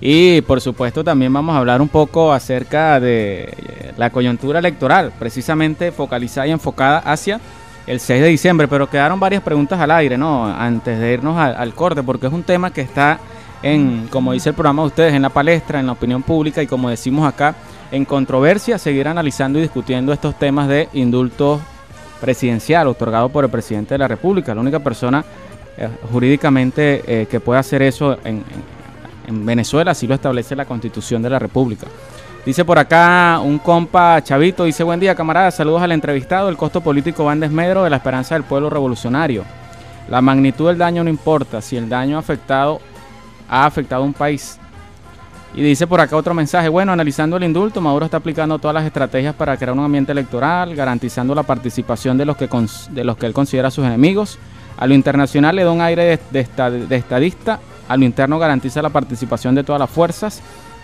Y 0.00 0.40
por 0.42 0.60
supuesto 0.60 1.04
también 1.04 1.32
vamos 1.32 1.54
a 1.54 1.58
hablar 1.58 1.82
un 1.82 1.88
poco 1.88 2.32
acerca 2.32 2.98
de 2.98 3.52
la 3.98 4.10
coyuntura 4.10 4.58
electoral, 4.58 5.12
precisamente 5.18 5.92
focalizada 5.92 6.46
y 6.46 6.52
enfocada 6.52 6.98
hacia 7.00 7.38
el 7.86 8.00
6 8.00 8.22
de 8.22 8.28
diciembre, 8.28 8.66
pero 8.66 8.88
quedaron 8.88 9.20
varias 9.20 9.42
preguntas 9.42 9.78
al 9.78 9.90
aire, 9.90 10.16
¿no? 10.16 10.46
Antes 10.46 10.98
de 10.98 11.12
irnos 11.12 11.36
al, 11.36 11.74
corte, 11.74 12.02
porque 12.02 12.28
es 12.28 12.32
un 12.32 12.44
tema 12.44 12.72
que 12.72 12.80
está 12.80 13.18
en, 13.62 14.08
como 14.10 14.32
dice 14.32 14.50
el 14.50 14.54
programa 14.54 14.82
de 14.82 14.88
ustedes, 14.88 15.14
en 15.14 15.22
la 15.22 15.28
palestra, 15.28 15.80
en 15.80 15.86
la 15.86 15.92
opinión 15.92 16.22
pública 16.22 16.62
y 16.62 16.66
como 16.66 16.88
decimos 16.88 17.28
acá, 17.28 17.54
en 17.90 18.06
controversia, 18.06 18.78
seguir 18.78 19.06
analizando 19.06 19.58
y 19.58 19.62
discutiendo 19.62 20.12
estos 20.14 20.38
temas 20.38 20.68
de 20.68 20.88
indulto 20.94 21.60
presidencial 22.22 22.86
otorgado 22.86 23.28
por 23.28 23.44
el 23.44 23.50
presidente 23.50 23.94
de 23.94 23.98
la 23.98 24.08
República, 24.08 24.54
la 24.54 24.60
única 24.60 24.78
persona 24.78 25.24
eh, 25.76 25.88
jurídicamente 26.10 27.02
eh, 27.06 27.26
que 27.26 27.40
puede 27.40 27.60
hacer 27.60 27.82
eso 27.82 28.18
en 28.24 28.44
en 28.79 28.79
Venezuela, 29.30 29.92
así 29.92 30.06
lo 30.06 30.14
establece 30.14 30.56
la 30.56 30.64
Constitución 30.64 31.22
de 31.22 31.30
la 31.30 31.38
República. 31.38 31.86
Dice 32.44 32.64
por 32.64 32.78
acá 32.78 33.38
un 33.44 33.58
compa 33.58 34.22
Chavito, 34.22 34.64
dice 34.64 34.82
buen 34.82 34.98
día 34.98 35.14
camarada, 35.14 35.50
saludos 35.50 35.82
al 35.82 35.92
entrevistado, 35.92 36.48
el 36.48 36.56
costo 36.56 36.80
político 36.80 37.24
va 37.24 37.34
en 37.34 37.40
desmedro 37.40 37.84
de 37.84 37.90
la 37.90 37.96
esperanza 37.96 38.34
del 38.34 38.44
pueblo 38.44 38.70
revolucionario. 38.70 39.44
La 40.08 40.22
magnitud 40.22 40.68
del 40.68 40.78
daño 40.78 41.04
no 41.04 41.10
importa, 41.10 41.60
si 41.60 41.76
el 41.76 41.88
daño 41.88 42.16
afectado 42.16 42.80
ha 43.48 43.66
afectado 43.66 44.02
a 44.02 44.06
un 44.06 44.14
país. 44.14 44.58
Y 45.54 45.62
dice 45.62 45.86
por 45.86 46.00
acá 46.00 46.16
otro 46.16 46.32
mensaje, 46.32 46.68
bueno, 46.68 46.92
analizando 46.92 47.36
el 47.36 47.44
indulto, 47.44 47.80
Maduro 47.80 48.06
está 48.06 48.16
aplicando 48.16 48.58
todas 48.58 48.74
las 48.74 48.84
estrategias 48.84 49.34
para 49.34 49.56
crear 49.56 49.72
un 49.72 49.84
ambiente 49.84 50.12
electoral, 50.12 50.74
garantizando 50.74 51.34
la 51.34 51.42
participación 51.42 52.16
de 52.16 52.24
los 52.24 52.36
que, 52.36 52.48
de 52.90 53.04
los 53.04 53.16
que 53.18 53.26
él 53.26 53.34
considera 53.34 53.70
sus 53.70 53.84
enemigos. 53.84 54.38
A 54.78 54.86
lo 54.86 54.94
internacional 54.94 55.56
le 55.56 55.64
da 55.64 55.72
un 55.72 55.82
aire 55.82 56.18
de 56.30 56.96
estadista 56.96 57.60
a 57.90 57.96
lo 57.96 58.04
interno 58.04 58.38
garantiza 58.38 58.82
la 58.82 58.90
participación 58.90 59.56
de 59.56 59.64
todas 59.64 59.80
las 59.80 59.90
fuerzas 59.90 60.40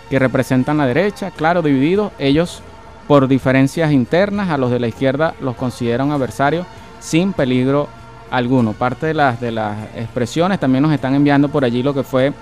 que 0.09 0.19
representan 0.19 0.77
la 0.77 0.85
derecha, 0.85 1.31
claro, 1.31 1.61
divididos, 1.61 2.11
ellos 2.19 2.61
por 3.07 3.29
diferencias 3.29 3.93
internas, 3.93 4.49
a 4.49 4.57
los 4.57 4.71
de 4.71 4.81
la 4.81 4.89
izquierda 4.89 5.33
los 5.39 5.55
consideran 5.55 6.11
adversarios 6.11 6.67
sin 6.99 7.31
peligro 7.31 7.87
alguno. 8.29 8.73
Parte 8.73 9.05
de 9.05 9.13
las, 9.13 9.39
de 9.39 9.53
las 9.53 9.77
expresiones 9.95 10.59
también 10.59 10.81
nos 10.81 10.91
están 10.91 11.15
enviando 11.15 11.47
por 11.47 11.63
allí 11.63 11.81
lo 11.81 11.93
que 11.93 12.03
fue 12.03 12.33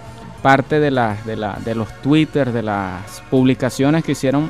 parte 0.41 0.79
de, 0.79 0.89
las, 0.89 1.23
de, 1.27 1.35
la, 1.35 1.59
de 1.63 1.75
los 1.75 2.01
twitters, 2.01 2.51
de 2.51 2.63
las 2.63 3.21
publicaciones 3.29 4.03
que 4.03 4.13
hicieron 4.13 4.49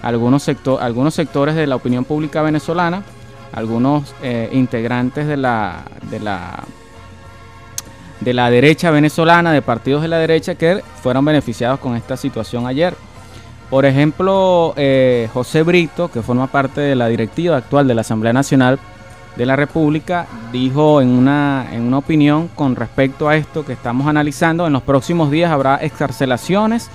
algunos, 0.00 0.50
algunos 0.80 1.12
sectores 1.12 1.54
de 1.54 1.66
la 1.66 1.76
opinión 1.76 2.06
pública 2.06 2.40
venezolana, 2.40 3.02
algunos 3.52 4.14
eh, 4.22 4.48
integrantes 4.52 5.26
de 5.26 5.36
la, 5.36 5.82
de 6.10 6.18
la 6.18 6.64
de 8.20 8.34
la 8.34 8.50
derecha 8.50 8.90
venezolana, 8.90 9.52
de 9.52 9.62
partidos 9.62 10.02
de 10.02 10.08
la 10.08 10.18
derecha 10.18 10.54
que 10.54 10.82
fueron 11.02 11.24
beneficiados 11.24 11.80
con 11.80 11.96
esta 11.96 12.16
situación 12.16 12.66
ayer. 12.66 12.94
Por 13.70 13.86
ejemplo, 13.86 14.74
eh, 14.76 15.28
José 15.32 15.62
Brito, 15.62 16.10
que 16.10 16.22
forma 16.22 16.48
parte 16.48 16.80
de 16.80 16.96
la 16.96 17.08
directiva 17.08 17.56
actual 17.56 17.86
de 17.86 17.94
la 17.94 18.00
Asamblea 18.00 18.32
Nacional 18.32 18.78
de 19.36 19.46
la 19.46 19.56
República, 19.56 20.26
dijo 20.52 21.00
en 21.00 21.08
una, 21.08 21.68
en 21.72 21.82
una 21.82 21.98
opinión 21.98 22.48
con 22.48 22.74
respecto 22.74 23.28
a 23.28 23.36
esto 23.36 23.64
que 23.64 23.72
estamos 23.72 24.06
analizando, 24.08 24.66
en 24.66 24.72
los 24.72 24.82
próximos 24.82 25.30
días 25.30 25.52
habrá 25.52 25.76
excarcelaciones, 25.80 26.90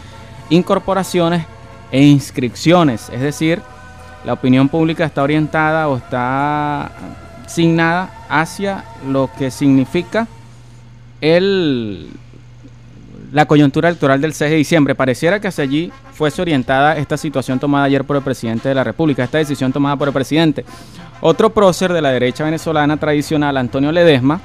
incorporaciones 0.49 1.45
e 1.91 2.03
inscripciones, 2.03 3.09
es 3.09 3.21
decir, 3.21 3.61
la 4.25 4.33
opinión 4.33 4.69
pública 4.69 5.05
está 5.05 5.23
orientada 5.23 5.87
o 5.87 5.97
está 5.97 6.91
signada 7.47 8.09
hacia 8.27 8.83
lo 9.07 9.29
que 9.37 9.49
significa 9.49 10.27
el, 11.21 12.09
la 13.31 13.45
coyuntura 13.45 13.89
electoral 13.89 14.21
del 14.21 14.33
6 14.33 14.51
de 14.51 14.57
diciembre. 14.57 14.95
Pareciera 14.95 15.39
que 15.39 15.47
hacia 15.47 15.63
allí 15.63 15.91
fuese 16.13 16.41
orientada 16.41 16.97
esta 16.97 17.17
situación 17.17 17.59
tomada 17.59 17.85
ayer 17.85 18.03
por 18.03 18.15
el 18.15 18.23
presidente 18.23 18.69
de 18.69 18.75
la 18.75 18.83
República, 18.83 19.23
esta 19.23 19.37
decisión 19.37 19.73
tomada 19.73 19.95
por 19.97 20.07
el 20.07 20.13
presidente. 20.13 20.65
Otro 21.21 21.49
prócer 21.49 21.91
de 21.91 22.01
la 22.01 22.11
derecha 22.11 22.43
venezolana 22.43 22.97
tradicional, 22.97 23.57
Antonio 23.57 23.91
Ledesma, 23.91 24.39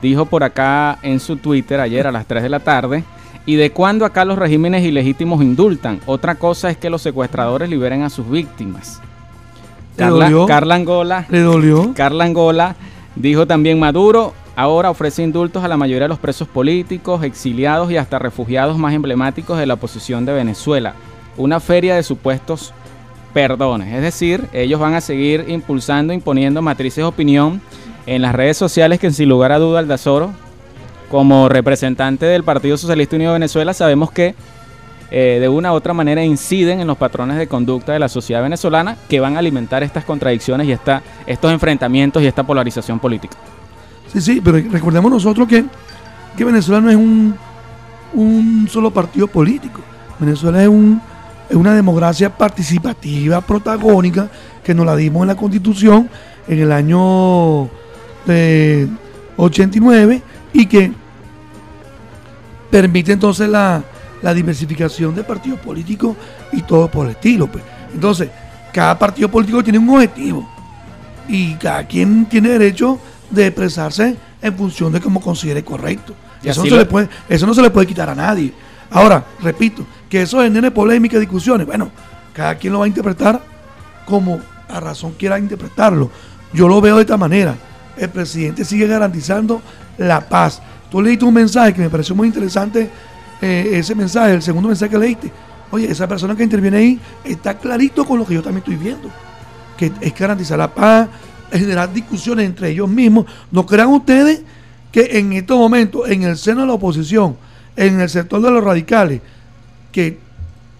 dijo 0.00 0.26
por 0.26 0.44
acá 0.44 0.98
en 1.02 1.20
su 1.20 1.36
Twitter 1.36 1.80
ayer 1.80 2.06
a 2.06 2.12
las 2.12 2.26
3 2.26 2.42
de 2.42 2.48
la 2.48 2.60
tarde, 2.60 3.04
¿y 3.46 3.56
de 3.56 3.70
cuándo 3.70 4.04
acá 4.04 4.24
los 4.24 4.38
regímenes 4.38 4.84
ilegítimos 4.84 5.42
indultan? 5.42 6.00
Otra 6.06 6.34
cosa 6.36 6.70
es 6.70 6.76
que 6.76 6.90
los 6.90 7.02
secuestradores 7.02 7.68
liberen 7.68 8.02
a 8.02 8.10
sus 8.10 8.28
víctimas. 8.28 9.00
Carla, 9.96 10.30
Carla 10.46 10.74
Angola. 10.74 11.26
¿Le 11.28 11.40
dolió? 11.40 11.92
Carla 11.94 12.24
Angola 12.24 12.76
dijo 13.14 13.46
también 13.46 13.78
Maduro 13.78 14.32
Ahora 14.54 14.90
ofrece 14.90 15.22
indultos 15.22 15.64
a 15.64 15.68
la 15.68 15.78
mayoría 15.78 16.02
de 16.02 16.08
los 16.08 16.18
presos 16.18 16.46
políticos, 16.46 17.22
exiliados 17.22 17.90
y 17.90 17.96
hasta 17.96 18.18
refugiados 18.18 18.76
más 18.76 18.92
emblemáticos 18.92 19.58
de 19.58 19.66
la 19.66 19.74
oposición 19.74 20.26
de 20.26 20.34
Venezuela. 20.34 20.94
Una 21.38 21.58
feria 21.58 21.94
de 21.94 22.02
supuestos 22.02 22.74
perdones. 23.32 23.94
Es 23.94 24.02
decir, 24.02 24.46
ellos 24.52 24.78
van 24.78 24.94
a 24.94 25.00
seguir 25.00 25.46
impulsando, 25.48 26.12
imponiendo 26.12 26.60
matrices 26.60 26.96
de 26.96 27.04
opinión 27.04 27.62
en 28.04 28.20
las 28.20 28.34
redes 28.34 28.58
sociales 28.58 29.00
que 29.00 29.10
sin 29.10 29.30
lugar 29.30 29.52
a 29.52 29.58
duda 29.58 29.78
Aldazoro, 29.78 30.32
como 31.10 31.48
representante 31.48 32.26
del 32.26 32.44
Partido 32.44 32.76
Socialista 32.76 33.16
Unido 33.16 33.32
de 33.32 33.38
Venezuela, 33.38 33.72
sabemos 33.72 34.10
que 34.10 34.34
eh, 35.10 35.38
de 35.40 35.48
una 35.48 35.72
u 35.72 35.76
otra 35.76 35.94
manera 35.94 36.24
inciden 36.24 36.80
en 36.80 36.86
los 36.86 36.98
patrones 36.98 37.38
de 37.38 37.46
conducta 37.46 37.92
de 37.92 37.98
la 37.98 38.08
sociedad 38.08 38.42
venezolana 38.42 38.96
que 39.08 39.20
van 39.20 39.36
a 39.36 39.38
alimentar 39.38 39.82
estas 39.82 40.04
contradicciones 40.04 40.66
y 40.66 40.72
estos 40.72 41.52
enfrentamientos 41.52 42.22
y 42.22 42.26
esta 42.26 42.44
polarización 42.44 42.98
política. 42.98 43.36
Sí, 44.12 44.20
sí, 44.20 44.40
pero 44.44 44.58
recordemos 44.70 45.10
nosotros 45.10 45.48
que, 45.48 45.64
que 46.36 46.44
Venezuela 46.44 46.80
no 46.80 46.90
es 46.90 46.96
un, 46.96 47.34
un 48.14 48.68
solo 48.70 48.90
partido 48.90 49.26
político. 49.26 49.80
Venezuela 50.18 50.62
es, 50.62 50.68
un, 50.68 51.00
es 51.48 51.56
una 51.56 51.74
democracia 51.74 52.36
participativa, 52.36 53.40
protagónica, 53.40 54.28
que 54.62 54.74
nos 54.74 54.84
la 54.84 54.94
dimos 54.96 55.22
en 55.22 55.28
la 55.28 55.34
Constitución 55.34 56.08
en 56.46 56.58
el 56.58 56.72
año 56.72 57.68
de 58.26 58.88
89 59.36 60.22
y 60.52 60.66
que 60.66 60.92
permite 62.70 63.12
entonces 63.12 63.48
la, 63.48 63.82
la 64.20 64.34
diversificación 64.34 65.14
de 65.14 65.24
partidos 65.24 65.60
políticos 65.60 66.16
y 66.52 66.62
todo 66.62 66.88
por 66.88 67.06
el 67.06 67.12
estilo. 67.12 67.46
Pues. 67.46 67.64
Entonces, 67.94 68.28
cada 68.72 68.98
partido 68.98 69.30
político 69.30 69.62
tiene 69.62 69.78
un 69.78 69.88
objetivo 69.88 70.48
y 71.28 71.54
cada 71.54 71.86
quien 71.86 72.26
tiene 72.26 72.50
derecho 72.50 72.98
de 73.32 73.46
expresarse 73.46 74.16
en 74.40 74.56
función 74.56 74.92
de 74.92 75.00
cómo 75.00 75.20
considere 75.20 75.64
correcto. 75.64 76.14
eso 76.42 76.62
no, 76.62 76.70
se 76.70 76.76
le 76.76 76.84
puede, 76.86 77.08
eso 77.28 77.46
no 77.46 77.54
se 77.54 77.62
le 77.62 77.70
puede 77.70 77.86
quitar 77.86 78.08
a 78.08 78.14
nadie. 78.14 78.52
Ahora, 78.90 79.24
repito, 79.40 79.84
que 80.08 80.22
eso 80.22 80.42
genere 80.42 80.70
polémica 80.70 81.16
y 81.16 81.20
discusiones. 81.20 81.66
Bueno, 81.66 81.90
cada 82.34 82.54
quien 82.56 82.72
lo 82.72 82.80
va 82.80 82.84
a 82.84 82.88
interpretar 82.88 83.42
como 84.06 84.40
a 84.68 84.80
razón 84.80 85.14
quiera 85.18 85.38
interpretarlo. 85.38 86.10
Yo 86.52 86.68
lo 86.68 86.80
veo 86.80 86.96
de 86.96 87.02
esta 87.02 87.16
manera. 87.16 87.54
El 87.96 88.10
presidente 88.10 88.64
sigue 88.64 88.86
garantizando 88.86 89.62
la 89.98 90.20
paz. 90.28 90.60
Tú 90.90 91.00
leíste 91.00 91.24
un 91.24 91.34
mensaje 91.34 91.72
que 91.72 91.80
me 91.80 91.88
pareció 91.88 92.14
muy 92.14 92.26
interesante, 92.28 92.90
eh, 93.40 93.70
ese 93.72 93.94
mensaje, 93.94 94.34
el 94.34 94.42
segundo 94.42 94.68
mensaje 94.68 94.90
que 94.90 94.98
leíste. 94.98 95.32
Oye, 95.70 95.90
esa 95.90 96.06
persona 96.06 96.36
que 96.36 96.42
interviene 96.42 96.76
ahí 96.76 97.00
está 97.24 97.56
clarito 97.56 98.04
con 98.04 98.18
lo 98.18 98.26
que 98.26 98.34
yo 98.34 98.42
también 98.42 98.58
estoy 98.58 98.76
viendo. 98.76 99.08
Que 99.76 99.90
es 100.00 100.14
garantizar 100.14 100.58
la 100.58 100.72
paz, 100.72 101.08
generar 101.58 101.92
discusiones 101.92 102.46
entre 102.46 102.70
ellos 102.70 102.88
mismos. 102.88 103.26
¿No 103.50 103.66
crean 103.66 103.88
ustedes 103.88 104.42
que 104.90 105.18
en 105.18 105.32
estos 105.32 105.58
momentos, 105.58 106.08
en 106.08 106.22
el 106.22 106.36
seno 106.36 106.62
de 106.62 106.66
la 106.66 106.74
oposición, 106.74 107.36
en 107.76 108.00
el 108.00 108.08
sector 108.08 108.40
de 108.42 108.50
los 108.50 108.62
radicales, 108.62 109.20
que 109.90 110.18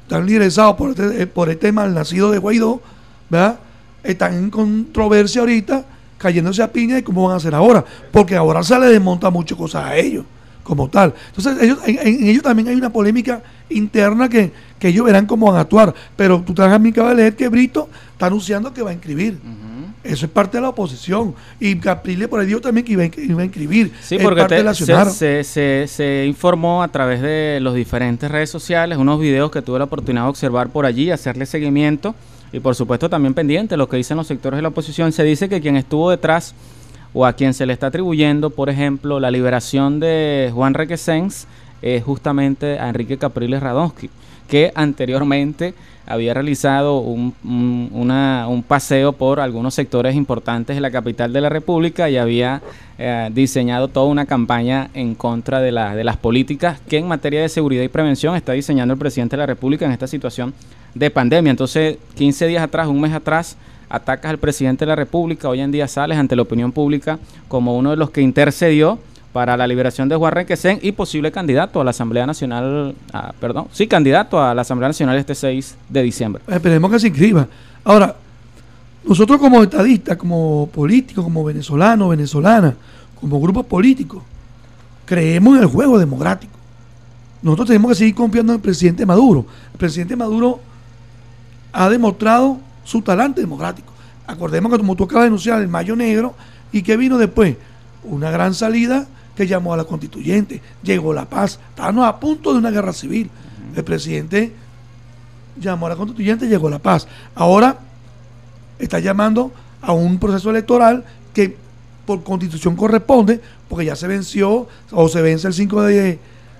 están 0.03 0.27
liderados 0.27 0.77
por 0.77 0.91
este, 0.91 1.23
eh, 1.23 1.27
por 1.27 1.49
este 1.49 1.73
mal 1.73 1.95
nacido 1.95 2.31
de 2.31 2.39
Guaidó, 2.39 2.83
¿verdad? 3.31 3.59
están 4.03 4.35
en 4.35 4.51
controversia 4.51 5.41
ahorita, 5.41 5.85
cayéndose 6.19 6.63
a 6.63 6.71
piña 6.71 6.97
de 6.97 7.05
cómo 7.05 7.25
van 7.25 7.35
a 7.35 7.37
hacer 7.37 7.55
ahora, 7.55 7.85
porque 8.11 8.37
ahora 8.37 8.63
se 8.63 8.79
les 8.79 8.91
desmonta 8.91 9.31
muchas 9.31 9.57
cosas 9.57 9.85
a 9.85 9.97
ellos, 9.97 10.25
como 10.63 10.89
tal. 10.89 11.15
Entonces, 11.29 11.63
ellos, 11.63 11.79
en, 11.87 12.29
ellos 12.29 12.43
también 12.43 12.69
hay 12.69 12.75
una 12.75 12.93
polémica 12.93 13.43
interna 13.71 14.29
que, 14.29 14.53
ellos 14.81 15.07
verán 15.07 15.27
cómo 15.27 15.47
van 15.47 15.57
a 15.57 15.61
actuar, 15.61 15.95
pero 16.17 16.43
tú 16.43 16.53
traes 16.53 16.73
a 16.73 16.79
mi 16.79 16.91
leer 16.91 17.37
que 17.37 17.49
Brito 17.49 17.89
está 18.13 18.27
anunciando 18.27 18.75
que 18.75 18.83
va 18.83 18.91
a 18.91 18.93
inscribir. 18.93 19.39
Eso 20.05 20.27
es 20.27 20.33
parte 20.33 20.57
de 20.57 20.63
la 20.63 20.71
oposición. 20.71 21.35
Y 21.61 21.77
Capriles 21.77 22.27
por 22.29 22.41
ahí 22.41 22.47
dijo 22.47 22.61
también 22.61 22.85
que 22.85 22.93
iba, 22.93 23.05
iba 23.05 23.43
a 23.43 23.45
inscribir. 23.45 23.93
Sí, 24.03 24.19
porque 24.19 24.41
parte 24.41 24.57
te- 24.57 24.63
se, 24.75 24.85
se- 25.13 25.45
se- 25.45 25.85
se 25.89 26.27
informó 26.27 26.83
a 26.83 26.89
través 26.89 27.21
de 27.23 27.59
los 27.61 27.75
diferentes 27.75 28.31
redes 28.31 28.51
sociales, 28.51 28.99
unos 28.99 29.21
videos 29.21 29.51
que 29.51 29.63
tuve 29.63 29.79
la 29.79 29.85
oportunidad 29.85 30.25
de 30.25 30.31
observar 30.31 30.71
por 30.71 30.87
allí, 30.87 31.11
hacerle 31.11 31.47
seguimiento 31.47 32.15
y 32.53 32.61
por 32.61 32.75
supuesto 32.75 33.09
también 33.09 33.33
pendiente 33.33 33.77
lo 33.77 33.89
que 33.89 33.97
dicen 33.97 34.17
los 34.17 34.27
sectores 34.27 34.59
de 34.59 34.63
la 34.63 34.69
oposición. 34.69 35.13
Se 35.13 35.23
dice 35.23 35.49
que 35.49 35.61
quien 35.61 35.77
estuvo 35.77 36.11
detrás 36.11 36.55
o 37.15 37.25
a 37.25 37.35
quien 37.35 37.55
se 37.55 37.65
le 37.67 37.73
está 37.73 37.87
atribuyendo, 37.87 38.51
por 38.51 38.71
ejemplo, 38.71 39.21
la 39.21 39.31
liberación 39.31 40.01
de 40.01 40.51
Juan 40.53 40.75
Requesens 40.75 41.47
es 41.81 42.03
justamente 42.03 42.79
a 42.79 42.89
Enrique 42.89 43.19
Capriles 43.19 43.61
Radonsky, 43.63 44.09
que 44.53 44.71
anteriormente 44.75 45.73
había 46.07 46.35
realizado 46.35 46.99
un, 46.99 47.33
un- 47.43 48.65
paseo 48.69 49.13
por 49.15 49.41
algunos 49.41 49.73
sectores 49.73 50.15
importantes 50.15 50.77
de 50.77 50.83
la 50.83 50.91
capital 50.91 51.33
de 51.33 51.41
la 51.41 51.49
República 51.49 52.11
y 52.11 52.19
había 52.19 52.61
eh, 52.99 53.31
diseñado 53.33 53.89
toda 53.89 54.07
una 54.09 54.27
campaña 54.27 54.91
en 54.93 55.15
contra 55.15 55.61
de, 55.63 55.73
la- 55.73 55.95
de 55.97 56.05
las 56.05 56.19
políticas 56.19 56.81
que 56.87 56.99
en 56.99 57.09
materia 57.09 57.41
de 57.41 57.49
seguridad 57.49 57.83
y 57.83 57.89
prevención 57.89 58.37
está 58.37 58.53
diseñando 58.53 58.93
el 58.93 59.01
presidente 59.01 59.37
de 59.37 59.39
la 59.41 59.47
República 59.47 59.87
en 59.87 59.93
esta 59.93 60.07
situación 60.07 60.53
de 60.95 61.11
pandemia. 61.11 61.51
Entonces, 61.51 61.97
15 62.17 62.47
días 62.47 62.63
atrás, 62.63 62.89
un 62.89 63.01
mes 63.01 63.15
atrás, 63.15 63.57
atacas 63.89 64.31
al 64.33 64.39
presidente 64.39 64.85
de 64.85 64.91
la 64.91 64.97
República, 64.97 65.49
hoy 65.49 65.61
en 65.61 65.73
día 65.73 65.89
sales 65.89 66.19
ante 66.19 66.37
la 66.37 66.43
opinión 66.43 66.73
pública 66.73 67.19
como 67.49 67.75
uno 67.79 67.89
de 67.91 67.97
los 67.97 68.11
que 68.11 68.21
intercedió 68.21 68.99
para 69.33 69.57
la 69.57 69.67
liberación 69.67 70.09
de 70.09 70.17
Juan 70.17 70.33
Requesén 70.33 70.79
y 70.83 70.93
posible 70.93 71.33
candidato 71.33 71.81
a 71.81 71.85
la 71.85 71.91
Asamblea 71.91 72.27
Nacional, 72.27 72.95
ah, 73.13 73.33
perdón, 73.41 73.69
sí, 73.73 73.87
candidato 73.87 74.43
a 74.43 74.55
la 74.55 74.63
Asamblea 74.63 74.89
Nacional 74.89 75.17
este 75.17 75.35
6 75.35 75.77
de 75.89 76.03
diciembre. 76.03 76.43
Esperemos 76.47 76.91
que 76.91 77.01
se 77.01 77.09
inscriba. 77.09 77.47
Ahora, 77.83 78.15
nosotros 79.05 79.39
como 79.39 79.63
estadistas, 79.63 80.17
como 80.17 80.69
políticos, 80.73 81.25
como 81.25 81.43
venezolanos, 81.45 82.11
venezolanas, 82.11 82.75
como 83.21 83.41
grupos 83.41 83.65
políticos, 83.67 84.23
creemos 85.07 85.57
en 85.57 85.63
el 85.63 85.69
juego 85.69 85.99
democrático. 85.99 86.53
Nosotros 87.41 87.69
tenemos 87.69 87.91
que 87.91 87.95
seguir 87.97 88.15
confiando 88.15 88.53
en 88.53 88.59
el 88.59 88.63
presidente 88.63 89.05
Maduro. 89.07 89.47
El 89.73 89.79
presidente 89.79 90.15
Maduro 90.15 90.61
ha 91.73 91.89
demostrado 91.89 92.59
su 92.85 93.01
talante 93.01 93.41
democrático. 93.41 93.93
Acordemos 94.27 94.71
que 94.71 94.79
como 94.79 94.95
tú 94.95 95.05
acabas 95.05 95.23
de 95.23 95.27
denunciar 95.27 95.61
el 95.61 95.69
Mayo 95.69 95.97
Negro 95.97 96.35
y 96.71 96.83
que 96.83 96.97
vino 96.97 97.19
después 97.19 97.57
una 98.05 98.31
gran 98.31 98.55
salida 98.55 99.07
que 99.37 99.47
llamó 99.47 99.73
a 99.75 99.77
la 99.77 99.85
constituyente, 99.85 100.61
llegó 100.83 101.13
la 101.15 101.25
paz, 101.25 101.59
estábamos 101.71 102.07
a 102.07 102.19
punto 102.21 102.53
de 102.53 102.59
una 102.59 102.71
guerra 102.71 102.93
civil. 102.93 103.31
El 103.75 103.85
presidente 103.85 104.53
llamó 105.61 105.87
a 105.87 105.91
la 105.91 105.97
constituyente, 105.97 106.47
llegó 106.49 106.69
la 106.69 106.79
paz. 106.79 107.07
Ahora 107.35 107.79
está 108.79 108.99
llamando 108.99 109.53
a 109.81 109.93
un 109.93 110.19
proceso 110.19 110.51
electoral 110.51 111.05
que 111.33 111.57
por 112.05 112.23
constitución 112.25 112.77
corresponde, 112.77 113.41
porque 113.69 113.87
ya 113.87 113.97
se 113.97 114.07
venció 114.09 114.69
o 114.91 115.09
se 115.09 115.23
vence 115.23 115.47
el 115.47 115.55
5 115.55 115.83
de, 115.83 116.19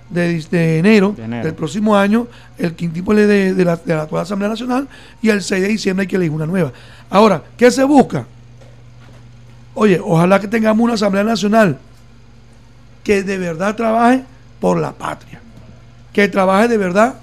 de- 0.09 0.41
de 0.49 0.79
enero, 0.79 1.13
De 1.15 1.25
enero. 1.25 1.45
del 1.45 1.53
próximo 1.53 1.95
año, 1.95 2.27
el 2.57 2.73
quintípole 2.75 3.27
de, 3.27 3.53
de 3.53 3.65
la, 3.65 3.75
de 3.75 3.93
la 3.95 4.03
actual 4.03 4.23
Asamblea 4.23 4.49
Nacional, 4.49 4.87
y 5.21 5.29
el 5.29 5.41
6 5.43 5.61
de 5.61 5.67
diciembre 5.67 6.03
hay 6.03 6.07
que 6.07 6.15
elegir 6.15 6.31
una 6.33 6.45
nueva. 6.45 6.71
Ahora, 7.09 7.43
¿qué 7.57 7.69
se 7.71 7.83
busca? 7.83 8.25
Oye, 9.75 9.99
ojalá 10.03 10.39
que 10.39 10.47
tengamos 10.47 10.83
una 10.83 10.93
Asamblea 10.93 11.23
Nacional 11.23 11.77
que 13.03 13.23
de 13.23 13.37
verdad 13.37 13.75
trabaje 13.75 14.23
por 14.59 14.79
la 14.79 14.93
patria, 14.93 15.41
que 16.11 16.27
trabaje 16.27 16.67
de 16.67 16.77
verdad 16.77 17.15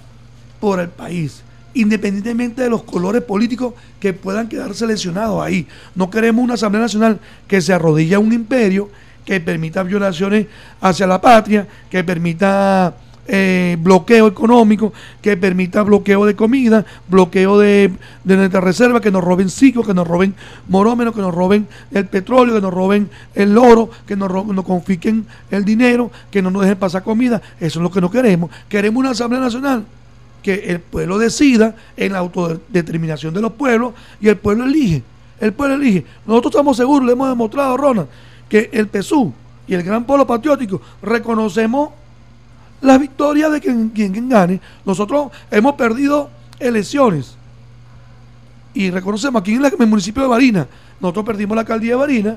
por 0.61 0.79
el 0.81 0.89
país, 0.89 1.43
independientemente 1.75 2.63
de 2.63 2.71
los 2.71 2.83
colores 2.83 3.23
políticos 3.23 3.75
que 3.99 4.13
puedan 4.13 4.49
quedar 4.49 4.75
seleccionados 4.75 5.43
ahí. 5.43 5.67
No 5.95 6.11
queremos 6.11 6.45
una 6.45 6.55
Asamblea 6.55 6.83
Nacional 6.83 7.19
que 7.49 7.61
se 7.61 7.73
arrodille 7.73 8.15
a 8.15 8.19
un 8.19 8.33
imperio, 8.33 8.91
que 9.25 9.41
permita 9.41 9.83
violaciones 9.83 10.47
hacia 10.81 11.07
la 11.07 11.21
patria, 11.21 11.67
que 11.91 12.03
permita 12.05 12.95
eh, 13.29 13.77
bloqueo 13.81 14.27
económico, 14.27 14.93
que 15.23 15.37
permita 15.37 15.83
bloqueo 15.83 16.27
de 16.27 16.35
comida, 16.35 16.85
bloqueo 17.09 17.59
de, 17.59 17.93
de 18.25 18.37
nuestra 18.37 18.61
reserva, 18.61 19.01
que 19.01 19.11
nos 19.11 19.23
roben 19.23 19.51
ciclos, 19.51 19.87
que 19.87 19.95
nos 19.95 20.07
roben 20.07 20.35
morómenos, 20.69 21.15
que 21.15 21.21
nos 21.21 21.35
roben 21.35 21.69
el 21.93 22.07
petróleo, 22.07 22.55
que 22.55 22.61
nos 22.61 22.73
roben 22.73 23.11
el 23.35 23.57
oro, 23.57 23.91
que 24.07 24.17
nos, 24.17 24.31
nos 24.47 24.65
confisquen 24.65 25.27
el 25.51 25.65
dinero, 25.65 26.11
que 26.31 26.43
no 26.43 26.51
nos 26.51 26.63
dejen 26.63 26.79
pasar 26.79 27.03
comida. 27.03 27.41
Eso 27.61 27.79
es 27.79 27.83
lo 27.83 27.91
que 27.91 28.01
no 28.01 28.11
queremos. 28.11 28.51
Queremos 28.69 29.01
una 29.01 29.11
Asamblea 29.11 29.41
Nacional 29.41 29.85
que 30.43 30.55
el 30.55 30.81
pueblo 30.81 31.19
decida 31.19 31.75
en 31.97 32.13
la 32.13 32.19
autodeterminación 32.19 33.35
de 33.35 33.41
los 33.41 33.53
pueblos 33.53 33.95
y 34.21 34.29
el 34.29 34.37
pueblo 34.37 34.65
elige. 34.65 35.03
El 35.39 35.53
pueblo 35.53 35.77
elige. 35.77 36.05
Nosotros 36.27 36.53
estamos 36.53 36.77
seguros, 36.77 37.07
le 37.07 37.13
hemos 37.13 37.29
demostrado, 37.29 37.77
Ronald, 37.77 38.09
que 38.49 38.71
el 38.73 38.89
PSU 38.89 39.33
y 39.67 39.75
el 39.75 39.83
Gran 39.83 40.05
Polo 40.05 40.27
Patriótico 40.27 40.81
reconocemos 41.03 41.91
la 42.81 42.99
victoria 42.99 43.49
de 43.51 43.61
quien, 43.61 43.91
quien, 43.91 44.13
quien 44.13 44.29
gane. 44.29 44.61
Nosotros 44.85 45.31
hemos 45.51 45.75
perdido 45.75 46.31
elecciones 46.59 47.37
y 48.75 48.91
reconocemos 48.91 49.41
aquí 49.41 49.55
en, 49.55 49.63
la- 49.63 49.69
en 49.69 49.81
el 49.81 49.87
municipio 49.87 50.23
de 50.23 50.29
Barina, 50.29 50.67
nosotros 51.01 51.25
perdimos 51.27 51.55
la 51.57 51.63
alcaldía 51.63 51.91
de 51.93 51.97
Barina 51.97 52.37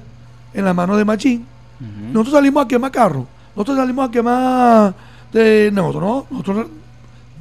en 0.53 0.65
la 0.65 0.73
mano 0.73 0.95
de 0.97 1.05
Machín. 1.05 1.45
Nosotros 2.13 2.33
salimos 2.35 2.63
a 2.63 2.67
quemar 2.67 2.91
carros, 2.91 3.25
nosotros 3.55 3.77
salimos 3.77 4.07
a 4.07 4.11
quemar 4.11 4.93
de 5.33 5.69
nosotros, 5.73 6.01
no, 6.03 6.25
nosotros 6.37 6.67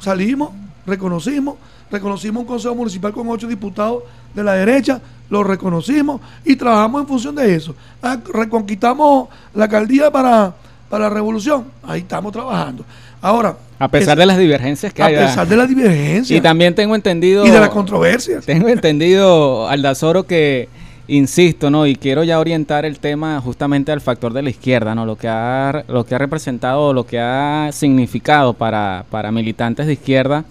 salimos, 0.00 0.50
reconocimos, 0.84 1.54
reconocimos 1.90 2.40
un 2.40 2.46
consejo 2.46 2.74
municipal 2.74 3.12
con 3.12 3.28
ocho 3.28 3.46
diputados 3.46 4.02
de 4.34 4.42
la 4.42 4.54
derecha, 4.54 5.00
lo 5.30 5.44
reconocimos 5.44 6.20
y 6.44 6.56
trabajamos 6.56 7.02
en 7.02 7.06
función 7.06 7.34
de 7.36 7.54
eso. 7.54 7.74
Ah, 8.02 8.18
Reconquistamos 8.34 9.28
la 9.54 9.64
alcaldía 9.64 10.10
para, 10.10 10.54
para 10.92 11.04
la 11.04 11.10
revolución, 11.14 11.64
ahí 11.84 12.00
estamos 12.00 12.30
trabajando. 12.32 12.84
Ahora, 13.22 13.56
A 13.78 13.88
pesar 13.88 14.12
es- 14.12 14.18
de 14.18 14.26
las 14.26 14.36
divergencias 14.36 14.92
que 14.92 15.02
a 15.02 15.06
hay. 15.06 15.14
¿verdad? 15.14 15.28
pesar 15.30 15.48
de 15.48 15.56
la 15.56 15.66
divergencia 15.66 16.36
Y 16.36 16.40
también 16.42 16.74
tengo 16.74 16.94
entendido... 16.94 17.46
y 17.46 17.50
de 17.50 17.58
las 17.60 17.70
controversias. 17.70 18.44
Tengo 18.44 18.68
entendido, 18.68 19.66
Aldazoro, 19.70 20.24
que 20.24 20.68
insisto, 21.08 21.70
¿no? 21.70 21.86
Y 21.86 21.96
quiero 21.96 22.24
ya 22.24 22.38
orientar 22.38 22.84
el 22.84 22.98
tema 22.98 23.40
justamente 23.40 23.90
al 23.90 24.02
factor 24.02 24.34
de 24.34 24.42
la 24.42 24.50
izquierda, 24.50 24.94
¿no? 24.94 25.06
Lo 25.06 25.16
que 25.16 25.28
ha, 25.28 25.82
lo 25.88 26.04
que 26.04 26.14
ha 26.14 26.18
representado, 26.18 26.92
lo 26.92 27.06
que 27.06 27.18
ha 27.18 27.70
significado 27.72 28.52
para, 28.52 29.06
para 29.10 29.32
militantes 29.32 29.86
de 29.86 29.94
izquierda, 29.94 30.44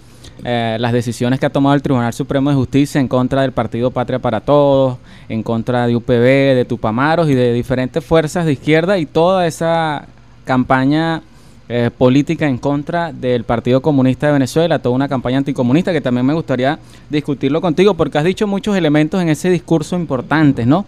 eh, 0.44 0.76
las 0.80 0.92
decisiones 0.92 1.38
que 1.38 1.46
ha 1.46 1.50
tomado 1.50 1.76
el 1.76 1.82
Tribunal 1.82 2.12
Supremo 2.12 2.50
de 2.50 2.56
Justicia 2.56 3.00
en 3.00 3.06
contra 3.06 3.42
del 3.42 3.52
Partido 3.52 3.92
Patria 3.92 4.18
para 4.18 4.40
Todos, 4.40 4.98
en 5.28 5.44
contra 5.44 5.86
de 5.86 5.94
UPB, 5.94 6.56
de 6.56 6.64
Tupamaros 6.68 7.30
y 7.30 7.34
de 7.36 7.52
diferentes 7.52 8.04
fuerzas 8.04 8.44
de 8.44 8.54
izquierda 8.54 8.98
y 8.98 9.06
toda 9.06 9.46
esa 9.46 10.08
campaña 10.44 11.22
eh, 11.68 11.90
política 11.96 12.46
en 12.46 12.58
contra 12.58 13.12
del 13.12 13.44
Partido 13.44 13.80
Comunista 13.80 14.26
de 14.26 14.34
Venezuela, 14.34 14.80
toda 14.80 14.94
una 14.94 15.08
campaña 15.08 15.38
anticomunista 15.38 15.92
que 15.92 16.00
también 16.00 16.26
me 16.26 16.34
gustaría 16.34 16.78
discutirlo 17.08 17.60
contigo 17.60 17.94
porque 17.94 18.18
has 18.18 18.24
dicho 18.24 18.46
muchos 18.46 18.76
elementos 18.76 19.22
en 19.22 19.28
ese 19.28 19.48
discurso 19.48 19.96
importantes, 19.96 20.66
¿no? 20.66 20.84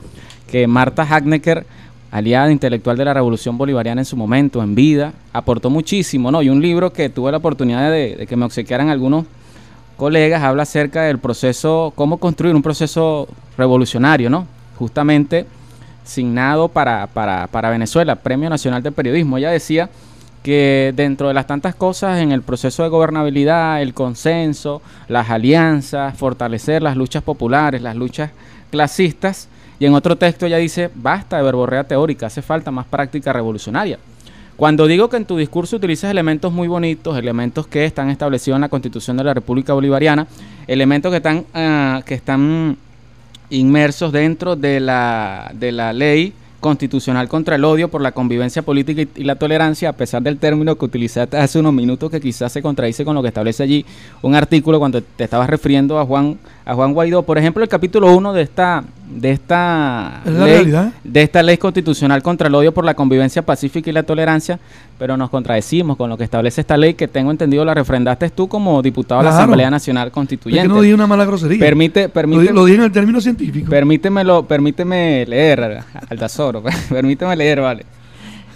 Que 0.51 0.67
Marta 0.67 1.03
Hagnecker, 1.03 1.65
aliada 2.11 2.51
intelectual 2.51 2.97
de 2.97 3.05
la 3.05 3.15
Revolución 3.15 3.57
Bolivariana 3.57 4.03
en 4.03 4.05
su 4.05 4.17
momento, 4.17 4.63
en 4.63 4.75
vida, 4.75 5.15
aportó 5.33 5.71
muchísimo, 5.71 6.31
¿no? 6.31 6.43
Y 6.43 6.51
un 6.51 6.61
libro 6.61 6.93
que 6.93 7.09
tuve 7.09 7.31
la 7.31 7.39
oportunidad 7.39 7.91
de, 7.91 8.17
de 8.17 8.27
que 8.27 8.37
me 8.37 8.45
obsequiaran 8.45 8.91
algunos 8.91 9.25
colegas 9.97 10.43
habla 10.43 10.65
acerca 10.65 11.05
del 11.05 11.19
proceso, 11.19 11.93
cómo 11.95 12.19
construir 12.19 12.55
un 12.55 12.63
proceso 12.63 13.29
revolucionario, 13.57 14.29
¿no? 14.29 14.47
Justamente 14.77 15.47
signado 16.05 16.69
para, 16.69 17.09
para, 17.09 17.47
para 17.49 17.71
Venezuela, 17.71 18.15
Premio 18.17 18.49
Nacional 18.51 18.83
de 18.83 18.93
Periodismo. 18.93 19.39
Ella 19.39 19.51
decía 19.51 19.91
que 20.43 20.93
dentro 20.95 21.29
de 21.29 21.35
las 21.35 21.47
tantas 21.47 21.75
cosas 21.75 22.21
en 22.21 22.31
el 22.31 22.43
proceso 22.43 22.83
de 22.83 22.91
gobernabilidad, 22.91 23.81
el 23.81 23.95
consenso, 23.95 24.83
las 25.09 25.31
alianzas, 25.31 26.17
fortalecer 26.17 26.83
las 26.83 26.97
luchas 26.97 27.23
populares, 27.23 27.81
las 27.81 27.97
luchas 27.97 28.31
clasistas, 28.71 29.49
y 29.79 29.87
en 29.87 29.95
otro 29.95 30.17
texto 30.17 30.47
ella 30.47 30.59
dice, 30.59 30.91
basta 30.95 31.39
de 31.39 31.43
verborrea 31.43 31.85
teórica, 31.85 32.27
hace 32.27 32.43
falta 32.43 32.71
más 32.71 32.87
práctica 32.87 33.33
revolucionaria. 33.33 33.99
Cuando 34.57 34.87
digo 34.87 35.09
que 35.09 35.17
en 35.17 35.25
tu 35.25 35.37
discurso 35.37 35.77
utilizas 35.77 36.11
elementos 36.11 36.53
muy 36.53 36.69
bonitos, 36.69 37.19
elementos 37.19 37.67
que 37.67 37.85
están 37.87 38.11
establecidos 38.11 38.57
en 38.57 38.61
la 38.61 38.69
Constitución 38.69 39.17
de 39.17 39.25
la 39.25 39.35
República 39.35 39.73
Bolivariana, 39.73 40.29
elementos 40.69 41.11
que 41.11 41.17
están, 41.17 41.45
ah, 41.55 42.03
que 42.07 42.15
están 42.15 42.77
inmersos 43.55 44.13
dentro 44.13 44.57
de 44.57 44.81
la, 44.81 45.51
de 45.55 45.73
la 45.73 45.93
ley 45.93 46.33
constitucional 46.61 47.29
contra 47.29 47.57
el 47.57 47.65
odio 47.65 47.89
por 47.89 48.01
la 48.01 48.13
convivencia 48.13 48.63
política 48.63 49.03
y, 49.03 49.09
y 49.17 49.25
la 49.25 49.37
tolerancia, 49.37 49.91
a 49.91 49.93
pesar 49.93 50.23
del 50.23 50.39
término 50.39 50.77
que 50.77 50.85
utilizaste 50.85 51.37
hace 51.37 51.59
unos 51.59 51.75
minutos 51.75 52.11
que 52.11 52.21
quizás 52.21 52.53
se 52.53 52.63
contradice 52.63 53.05
con 53.05 53.15
lo 53.15 53.23
que 53.23 53.29
establece 53.29 53.63
allí 53.63 53.85
un 54.23 54.35
artículo 54.35 54.79
cuando 54.79 55.03
te 55.03 55.25
estabas 55.25 55.51
refiriendo 55.51 55.99
a 55.99 56.07
Juan, 56.07 56.39
a 56.67 56.75
Juan 56.75 56.93
Guaidó. 56.95 57.23
Por 57.23 57.37
ejemplo, 57.39 57.63
el 57.63 57.69
capítulo 57.69 58.15
1 58.17 58.33
de 58.33 58.43
esta, 58.43 58.85
de 59.09 59.31
esta 59.33 60.23
Es 60.25 60.33
la 60.33 60.45
ley, 60.47 60.55
realidad. 60.55 60.93
de 61.05 61.23
esta 61.23 61.43
ley 61.43 61.59
constitucional 61.59 62.23
contra 62.23 62.49
el 62.49 62.55
odio 62.55 62.73
por 62.73 62.85
la 62.85 62.95
convivencia 62.95 63.43
pacífica 63.43 63.91
y 63.91 63.93
la 63.93 64.03
tolerancia, 64.03 64.59
pero 64.99 65.17
nos 65.17 65.29
contradecimos 65.31 65.97
con 65.97 66.09
lo 66.09 66.17
que 66.17 66.25
establece 66.25 66.61
esta 66.63 66.77
ley 66.77 66.95
que 66.95 67.07
tengo 67.07 67.31
entendido 67.31 67.65
la 67.65 67.75
refrendaste 67.75 68.31
tú 68.31 68.49
como 68.49 68.81
diputado 68.81 69.21
de 69.23 69.29
la. 69.29 69.35
Asamblea 69.37 69.71
Nacional 69.71 70.11
Constituyente. 70.11 70.67
no 70.69 70.81
dije 70.81 70.95
una 70.95 71.07
mala 71.07 71.25
grosería. 71.25 71.59
Permite, 71.59 72.05
lo, 72.05 72.09
permite, 72.13 72.53
lo 72.53 72.65
dije 72.65 72.79
en 72.79 72.85
el 72.85 72.93
término 72.93 73.21
científico. 73.21 73.69
permítemelo, 73.69 74.45
permíteme 74.47 75.27
leer, 75.27 75.83
Altazoro, 76.09 76.63
permíteme 76.89 77.37
leer, 77.37 77.61
vale. 77.61 77.85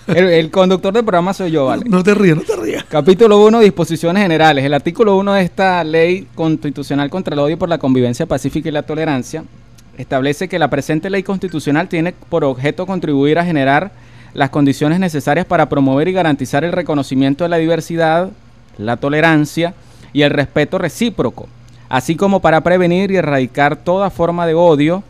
El, 0.09 0.25
el 0.31 0.51
conductor 0.51 0.93
del 0.93 1.05
programa 1.05 1.35
soy 1.35 1.51
yo, 1.51 1.67
vale. 1.67 1.85
No 1.87 2.03
te 2.03 2.15
rías, 2.15 2.37
no 2.39 2.43
te 2.43 2.57
rías. 2.57 2.85
Capítulo 2.85 3.45
1, 3.45 3.61
disposiciones 3.61 4.23
generales. 4.23 4.65
El 4.65 4.73
artículo 4.73 5.17
1 5.17 5.35
de 5.35 5.43
esta 5.43 5.85
ley 5.85 6.27
constitucional 6.35 7.11
contra 7.11 7.35
el 7.35 7.41
odio 7.41 7.59
por 7.59 7.69
la 7.69 7.77
convivencia 7.77 8.25
pacífica 8.25 8.71
y 8.71 8.73
la 8.73 8.85
tolerancia 8.85 9.45
establece 9.99 10.49
que 10.49 10.59
la 10.59 10.71
presente 10.71 11.11
ley 11.11 11.23
constitucional 11.23 11.89
tiene 11.89 12.15
por 12.31 12.43
objeto 12.45 12.87
contribuir 12.87 13.39
a 13.39 13.45
generar 13.45 13.91
las 14.33 14.49
condiciones 14.49 14.99
necesarias 14.99 15.45
para 15.45 15.69
promover 15.69 16.09
y 16.09 16.13
garantizar 16.13 16.65
el 16.65 16.73
reconocimiento 16.73 17.45
de 17.45 17.51
la 17.51 17.59
diversidad, 17.59 18.31
la 18.79 18.97
tolerancia 18.97 19.75
y 20.15 20.23
el 20.23 20.31
respeto 20.31 20.79
recíproco, 20.79 21.49
así 21.91 22.17
como 22.17 22.41
para 22.41 22.63
prevenir 22.63 23.11
y 23.11 23.17
erradicar 23.17 23.77
toda 23.77 24.09
forma 24.09 24.47
de 24.47 24.55
odio, 24.55 25.03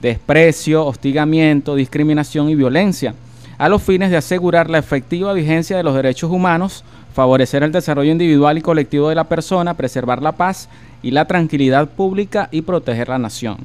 desprecio, 0.00 0.86
hostigamiento, 0.86 1.74
discriminación 1.74 2.48
y 2.48 2.54
violencia, 2.54 3.14
a 3.58 3.68
los 3.68 3.82
fines 3.82 4.10
de 4.10 4.16
asegurar 4.16 4.70
la 4.70 4.78
efectiva 4.78 5.32
vigencia 5.32 5.76
de 5.76 5.82
los 5.82 5.94
derechos 5.94 6.30
humanos, 6.30 6.84
favorecer 7.12 7.64
el 7.64 7.72
desarrollo 7.72 8.12
individual 8.12 8.56
y 8.56 8.62
colectivo 8.62 9.08
de 9.08 9.16
la 9.16 9.24
persona, 9.24 9.74
preservar 9.74 10.22
la 10.22 10.32
paz 10.32 10.68
y 11.02 11.10
la 11.10 11.24
tranquilidad 11.26 11.88
pública 11.88 12.48
y 12.52 12.62
proteger 12.62 13.08
la 13.08 13.18
nación. 13.18 13.58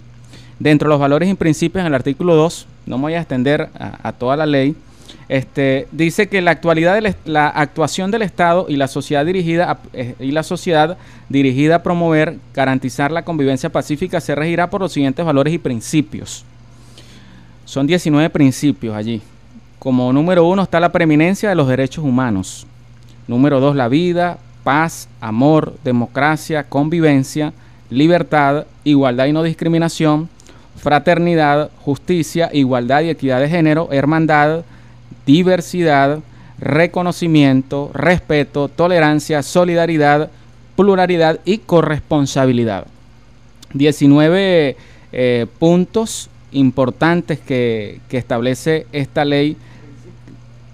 Dentro 0.59 0.87
de 0.87 0.93
los 0.93 0.99
valores 0.99 1.29
y 1.29 1.35
principios 1.35 1.81
en 1.81 1.87
el 1.87 1.93
artículo 1.93 2.35
2, 2.35 2.67
no 2.87 2.97
me 2.97 3.03
voy 3.03 3.13
a 3.13 3.19
extender 3.19 3.69
a, 3.77 4.11
toda 4.13 4.35
la 4.35 4.47
ley, 4.47 4.75
este, 5.29 5.87
dice 5.91 6.27
que 6.27 6.41
la 6.41 6.51
actualidad 6.51 6.95
de 6.95 7.01
la, 7.01 7.15
la 7.25 7.47
actuación 7.47 8.11
del 8.11 8.23
Estado 8.23 8.65
y 8.67 8.75
la 8.75 8.87
sociedad 8.87 9.25
dirigida 9.25 9.71
a, 9.71 9.79
eh, 9.93 10.15
y 10.19 10.31
la 10.31 10.43
sociedad 10.43 10.97
dirigida 11.29 11.75
a 11.75 11.83
promover, 11.83 12.37
garantizar 12.53 13.11
la 13.11 13.23
convivencia 13.23 13.69
pacífica 13.69 14.19
se 14.19 14.35
regirá 14.35 14.69
por 14.69 14.81
los 14.81 14.91
siguientes 14.91 15.25
valores 15.25 15.53
y 15.53 15.59
principios. 15.59 16.45
Son 17.65 17.87
19 17.87 18.29
principios 18.29 18.95
allí. 18.95 19.21
Como 19.83 20.13
número 20.13 20.45
uno 20.45 20.63
está 20.63 20.79
la 20.79 20.93
preeminencia 20.93 21.49
de 21.49 21.55
los 21.55 21.67
derechos 21.67 22.05
humanos. 22.05 22.65
Número 23.27 23.59
dos, 23.59 23.75
la 23.75 23.89
vida, 23.89 24.37
paz, 24.63 25.09
amor, 25.19 25.75
democracia, 25.83 26.63
convivencia, 26.63 27.51
libertad, 27.89 28.65
igualdad 28.85 29.25
y 29.25 29.33
no 29.33 29.43
discriminación, 29.43 30.29
fraternidad, 30.77 31.69
justicia, 31.81 32.49
igualdad 32.53 33.01
y 33.01 33.09
equidad 33.09 33.41
de 33.41 33.49
género, 33.49 33.89
hermandad, 33.91 34.63
diversidad, 35.25 36.19
reconocimiento, 36.59 37.91
respeto, 37.93 38.69
tolerancia, 38.69 39.43
solidaridad, 39.43 40.29
pluralidad 40.77 41.41
y 41.43 41.57
corresponsabilidad. 41.57 42.87
19 43.73 44.77
eh, 45.11 45.45
puntos 45.59 46.29
importantes 46.53 47.37
que, 47.39 47.99
que 48.07 48.17
establece 48.17 48.87
esta 48.93 49.25
ley 49.25 49.57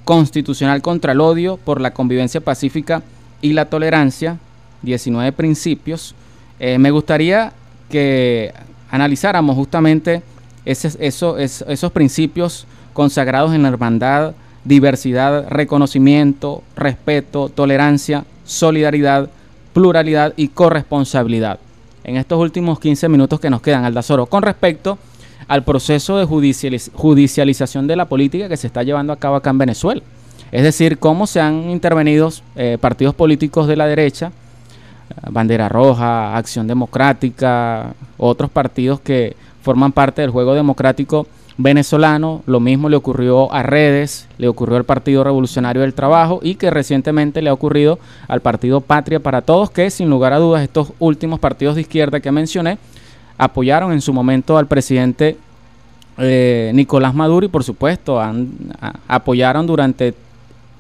constitucional 0.09 0.81
contra 0.81 1.11
el 1.11 1.21
odio 1.21 1.57
por 1.57 1.79
la 1.79 1.93
convivencia 1.93 2.41
pacífica 2.41 3.03
y 3.43 3.53
la 3.53 3.65
tolerancia, 3.65 4.39
19 4.81 5.33
principios. 5.33 6.15
Eh, 6.59 6.79
me 6.79 6.89
gustaría 6.89 7.53
que 7.91 8.51
analizáramos 8.89 9.55
justamente 9.55 10.23
esos 10.65 11.91
principios 11.93 12.65
consagrados 12.91 13.53
en 13.53 13.61
la 13.61 13.67
hermandad, 13.69 14.33
diversidad, 14.65 15.47
reconocimiento, 15.47 16.63
respeto, 16.75 17.49
tolerancia, 17.49 18.25
solidaridad, 18.45 19.29
pluralidad 19.73 20.33
y 20.37 20.47
corresponsabilidad. 20.47 21.59
En 22.03 22.17
estos 22.17 22.39
últimos 22.39 22.79
15 22.79 23.09
minutos 23.09 23.39
que 23.39 23.51
nos 23.51 23.61
quedan, 23.61 23.85
Aldazoro, 23.85 24.25
con 24.25 24.41
respecto 24.41 24.97
al 25.49 25.63
proceso 25.63 26.17
de 26.17 26.25
judicializ- 26.25 26.91
judicialización 26.93 27.87
de 27.87 27.95
la 27.95 28.05
política 28.05 28.47
que 28.47 28.55
se 28.55 28.67
está 28.67 28.83
llevando 28.83 29.11
a 29.11 29.17
cabo 29.17 29.35
acá 29.35 29.49
en 29.49 29.57
Venezuela. 29.57 30.01
Es 30.51 30.63
decir, 30.63 30.99
cómo 30.99 31.27
se 31.27 31.41
han 31.41 31.69
intervenido 31.69 32.29
eh, 32.55 32.77
partidos 32.79 33.15
políticos 33.15 33.67
de 33.67 33.75
la 33.75 33.87
derecha, 33.87 34.27
eh, 34.27 35.13
Bandera 35.31 35.67
Roja, 35.67 36.37
Acción 36.37 36.67
Democrática, 36.67 37.93
otros 38.17 38.49
partidos 38.51 38.99
que 39.01 39.35
forman 39.61 39.91
parte 39.91 40.21
del 40.21 40.29
juego 40.29 40.53
democrático 40.53 41.27
venezolano. 41.57 42.43
Lo 42.45 42.59
mismo 42.59 42.87
le 42.87 42.95
ocurrió 42.95 43.51
a 43.51 43.63
Redes, 43.63 44.27
le 44.37 44.47
ocurrió 44.47 44.77
al 44.77 44.85
Partido 44.85 45.23
Revolucionario 45.23 45.81
del 45.81 45.95
Trabajo 45.95 46.39
y 46.43 46.55
que 46.55 46.69
recientemente 46.69 47.41
le 47.41 47.49
ha 47.49 47.53
ocurrido 47.53 47.97
al 48.27 48.41
Partido 48.41 48.81
Patria 48.81 49.19
para 49.19 49.41
Todos, 49.41 49.71
que 49.71 49.89
sin 49.89 50.09
lugar 50.11 50.33
a 50.33 50.37
dudas 50.37 50.61
estos 50.61 50.93
últimos 50.99 51.39
partidos 51.39 51.73
de 51.73 51.81
izquierda 51.81 52.19
que 52.19 52.31
mencioné 52.31 52.77
apoyaron 53.39 53.91
en 53.93 54.01
su 54.01 54.13
momento 54.13 54.57
al 54.59 54.67
presidente 54.67 55.37
eh, 56.19 56.71
Nicolás 56.75 57.15
Maduro 57.15 57.45
y 57.45 57.49
por 57.49 57.63
supuesto 57.63 58.19
han- 58.21 58.49
apoyaron 59.07 59.65
durante 59.65 60.13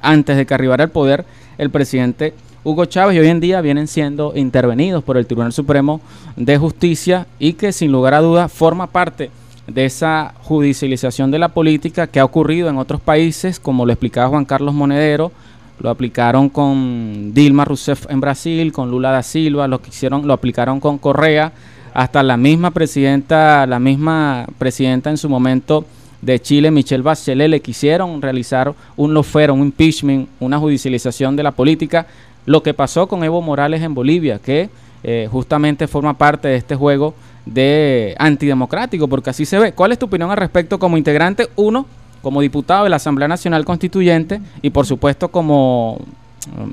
antes 0.01 0.37
de 0.37 0.45
que 0.45 0.53
arribara 0.53 0.83
al 0.83 0.89
poder 0.91 1.25
el 1.57 1.69
presidente 1.71 2.33
Hugo 2.63 2.85
Chávez 2.85 3.15
y 3.15 3.19
hoy 3.19 3.27
en 3.29 3.39
día 3.39 3.61
vienen 3.61 3.87
siendo 3.87 4.33
intervenidos 4.35 5.03
por 5.03 5.17
el 5.17 5.25
Tribunal 5.25 5.53
Supremo 5.53 6.01
de 6.35 6.57
Justicia 6.57 7.25
y 7.39 7.53
que 7.53 7.71
sin 7.71 7.91
lugar 7.91 8.13
a 8.13 8.19
dudas 8.21 8.51
forma 8.51 8.87
parte 8.87 9.31
de 9.65 9.85
esa 9.85 10.33
judicialización 10.41 11.31
de 11.31 11.39
la 11.39 11.49
política 11.49 12.07
que 12.07 12.19
ha 12.19 12.25
ocurrido 12.25 12.69
en 12.69 12.77
otros 12.77 12.99
países, 12.99 13.59
como 13.59 13.85
lo 13.85 13.93
explicaba 13.93 14.27
Juan 14.29 14.43
Carlos 14.45 14.73
Monedero, 14.73 15.31
lo 15.79 15.89
aplicaron 15.89 16.49
con 16.49 17.33
Dilma 17.33 17.63
Rousseff 17.63 18.05
en 18.09 18.19
Brasil, 18.19 18.73
con 18.73 18.91
Lula 18.91 19.11
da 19.11 19.23
Silva, 19.23 19.67
lo 19.69 19.81
que 19.81 19.89
hicieron, 19.89 20.27
lo 20.27 20.33
aplicaron 20.33 20.79
con 20.81 20.97
Correa, 20.97 21.53
hasta 21.93 22.23
la 22.23 22.37
misma 22.37 22.71
presidenta, 22.71 23.65
la 23.65 23.79
misma 23.79 24.45
presidenta 24.57 25.09
en 25.09 25.17
su 25.17 25.29
momento 25.29 25.85
de 26.21 26.39
Chile, 26.39 26.71
Michelle 26.71 27.03
Bachelet, 27.03 27.49
le 27.49 27.61
quisieron 27.61 28.21
realizar 28.21 28.73
un 28.97 29.13
lofero, 29.13 29.53
un 29.53 29.61
impeachment, 29.61 30.29
una 30.39 30.59
judicialización 30.59 31.35
de 31.35 31.43
la 31.43 31.51
política. 31.51 32.07
Lo 32.45 32.63
que 32.63 32.73
pasó 32.73 33.07
con 33.07 33.23
Evo 33.23 33.41
Morales 33.41 33.81
en 33.81 33.93
Bolivia, 33.93 34.39
que 34.39 34.69
eh, 35.03 35.27
justamente 35.31 35.87
forma 35.87 36.17
parte 36.17 36.47
de 36.47 36.55
este 36.55 36.75
juego 36.75 37.13
de 37.45 38.15
antidemocrático, 38.19 39.07
porque 39.07 39.29
así 39.29 39.45
se 39.45 39.59
ve. 39.59 39.71
¿Cuál 39.73 39.91
es 39.91 39.99
tu 39.99 40.07
opinión 40.07 40.31
al 40.31 40.37
respecto 40.37 40.77
como 40.77 40.97
integrante? 40.97 41.47
Uno, 41.55 41.85
como 42.21 42.41
diputado 42.41 42.83
de 42.83 42.89
la 42.89 42.97
Asamblea 42.97 43.27
Nacional 43.27 43.65
Constituyente 43.65 44.41
y 44.61 44.71
por 44.71 44.85
supuesto 44.85 45.29
como 45.29 45.99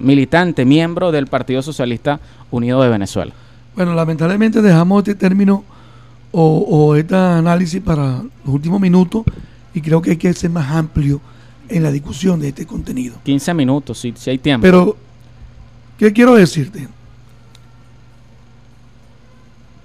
militante, 0.00 0.64
miembro 0.64 1.12
del 1.12 1.26
Partido 1.26 1.62
Socialista 1.62 2.20
Unido 2.50 2.82
de 2.82 2.88
Venezuela. 2.88 3.32
Bueno, 3.76 3.94
lamentablemente 3.94 4.62
dejamos 4.62 5.00
este 5.00 5.14
término 5.14 5.62
o, 6.32 6.58
o 6.68 6.96
este 6.96 7.14
análisis 7.14 7.80
para 7.82 8.22
los 8.44 8.54
últimos 8.54 8.80
minutos 8.80 9.24
y 9.74 9.82
creo 9.82 10.00
que 10.00 10.12
hay 10.12 10.16
que 10.16 10.32
ser 10.32 10.48
más 10.48 10.70
amplio 10.70 11.20
en 11.68 11.82
la 11.82 11.92
discusión 11.92 12.40
de 12.40 12.48
este 12.48 12.64
contenido. 12.64 13.16
15 13.22 13.52
minutos, 13.52 13.98
si, 13.98 14.14
si 14.16 14.30
hay 14.30 14.38
tiempo. 14.38 14.62
Pero, 14.62 14.96
¿qué 15.98 16.10
quiero 16.14 16.34
decirte? 16.34 16.88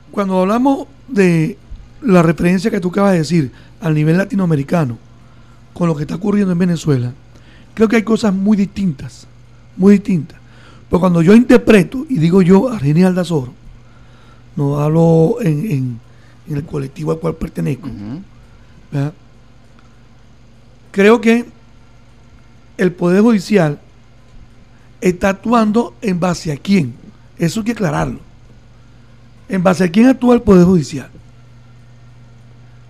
Cuando 0.10 0.40
hablamos 0.40 0.88
de 1.10 1.58
la 2.02 2.24
referencia 2.24 2.72
que 2.72 2.80
tú 2.80 2.90
acabas 2.90 3.12
de 3.12 3.20
decir 3.20 3.52
al 3.82 3.94
nivel 3.94 4.18
latinoamericano 4.18 4.98
con 5.74 5.90
lo 5.90 5.96
que 5.96 6.04
está 6.04 6.16
ocurriendo 6.16 6.54
en 6.54 6.60
Venezuela, 6.60 7.12
creo 7.74 7.90
que 7.90 7.98
hay 7.98 8.04
cosas 8.04 8.34
muy 8.34 8.56
distintas, 8.56 9.28
muy 9.76 9.94
distintas. 9.96 10.40
Pero 10.90 11.00
cuando 11.02 11.22
yo 11.22 11.34
interpreto 11.34 12.06
y 12.10 12.20
digo 12.20 12.42
yo 12.42 12.70
a 12.70 12.80
René 12.80 13.06
Aldazoro, 13.06 13.61
no 14.56 14.80
hablo 14.80 15.38
en, 15.42 15.72
en- 15.72 16.00
en 16.50 16.58
el 16.58 16.66
colectivo 16.66 17.12
al 17.12 17.20
cual 17.20 17.36
pertenezco, 17.36 17.88
creo 20.92 21.22
que 21.22 21.46
el 22.78 22.92
Poder 22.92 23.22
Judicial 23.22 23.80
está 25.00 25.30
actuando 25.30 25.96
en 26.02 26.20
base 26.20 26.52
a 26.52 26.58
quién. 26.58 26.94
Eso 27.38 27.60
hay 27.62 27.66
que 27.68 27.72
aclararlo. 27.74 28.20
¿En 29.50 29.64
base 29.64 29.84
a 29.84 29.92
quién 29.92 30.08
actúa 30.08 30.36
el 30.36 30.42
Poder 30.42 30.66
Judicial? 30.66 31.10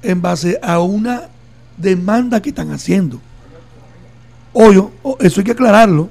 En 0.02 0.22
base 0.22 0.58
a 0.64 0.80
una 0.80 1.24
demanda 1.78 2.42
que 2.42 2.50
están 2.50 2.72
haciendo. 2.72 3.20
Oyo, 4.54 4.92
o- 5.04 5.18
eso 5.20 5.42
hay 5.42 5.46
que 5.46 5.52
aclararlo, 5.52 6.10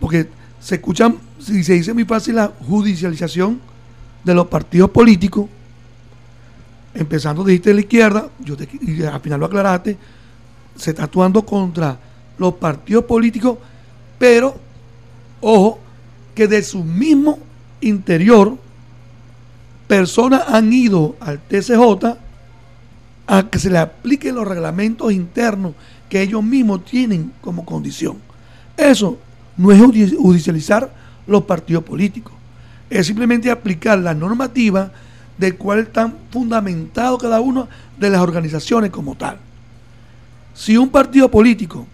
porque 0.00 0.28
se 0.60 0.76
escuchan, 0.76 1.16
si 1.38 1.62
se 1.62 1.74
dice 1.74 1.92
muy 1.94 2.04
fácil 2.04 2.36
la 2.36 2.48
judicialización 2.66 3.60
de 4.24 4.34
los 4.34 4.46
partidos 4.46 4.90
políticos, 4.90 5.46
empezando 6.94 7.44
dijiste 7.44 7.70
de 7.70 7.74
la 7.74 7.80
izquierda, 7.80 8.28
yo 8.40 8.56
te, 8.56 8.68
y 8.80 9.02
al 9.02 9.20
final 9.20 9.40
lo 9.40 9.46
aclaraste, 9.46 9.96
se 10.76 10.90
está 10.90 11.04
actuando 11.04 11.44
contra 11.44 11.98
los 12.38 12.54
partidos 12.54 13.04
políticos, 13.04 13.58
pero, 14.18 14.56
ojo, 15.40 15.80
que 16.34 16.46
de 16.46 16.62
su 16.62 16.84
mismo 16.84 17.38
interior, 17.80 18.56
personas 19.86 20.44
han 20.48 20.72
ido 20.72 21.16
al 21.20 21.40
TCJ 21.40 22.16
a 23.26 23.50
que 23.50 23.58
se 23.58 23.70
le 23.70 23.78
apliquen 23.78 24.34
los 24.34 24.46
reglamentos 24.46 25.12
internos 25.12 25.74
que 26.08 26.22
ellos 26.22 26.42
mismos 26.42 26.84
tienen 26.84 27.32
como 27.40 27.64
condición. 27.64 28.16
Eso 28.76 29.18
no 29.56 29.72
es 29.72 29.80
judicializar 30.16 30.92
los 31.26 31.42
partidos 31.44 31.84
políticos, 31.84 32.32
es 32.90 33.06
simplemente 33.06 33.50
aplicar 33.50 33.98
la 33.98 34.14
normativa 34.14 34.90
de 35.36 35.54
cuál 35.54 35.80
están 35.80 36.14
fundamentados 36.30 37.20
cada 37.20 37.40
uno 37.40 37.68
de 37.98 38.10
las 38.10 38.20
organizaciones 38.20 38.90
como 38.90 39.14
tal. 39.14 39.38
Si 40.54 40.76
un 40.76 40.88
partido 40.88 41.30
político 41.30 41.86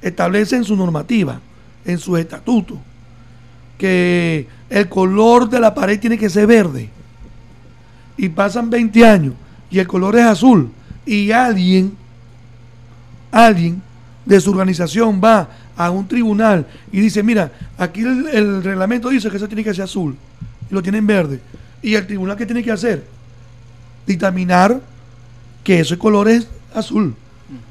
establece 0.00 0.56
en 0.56 0.64
su 0.64 0.76
normativa, 0.76 1.40
en 1.84 1.98
su 1.98 2.16
estatuto, 2.16 2.78
que 3.78 4.46
el 4.68 4.88
color 4.88 5.48
de 5.48 5.60
la 5.60 5.74
pared 5.74 5.98
tiene 5.98 6.18
que 6.18 6.28
ser 6.28 6.46
verde, 6.46 6.90
y 8.16 8.28
pasan 8.28 8.68
20 8.68 9.06
años 9.06 9.34
y 9.70 9.78
el 9.78 9.88
color 9.88 10.16
es 10.16 10.24
azul, 10.24 10.70
y 11.06 11.30
alguien, 11.30 11.96
alguien 13.30 13.82
de 14.24 14.40
su 14.40 14.50
organización 14.50 15.20
va 15.22 15.48
a 15.76 15.90
un 15.90 16.06
tribunal 16.06 16.66
y 16.92 17.00
dice, 17.00 17.22
mira, 17.22 17.50
aquí 17.78 18.02
el, 18.02 18.62
reglamento 18.62 19.08
dice 19.08 19.30
que 19.30 19.36
eso 19.36 19.48
tiene 19.48 19.64
que 19.64 19.74
ser 19.74 19.84
azul, 19.84 20.16
y 20.72 20.74
lo 20.74 20.82
tienen 20.82 21.06
verde, 21.06 21.38
y 21.82 21.94
el 21.94 22.06
tribunal 22.06 22.34
que 22.34 22.46
tiene 22.46 22.62
que 22.62 22.72
hacer? 22.72 23.04
Dictaminar 24.06 24.80
que 25.62 25.80
ese 25.80 25.98
color 25.98 26.28
es 26.28 26.48
azul. 26.74 27.14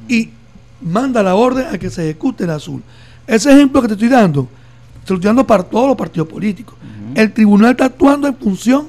Y 0.08 0.30
manda 0.82 1.24
la 1.24 1.34
orden 1.34 1.66
a 1.74 1.80
que 1.80 1.90
se 1.90 2.04
ejecute 2.04 2.44
el 2.44 2.52
azul. 2.52 2.84
Ese 3.26 3.52
ejemplo 3.52 3.82
que 3.82 3.88
te 3.88 3.96
estoy 3.96 4.08
dando, 4.08 4.48
se 5.04 5.14
lo 5.14 5.16
estoy 5.16 5.30
dando 5.30 5.48
para 5.48 5.64
todos 5.64 5.88
los 5.88 5.98
partidos 5.98 6.28
políticos. 6.28 6.76
El 7.16 7.34
tribunal 7.34 7.72
está 7.72 7.86
actuando 7.86 8.28
en 8.28 8.36
función 8.36 8.88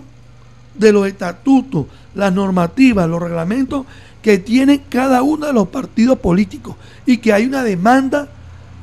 de 0.75 0.93
los 0.93 1.07
estatutos, 1.07 1.87
las 2.15 2.35
normativas, 2.35 3.09
los 3.09 3.23
reglamentos 3.23 3.87
que 4.21 4.37
tiene 4.37 4.83
cada 4.91 5.23
uno 5.23 5.47
de 5.47 5.55
los 5.55 5.69
partidos 5.69 6.19
políticos 6.19 6.77
y 7.07 7.17
que 7.17 7.33
hay 7.33 7.47
una 7.47 7.65
demanda 7.65 8.29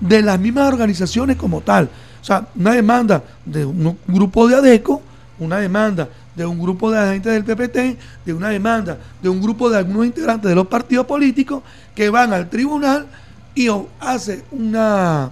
de 0.02 0.24
las 0.24 0.40
mismas 0.40 0.68
organizaciones 0.68 1.38
como 1.38 1.62
tal. 1.62 1.88
O 2.20 2.26
sea, 2.26 2.48
una 2.56 2.74
demanda 2.74 3.24
de 3.46 3.64
un 3.64 3.96
grupo 4.08 4.48
de 4.48 4.56
ADECO, 4.56 5.04
una 5.40 5.58
demanda 5.58 6.10
de 6.36 6.46
un 6.46 6.60
grupo 6.60 6.92
de 6.92 7.00
agentes 7.00 7.34
del 7.34 7.44
PPT, 7.44 7.98
de 8.26 8.34
una 8.34 8.50
demanda 8.50 8.98
de 9.22 9.30
un 9.30 9.42
grupo 9.42 9.70
de 9.70 9.78
algunos 9.78 10.06
integrantes 10.06 10.50
de 10.50 10.56
los 10.56 10.68
partidos 10.68 11.06
políticos 11.06 11.64
que 11.96 12.10
van 12.10 12.34
al 12.34 12.50
tribunal 12.50 13.08
y 13.56 13.68
hace 14.00 14.44
una, 14.52 15.32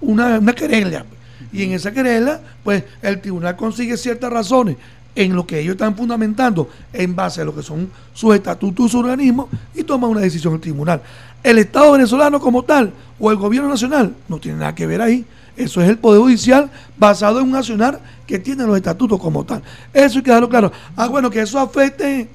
una, 0.00 0.52
querella. 0.52 1.04
Y 1.52 1.62
en 1.62 1.72
esa 1.72 1.92
querella, 1.92 2.40
pues 2.62 2.84
el 3.02 3.20
tribunal 3.20 3.56
consigue 3.56 3.96
ciertas 3.96 4.32
razones 4.32 4.76
en 5.16 5.34
lo 5.34 5.46
que 5.46 5.60
ellos 5.60 5.72
están 5.72 5.96
fundamentando 5.96 6.68
en 6.92 7.14
base 7.14 7.40
a 7.40 7.44
lo 7.44 7.54
que 7.54 7.62
son 7.62 7.90
sus 8.12 8.34
estatutos, 8.34 8.90
sus 8.90 9.00
organismos, 9.00 9.48
y 9.74 9.84
toma 9.84 10.08
una 10.08 10.20
decisión 10.20 10.54
el 10.54 10.60
tribunal. 10.60 11.00
El 11.42 11.58
Estado 11.58 11.92
venezolano 11.92 12.40
como 12.40 12.62
tal, 12.62 12.92
o 13.18 13.30
el 13.30 13.36
gobierno 13.36 13.68
nacional, 13.68 14.14
no 14.28 14.38
tiene 14.38 14.58
nada 14.58 14.74
que 14.74 14.86
ver 14.86 15.00
ahí. 15.00 15.24
Eso 15.56 15.80
es 15.80 15.88
el 15.88 15.98
Poder 15.98 16.20
Judicial 16.20 16.70
basado 16.96 17.38
en 17.38 17.46
un 17.46 17.52
nacional 17.52 18.00
que 18.26 18.38
tiene 18.38 18.64
los 18.64 18.76
estatutos 18.76 19.20
como 19.20 19.44
tal. 19.44 19.62
Eso 19.92 20.18
hay 20.18 20.24
que 20.24 20.30
dejarlo 20.30 20.48
claro. 20.48 20.72
Ah, 20.96 21.06
bueno, 21.06 21.30
que 21.30 21.40
eso 21.40 21.58
afecte 21.58 22.28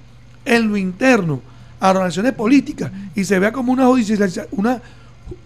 en 0.45 0.69
lo 0.69 0.77
interno 0.77 1.41
a 1.79 1.89
organizaciones 1.89 2.33
políticas 2.33 2.91
y 3.15 3.23
se 3.23 3.39
vea 3.39 3.51
como 3.51 3.71
una 3.71 3.89
una, 4.51 4.81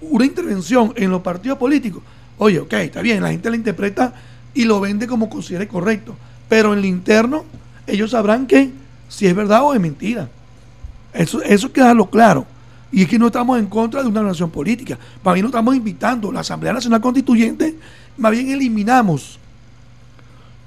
una 0.01 0.25
intervención 0.25 0.93
en 0.95 1.09
los 1.09 1.21
partidos 1.21 1.57
políticos. 1.57 2.03
Oye, 2.37 2.59
ok, 2.59 2.73
está 2.73 3.01
bien, 3.01 3.21
la 3.21 3.29
gente 3.29 3.49
la 3.49 3.55
interpreta 3.55 4.13
y 4.53 4.65
lo 4.65 4.79
vende 4.79 5.07
como 5.07 5.29
considere 5.29 5.67
correcto. 5.67 6.15
Pero 6.49 6.73
en 6.73 6.81
lo 6.81 6.87
interno, 6.87 7.45
ellos 7.87 8.11
sabrán 8.11 8.47
que 8.47 8.71
si 9.09 9.27
es 9.27 9.35
verdad 9.35 9.63
o 9.63 9.73
es 9.73 9.79
mentira. 9.79 10.29
Eso, 11.13 11.41
eso 11.41 11.67
hay 11.67 11.73
que 11.73 11.81
dejarlo 11.81 12.09
claro. 12.09 12.45
Y 12.93 13.01
es 13.01 13.09
que 13.09 13.17
no 13.17 13.25
estamos 13.25 13.57
en 13.57 13.65
contra 13.65 14.03
de 14.03 14.07
una 14.07 14.21
nación 14.21 14.51
política. 14.51 14.99
Para 15.23 15.33
mí 15.33 15.41
no 15.41 15.47
estamos 15.47 15.75
invitando. 15.75 16.31
La 16.31 16.41
Asamblea 16.41 16.73
Nacional 16.73 17.01
Constituyente, 17.01 17.75
más 18.17 18.31
bien 18.31 18.51
eliminamos 18.51 19.39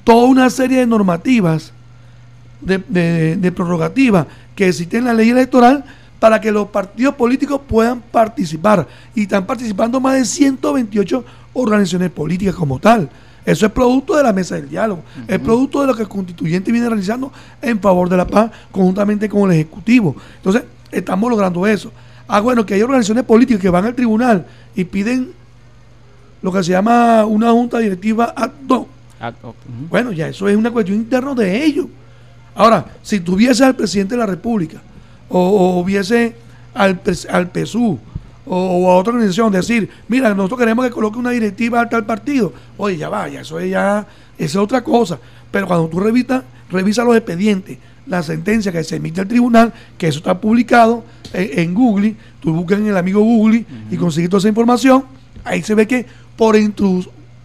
toda 0.02 0.26
una 0.26 0.50
serie 0.50 0.78
de 0.78 0.86
normativas, 0.86 1.72
de, 2.60 3.52
prerrogativas 3.54 4.26
que 4.56 4.66
existen 4.66 5.00
en 5.00 5.04
la 5.04 5.14
ley 5.14 5.30
electoral 5.30 5.84
para 6.18 6.40
que 6.40 6.50
los 6.50 6.66
partidos 6.68 7.14
políticos 7.14 7.60
puedan 7.64 8.00
participar. 8.00 8.88
Y 9.14 9.22
están 9.22 9.46
participando 9.46 10.00
más 10.00 10.14
de 10.14 10.24
128 10.24 11.24
organizaciones 11.52 12.10
políticas 12.10 12.56
como 12.56 12.80
tal. 12.80 13.08
Eso 13.44 13.66
es 13.66 13.70
producto 13.70 14.16
de 14.16 14.24
la 14.24 14.32
mesa 14.32 14.56
del 14.56 14.68
diálogo, 14.68 15.04
es 15.28 15.38
producto 15.38 15.80
de 15.80 15.86
lo 15.86 15.94
que 15.94 16.02
el 16.02 16.08
constituyente 16.08 16.72
viene 16.72 16.88
realizando 16.88 17.32
en 17.62 17.78
favor 17.78 18.08
de 18.08 18.16
la 18.16 18.26
paz 18.26 18.50
conjuntamente 18.72 19.28
con 19.28 19.52
el 19.52 19.60
Ejecutivo. 19.60 20.16
Entonces, 20.38 20.64
estamos 20.90 21.30
logrando 21.30 21.64
eso. 21.64 21.92
Ah, 22.28 22.40
bueno, 22.40 22.66
que 22.66 22.74
hay 22.74 22.82
organizaciones 22.82 23.24
políticas 23.24 23.62
que 23.62 23.70
van 23.70 23.84
al 23.84 23.94
tribunal 23.94 24.46
y 24.74 24.84
piden 24.84 25.32
lo 26.42 26.52
que 26.52 26.62
se 26.62 26.72
llama 26.72 27.24
una 27.24 27.50
junta 27.50 27.78
directiva 27.78 28.32
ad 28.36 28.50
hoc. 28.68 28.88
Bueno, 29.88 30.12
ya 30.12 30.28
eso 30.28 30.48
es 30.48 30.56
una 30.56 30.70
cuestión 30.70 30.98
interna 30.98 31.34
de 31.34 31.64
ellos. 31.64 31.86
Ahora, 32.54 32.86
si 33.02 33.20
tuviese 33.20 33.64
al 33.64 33.76
presidente 33.76 34.14
de 34.14 34.18
la 34.18 34.26
República 34.26 34.80
o, 35.28 35.80
hubiese 35.80 36.36
al, 36.74 37.00
al 37.30 37.50
PSU 37.50 37.98
o, 38.46 38.90
a 38.90 38.96
otra 38.96 39.12
organización 39.12 39.52
decir, 39.52 39.88
mira, 40.08 40.34
nosotros 40.34 40.60
queremos 40.60 40.84
que 40.84 40.90
coloque 40.90 41.18
una 41.18 41.30
directiva 41.30 41.80
al 41.80 41.88
tal 41.88 42.04
partido, 42.04 42.52
oye, 42.76 42.96
ya 42.96 43.08
vaya, 43.08 43.40
eso 43.40 43.58
es 43.58 43.70
ya, 43.70 44.06
es 44.38 44.56
otra 44.56 44.82
cosa. 44.82 45.18
Pero 45.50 45.66
cuando 45.66 45.88
tú 45.88 46.00
revisas, 46.00 46.42
revisa 46.70 47.04
los 47.04 47.16
expedientes, 47.16 47.78
la 48.06 48.22
sentencia 48.22 48.72
que 48.72 48.84
se 48.84 48.96
emite 48.96 49.20
al 49.20 49.28
tribunal, 49.28 49.72
que 49.98 50.08
eso 50.08 50.18
está 50.18 50.40
publicado 50.40 51.04
en, 51.32 51.74
Google, 51.74 52.14
tú 52.40 52.52
buscas 52.52 52.78
en 52.78 52.86
el 52.86 52.96
amigo 52.96 53.20
Google 53.20 53.64
y 53.90 53.96
consigues 53.96 54.30
toda 54.30 54.38
esa 54.38 54.48
información, 54.48 55.04
ahí 55.44 55.62
se 55.62 55.74
ve 55.74 55.86
que 55.86 56.06
por 56.36 56.56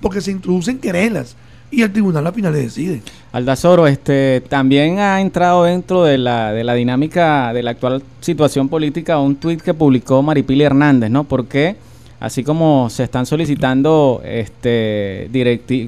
porque 0.02 0.22
se 0.22 0.32
introducen 0.32 0.80
querelas 0.80 1.36
y 1.72 1.82
el 1.82 1.92
tribunal 1.92 2.28
al 2.28 2.34
final 2.34 2.54
le 2.54 2.64
decide. 2.64 3.02
Aldazoro, 3.32 3.88
este, 3.88 4.42
también 4.50 5.00
ha 5.00 5.22
entrado 5.22 5.64
dentro 5.64 6.04
de 6.04 6.18
la, 6.18 6.52
de 6.52 6.64
la 6.64 6.74
dinámica 6.74 7.54
de 7.54 7.64
la 7.64 7.72
actual 7.72 8.04
situación 8.20 8.68
política 8.68 9.20
un 9.20 9.38
tuit 9.38 9.62
que 9.62 9.74
publicó 9.74 10.22
Maripili 10.22 10.64
Hernández, 10.64 11.10
¿no? 11.10 11.24
Porque 11.24 11.78
así 12.20 12.44
como 12.44 12.90
se 12.90 13.04
están 13.04 13.26
solicitando 13.26 14.22
este 14.24 15.30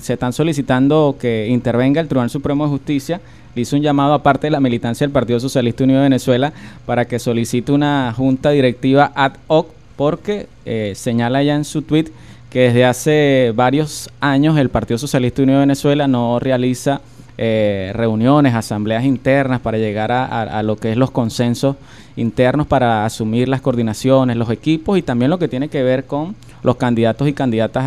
se 0.01 0.13
están 0.13 0.34
solicitando 0.34 1.15
que 1.19 1.47
intervenga 1.47 2.01
el 2.01 2.07
Tribunal 2.07 2.30
Supremo 2.30 2.63
de 2.63 2.71
Justicia 2.71 3.21
hizo 3.62 3.76
un 3.76 3.82
llamado 3.82 4.14
aparte 4.14 4.47
de 4.47 4.51
la 4.51 4.60
militancia 4.60 5.06
del 5.06 5.12
Partido 5.12 5.39
Socialista 5.39 5.84
Unido 5.84 5.99
de 5.99 6.06
Venezuela 6.06 6.54
para 6.86 7.06
que 7.06 7.20
solicite 7.20 7.72
una 7.72 8.14
junta 8.16 8.49
directiva 8.49 9.12
ad 9.16 9.34
hoc 9.47 9.68
porque 9.95 10.47
eh, 10.66 10.93
señala 10.95 11.43
ya 11.43 11.56
en 11.56 11.66
su 11.66 11.84
tweet 11.84 12.08
que 12.49 12.62
desde 12.62 12.86
hace 12.86 13.54
varios 13.56 14.10
años 14.20 14.58
el 14.58 14.70
Partido 14.70 14.97
Socialista 14.97 15.41
Unido 15.41 15.60
de 15.60 15.66
Venezuela 15.66 16.08
no 16.08 16.39
realiza 16.39 17.01
eh, 17.38 17.91
reuniones, 17.95 18.54
asambleas 18.54 19.04
internas 19.06 19.60
para 19.60 19.80
llegar 19.80 20.12
a, 20.12 20.62
lo 20.62 20.76
que 20.76 20.91
es 20.91 20.97
los 20.97 21.10
consensos 21.10 21.78
internos 22.16 22.68
para 22.68 23.06
asumir 23.06 23.49
las 23.49 23.62
coordinaciones, 23.62 24.38
los 24.38 24.51
equipos 24.51 24.99
y 24.99 25.01
también 25.01 25.32
lo 25.32 25.39
que 25.39 25.47
tiene 25.47 25.68
que 25.68 25.82
ver 25.82 26.06
con 26.06 26.36
los 26.62 26.76
candidatos 26.76 27.28
y 27.28 27.34
candidatas 27.34 27.84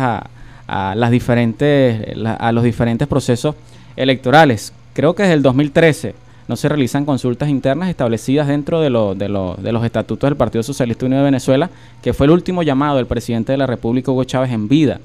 a 0.67 0.95
las 0.95 1.11
diferentes, 1.11 2.05
a 2.25 2.51
los 2.51 2.65
diferentes 2.65 3.07
procesos 3.07 3.55
electorales 3.95 4.73
creo 4.97 5.13
que 5.13 5.21
desde 5.21 5.35
el 5.35 5.43
2013 5.43 6.15
no 6.47 6.55
se 6.55 6.67
realizan 6.67 7.05
consultas 7.05 7.49
internas 7.49 7.87
establecidas 7.87 8.47
dentro 8.47 8.81
de, 8.81 8.89
de, 8.89 9.55
de, 9.61 9.71
los 9.71 9.85
estatutos 9.85 10.27
del 10.27 10.35
Partido 10.35 10.63
Socialista 10.63 11.05
Unido 11.05 11.19
de 11.19 11.25
Venezuela, 11.25 11.69
que 12.01 12.13
fue 12.13 12.25
el 12.25 12.31
último 12.31 12.63
llamado 12.63 12.97
del 12.97 13.05
presidente 13.05 13.51
de 13.51 13.59
la 13.59 13.67
República, 13.67 14.09
Hugo 14.09 14.23
Chávez, 14.23 14.51
en 14.51 14.67
vida. 14.67 14.99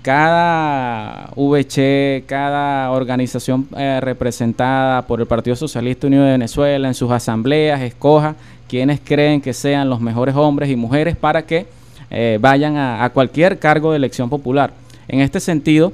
Cada 0.00 1.28
VC, 1.36 2.24
cada 2.26 2.92
organización 2.92 3.68
eh, 3.76 4.00
representada 4.00 5.06
por 5.06 5.20
el 5.20 5.26
Partido 5.26 5.54
Socialista 5.54 6.06
Unido 6.06 6.24
de 6.24 6.30
Venezuela 6.30 6.88
en 6.88 6.94
sus 6.94 7.10
asambleas 7.10 7.82
escoja 7.82 8.36
quienes 8.68 9.00
creen 9.00 9.42
que 9.42 9.52
sean 9.52 9.90
los 9.90 10.00
mejores 10.00 10.34
hombres 10.34 10.70
y 10.70 10.76
mujeres 10.76 11.14
para 11.14 11.42
que 11.42 11.66
eh, 12.08 12.38
vayan 12.40 12.78
a 12.78 13.10
cualquier 13.10 13.58
cargo 13.58 13.90
de 13.90 13.98
elección 13.98 14.30
popular. 14.30 14.72
En 15.08 15.20
este 15.20 15.40
sentido, 15.40 15.92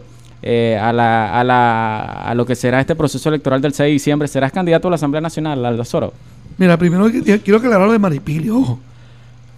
eh, 0.49 0.79
a, 0.81 0.93
la, 0.93 1.41
a, 1.41 1.43
la, 1.43 2.01
a 2.23 2.33
lo 2.37 2.47
que 2.47 2.55
será 2.55 2.81
este 2.81 2.95
proceso 2.95 3.29
electoral 3.29 3.61
del 3.61 3.75
6 3.75 3.85
de 3.85 3.93
diciembre. 3.93 4.29
¿Serás 4.29 4.53
candidato 4.53 4.87
a 4.87 4.93
la 4.93 4.95
Asamblea 4.95 5.21
Nacional, 5.21 5.67
Aldo 5.67 5.85
Soro? 5.85 6.13
Mira, 6.57 6.77
primero 6.79 7.11
quiero 7.11 7.59
aclarar 7.59 7.85
lo 7.85 7.93
de 7.93 7.99
Maripili, 7.99 8.49
ojo. 8.49 8.79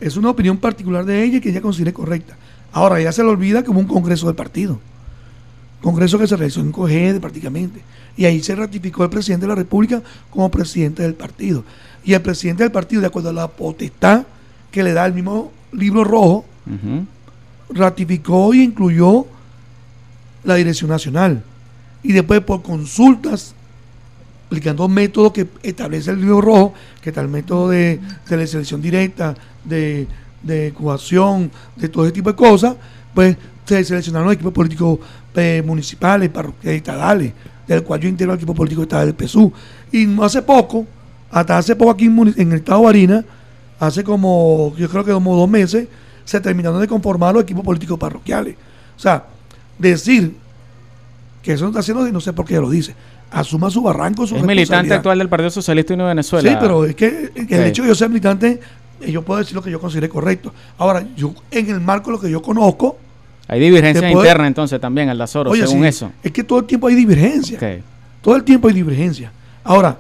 Es 0.00 0.16
una 0.16 0.30
opinión 0.30 0.56
particular 0.56 1.04
de 1.04 1.22
ella 1.22 1.40
que 1.42 1.50
ella 1.50 1.60
considera 1.60 1.92
correcta. 1.92 2.38
Ahora, 2.72 2.98
ya 3.02 3.12
se 3.12 3.22
le 3.22 3.28
olvida 3.28 3.62
que 3.62 3.70
hubo 3.70 3.80
un 3.80 3.86
congreso 3.86 4.28
del 4.28 4.34
partido. 4.34 4.80
Congreso 5.82 6.18
que 6.18 6.26
se 6.26 6.36
realizó 6.36 6.60
en 6.60 6.72
COGED 6.72 7.20
prácticamente. 7.20 7.82
Y 8.16 8.24
ahí 8.24 8.42
se 8.42 8.54
ratificó 8.54 9.04
el 9.04 9.10
presidente 9.10 9.44
de 9.44 9.48
la 9.48 9.56
República 9.56 10.02
como 10.30 10.50
presidente 10.50 11.02
del 11.02 11.12
partido. 11.12 11.64
Y 12.02 12.14
el 12.14 12.22
presidente 12.22 12.62
del 12.62 12.72
partido, 12.72 13.02
de 13.02 13.08
acuerdo 13.08 13.28
a 13.28 13.34
la 13.34 13.48
potestad 13.48 14.24
que 14.70 14.82
le 14.82 14.94
da 14.94 15.04
el 15.04 15.12
mismo 15.12 15.52
libro 15.70 16.02
rojo, 16.02 16.46
ratificó 17.68 18.54
y 18.54 18.62
incluyó 18.62 19.26
la 20.48 20.56
Dirección 20.56 20.90
Nacional. 20.90 21.42
Y 22.02 22.12
después 22.12 22.40
por 22.40 22.62
consultas 22.62 23.54
aplicando 24.46 24.88
métodos 24.88 25.32
que 25.32 25.46
establece 25.62 26.10
el 26.10 26.20
libro 26.20 26.40
rojo, 26.40 26.74
que 27.02 27.10
está 27.10 27.20
el 27.20 27.28
método 27.28 27.68
de, 27.68 28.00
de 28.28 28.36
la 28.36 28.46
selección 28.46 28.80
directa, 28.80 29.34
de, 29.62 30.06
de 30.42 30.72
coacción, 30.76 31.50
de 31.76 31.88
todo 31.88 32.04
ese 32.04 32.12
tipo 32.12 32.30
de 32.30 32.36
cosas, 32.36 32.74
pues 33.14 33.36
se 33.66 33.84
seleccionaron 33.84 34.28
los 34.28 34.34
equipos 34.34 34.52
políticos 34.54 34.98
eh, 35.34 35.62
municipales, 35.64 36.30
parroquiales, 36.30 36.78
estadales, 36.78 37.32
del 37.66 37.82
cual 37.82 38.00
yo 38.00 38.08
integro 38.08 38.32
el 38.32 38.38
equipo 38.38 38.54
político 38.54 38.82
estatal 38.82 39.14
del 39.14 39.28
PSU. 39.28 39.52
Y 39.92 40.06
no 40.06 40.24
hace 40.24 40.40
poco, 40.40 40.86
hasta 41.30 41.58
hace 41.58 41.76
poco 41.76 41.90
aquí 41.90 42.06
en, 42.06 42.52
el 42.52 42.54
estado 42.54 42.80
de 42.80 42.84
Barinas, 42.86 43.24
hace 43.78 44.02
como, 44.02 44.74
yo 44.76 44.88
creo 44.88 45.04
que 45.04 45.12
como 45.12 45.36
dos 45.36 45.48
meses, 45.48 45.86
se 46.24 46.40
terminaron 46.40 46.80
de 46.80 46.88
conformar 46.88 47.34
los 47.34 47.42
equipos 47.42 47.64
políticos 47.64 47.98
parroquiales. 47.98 48.56
O 48.96 49.00
sea, 49.00 49.26
decir 49.78 50.34
que 51.42 51.52
eso 51.52 51.64
no 51.64 51.70
está 51.70 51.80
haciendo, 51.80 52.06
no 52.10 52.20
sé 52.20 52.32
por 52.32 52.44
qué 52.46 52.56
lo 52.60 52.68
dice. 52.70 52.94
Asuma 53.30 53.70
su 53.70 53.82
barranco, 53.82 54.26
su 54.26 54.36
Es 54.36 54.42
militante 54.42 54.94
actual 54.94 55.18
del 55.18 55.28
Partido 55.28 55.50
Socialista 55.50 55.92
Unido 55.94 56.06
de 56.08 56.12
Venezuela. 56.14 56.50
Sí, 56.50 56.56
pero 56.60 56.84
es 56.84 56.94
que 56.94 57.30
el 57.34 57.62
hecho 57.64 57.82
de 57.82 57.88
yo 57.88 57.94
ser 57.94 58.08
militante, 58.08 58.58
eh, 59.00 59.12
yo 59.12 59.22
puedo 59.22 59.38
decir 59.38 59.54
lo 59.54 59.62
que 59.62 59.70
yo 59.70 59.78
considere 59.80 60.08
correcto. 60.08 60.52
Ahora, 60.78 61.06
yo 61.16 61.34
en 61.50 61.68
el 61.70 61.80
marco 61.80 62.10
de 62.10 62.16
lo 62.16 62.20
que 62.22 62.30
yo 62.30 62.40
conozco, 62.42 62.98
Hay 63.50 63.60
divergencia 63.60 64.06
Te 64.06 64.12
puedo- 64.12 64.24
interna 64.26 64.46
entonces 64.46 64.78
también, 64.80 65.08
Aldazoro, 65.08 65.50
oye, 65.50 65.66
según 65.66 65.82
sí, 65.84 65.88
eso. 65.88 66.12
es 66.22 66.32
que 66.32 66.44
todo 66.44 66.58
el 66.58 66.64
tiempo 66.66 66.86
hay 66.86 66.94
divergencia. 66.94 67.58
Todo 68.20 68.36
el 68.36 68.44
tiempo 68.44 68.68
hay 68.68 68.74
divergencia. 68.74 69.32
Ahora, 69.64 69.96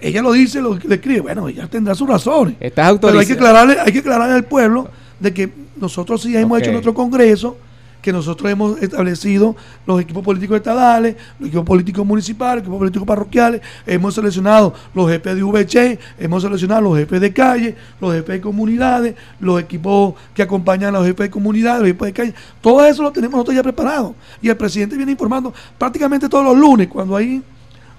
ella 0.00 0.22
lo 0.22 0.32
dice, 0.32 0.60
lo 0.60 0.76
le 0.76 0.94
escribe, 0.96 1.20
bueno, 1.20 1.46
ella 1.48 1.68
tendrá 1.68 1.94
sus 1.94 2.08
razones. 2.08 2.56
Estás 2.58 2.98
Pero 3.00 3.18
hay 3.20 3.26
que 3.26 3.34
aclararle, 3.34 3.76
hay 3.78 3.92
que 3.92 4.00
aclararle 4.00 4.34
al 4.34 4.44
pueblo 4.44 4.88
de 5.20 5.32
que 5.32 5.52
nosotros 5.76 6.20
sí 6.22 6.36
hemos 6.36 6.58
hecho 6.60 6.72
nuestro 6.72 6.92
congreso, 6.94 7.56
que 8.02 8.12
nosotros 8.12 8.50
hemos 8.50 8.82
establecido 8.82 9.56
los 9.86 10.00
equipos 10.00 10.22
políticos 10.22 10.56
estadales, 10.56 11.16
los 11.38 11.48
equipos 11.48 11.64
políticos 11.64 12.04
municipales, 12.04 12.56
los 12.56 12.64
equipos 12.64 12.78
políticos 12.78 13.06
parroquiales, 13.06 13.62
hemos 13.86 14.14
seleccionado 14.14 14.74
los 14.92 15.08
jefes 15.08 15.36
de 15.36 15.42
VC, 15.42 15.98
hemos 16.18 16.42
seleccionado 16.42 16.82
los 16.82 16.98
jefes 16.98 17.20
de 17.20 17.32
calle, 17.32 17.76
los 18.00 18.12
jefes 18.12 18.34
de 18.34 18.40
comunidades, 18.40 19.14
los 19.40 19.60
equipos 19.60 20.14
que 20.34 20.42
acompañan 20.42 20.94
a 20.94 20.98
los 20.98 21.06
jefes 21.06 21.26
de 21.26 21.30
comunidades, 21.30 21.80
los 21.80 21.88
jefes 21.88 22.06
de 22.06 22.12
calle, 22.12 22.34
todo 22.60 22.84
eso 22.84 23.02
lo 23.02 23.12
tenemos 23.12 23.34
nosotros 23.34 23.56
ya 23.56 23.62
preparado. 23.62 24.14
Y 24.42 24.48
el 24.48 24.56
presidente 24.56 24.96
viene 24.96 25.12
informando 25.12 25.54
prácticamente 25.78 26.28
todos 26.28 26.44
los 26.44 26.58
lunes, 26.58 26.88
cuando 26.88 27.16
hay 27.16 27.40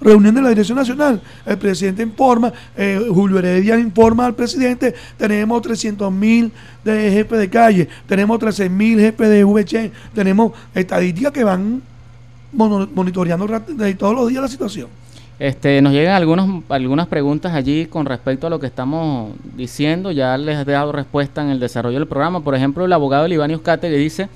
reunión 0.03 0.35
de 0.35 0.41
la 0.41 0.49
Dirección 0.49 0.77
Nacional. 0.77 1.21
El 1.45 1.57
presidente 1.57 2.03
informa, 2.03 2.53
eh, 2.75 3.03
Julio 3.09 3.39
Heredia 3.39 3.77
informa 3.79 4.25
al 4.25 4.35
presidente, 4.35 4.93
tenemos 5.17 5.61
300 5.61 6.11
mil 6.11 6.51
de 6.83 7.11
jefes 7.11 7.39
de 7.39 7.49
calle, 7.49 7.87
tenemos 8.07 8.39
13 8.39 8.69
mil 8.69 8.99
jefes 8.99 9.29
de 9.29 9.43
VC, 9.43 9.91
tenemos 10.13 10.51
estadísticas 10.75 11.31
que 11.31 11.43
van 11.43 11.81
monitoreando 12.51 13.47
todos 13.97 14.15
los 14.15 14.29
días 14.29 14.41
la 14.41 14.47
situación. 14.47 14.87
Este, 15.39 15.81
nos 15.81 15.93
llegan 15.93 16.15
algunos, 16.15 16.63
algunas 16.69 17.07
preguntas 17.07 17.53
allí 17.53 17.87
con 17.87 18.05
respecto 18.05 18.47
a 18.47 18.49
lo 18.49 18.59
que 18.59 18.67
estamos 18.67 19.31
diciendo. 19.55 20.11
Ya 20.11 20.37
les 20.37 20.59
he 20.59 20.71
dado 20.71 20.91
respuesta 20.91 21.41
en 21.41 21.49
el 21.49 21.59
desarrollo 21.59 21.99
del 21.99 22.07
programa. 22.07 22.41
Por 22.41 22.55
ejemplo, 22.55 22.85
el 22.85 22.93
abogado 22.93 23.27
Libanius 23.27 23.61
Cate 23.61 23.89
que 23.89 23.97
dice, 23.97 24.29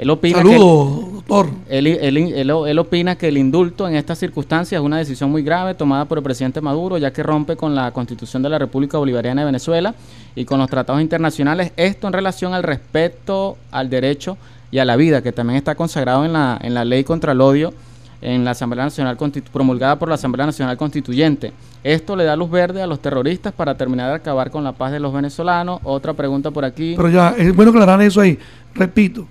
él 0.00 0.10
opina 0.10 0.42
que... 0.42 0.48
Saludos, 0.48 1.12
doctor. 1.14 1.48
Él, 1.68 1.86
él- 1.86 2.16
él- 2.16 2.50
él 2.66 2.78
opina 2.78 3.16
que 3.16 3.28
el 3.28 3.36
indulto 3.36 3.86
en 3.86 3.94
estas 3.96 4.18
circunstancias 4.18 4.80
es 4.80 4.84
una 4.84 4.98
decisión 4.98 5.30
muy 5.30 5.42
grave 5.42 5.74
tomada 5.74 6.06
por 6.06 6.18
el 6.18 6.24
presidente 6.24 6.60
Maduro, 6.60 6.96
ya 6.98 7.12
que 7.12 7.22
rompe 7.22 7.56
con 7.56 7.74
la 7.74 7.90
constitución 7.92 8.42
de 8.42 8.48
la 8.48 8.58
República 8.58 8.98
Bolivariana 8.98 9.42
de 9.42 9.46
Venezuela 9.46 9.94
y 10.34 10.44
con 10.44 10.58
los 10.58 10.68
tratados 10.70 11.02
internacionales. 11.02 11.72
Esto 11.76 12.06
en 12.06 12.12
relación 12.14 12.54
al 12.54 12.62
respeto 12.62 13.56
al 13.70 13.90
derecho 13.90 14.38
y 14.70 14.78
a 14.78 14.84
la 14.84 14.96
vida, 14.96 15.22
que 15.22 15.32
también 15.32 15.56
está 15.58 15.74
consagrado 15.74 16.24
en 16.24 16.32
la, 16.32 16.58
en 16.62 16.74
la 16.74 16.84
ley 16.84 17.04
contra 17.04 17.32
el 17.32 17.40
odio 17.40 17.74
en 18.22 18.44
la 18.44 18.50
Asamblea 18.50 18.84
Nacional 18.84 19.16
Constitu- 19.16 19.48
promulgada 19.50 19.98
por 19.98 20.08
la 20.08 20.14
Asamblea 20.16 20.44
Nacional 20.46 20.76
Constituyente. 20.76 21.52
Esto 21.82 22.14
le 22.16 22.24
da 22.24 22.36
luz 22.36 22.50
verde 22.50 22.82
a 22.82 22.86
los 22.86 23.00
terroristas 23.00 23.52
para 23.54 23.74
terminar 23.76 24.10
de 24.10 24.16
acabar 24.16 24.50
con 24.50 24.62
la 24.62 24.72
paz 24.72 24.92
de 24.92 25.00
los 25.00 25.12
venezolanos. 25.12 25.80
Otra 25.84 26.12
pregunta 26.12 26.50
por 26.50 26.64
aquí. 26.64 26.94
Pero 26.96 27.08
ya, 27.08 27.34
es 27.38 27.56
bueno 27.56 27.70
aclarar 27.70 28.00
eso 28.02 28.20
ahí. 28.20 28.38
Repito, 28.74 29.26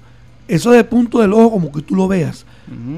eso 0.49 0.71
de 0.71 0.83
punto 0.83 1.19
del 1.19 1.31
ojo 1.31 1.51
como 1.51 1.71
que 1.71 1.81
tú 1.81 1.95
lo 1.95 2.07
veas. 2.07 2.45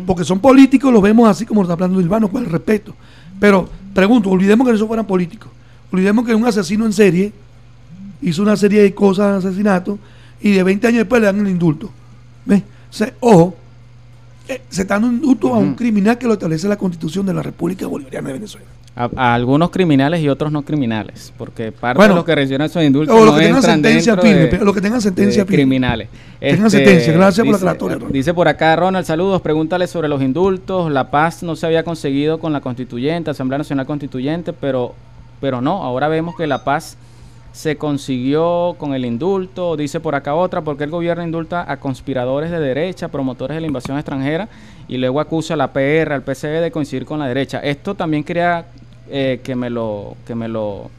Porque 0.05 0.25
son 0.25 0.39
políticos, 0.39 0.91
lo 0.91 1.01
vemos 1.01 1.29
así 1.29 1.45
como 1.45 1.61
lo 1.61 1.65
está 1.65 1.73
hablando 1.73 1.99
Silvano, 1.99 2.29
con 2.29 2.43
el 2.43 2.49
respeto. 2.49 2.93
Pero, 3.39 3.69
pregunto, 3.93 4.29
olvidemos 4.29 4.67
que 4.67 4.73
eso 4.73 4.87
fueran 4.87 5.05
políticos. 5.05 5.49
Olvidemos 5.91 6.25
que 6.25 6.35
un 6.35 6.45
asesino 6.45 6.85
en 6.85 6.93
serie 6.93 7.31
hizo 8.21 8.41
una 8.41 8.55
serie 8.55 8.81
de 8.81 8.93
cosas, 8.93 9.45
asesinatos, 9.45 9.97
y 10.41 10.51
de 10.51 10.63
20 10.63 10.87
años 10.87 10.97
después 10.99 11.21
le 11.21 11.27
dan 11.27 11.39
el 11.39 11.49
indulto. 11.49 11.89
¿Ves? 12.45 12.63
O 12.89 12.93
sea, 12.93 13.13
ojo, 13.19 13.55
eh, 14.47 14.61
se 14.69 14.81
está 14.81 14.95
dando 14.95 15.09
un 15.09 15.15
indulto 15.15 15.53
a 15.53 15.57
un 15.57 15.75
criminal 15.75 16.17
que 16.17 16.27
lo 16.27 16.33
establece 16.33 16.67
la 16.67 16.77
Constitución 16.77 17.25
de 17.25 17.33
la 17.33 17.43
República 17.43 17.87
Bolivariana 17.87 18.27
de 18.27 18.33
Venezuela. 18.33 18.67
A, 18.93 19.09
a 19.15 19.33
algunos 19.33 19.69
criminales 19.69 20.19
y 20.19 20.27
otros 20.27 20.51
no 20.51 20.63
criminales, 20.63 21.31
porque 21.37 21.71
parte 21.71 21.95
Bueno, 21.97 22.13
de 22.13 22.15
los 22.17 22.25
que 22.25 22.35
reciben 22.35 22.61
esos 22.63 22.83
indultos 22.83 23.15
o 23.15 23.23
los 23.23 23.33
no 23.33 23.39
que 23.39 23.45
tengan 23.45 23.61
sentencia 23.63 24.17
firme, 24.17 24.47
de- 24.47 24.57
los 24.65 24.75
que 24.75 24.81
tengan 24.81 25.01
sentencia 25.01 25.43
firme. 25.45 25.55
criminales. 25.55 26.09
Este, 26.41 26.55
Tengan 26.55 26.71
sentencia, 26.71 27.13
gracias 27.13 27.45
por 27.45 27.53
la 27.53 27.57
dice- 27.57 27.69
aclaratoria. 27.69 28.07
Dice 28.11 28.33
por 28.33 28.49
acá 28.49 28.75
Ronald, 28.75 29.05
saludos, 29.05 29.41
pregúntale 29.41 29.87
sobre 29.87 30.09
los 30.09 30.21
indultos, 30.21 30.91
la 30.91 31.09
paz 31.09 31.41
no 31.41 31.55
se 31.55 31.65
había 31.67 31.83
conseguido 31.83 32.39
con 32.39 32.51
la 32.51 32.59
constituyente, 32.59 33.31
Asamblea 33.31 33.59
Nacional 33.59 33.85
Constituyente, 33.85 34.51
pero, 34.51 34.93
pero 35.39 35.61
no, 35.61 35.83
ahora 35.83 36.09
vemos 36.09 36.35
que 36.35 36.45
la 36.45 36.65
paz 36.65 36.97
se 37.53 37.77
consiguió 37.77 38.75
con 38.77 38.93
el 38.93 39.05
indulto, 39.05 39.77
dice 39.77 40.01
por 40.01 40.15
acá 40.15 40.35
otra, 40.35 40.61
porque 40.61 40.83
el 40.83 40.89
gobierno 40.89 41.23
indulta 41.23 41.65
a 41.69 41.77
conspiradores 41.77 42.51
de 42.51 42.59
derecha, 42.59 43.07
promotores 43.07 43.55
de 43.55 43.61
la 43.61 43.67
invasión 43.67 43.97
extranjera, 43.97 44.49
y 44.89 44.97
luego 44.97 45.21
acusa 45.21 45.53
a 45.53 45.57
la 45.57 45.71
PR, 45.71 46.11
al 46.13 46.23
PCB 46.23 46.59
de 46.61 46.71
coincidir 46.71 47.05
con 47.05 47.19
la 47.19 47.27
derecha. 47.27 47.59
Esto 47.59 47.95
también 47.95 48.23
quería 48.25 48.65
eh, 49.09 49.39
que 49.43 49.55
me 49.55 49.69
lo, 49.69 50.15
que 50.25 50.35
me 50.35 50.47
lo 50.47 50.89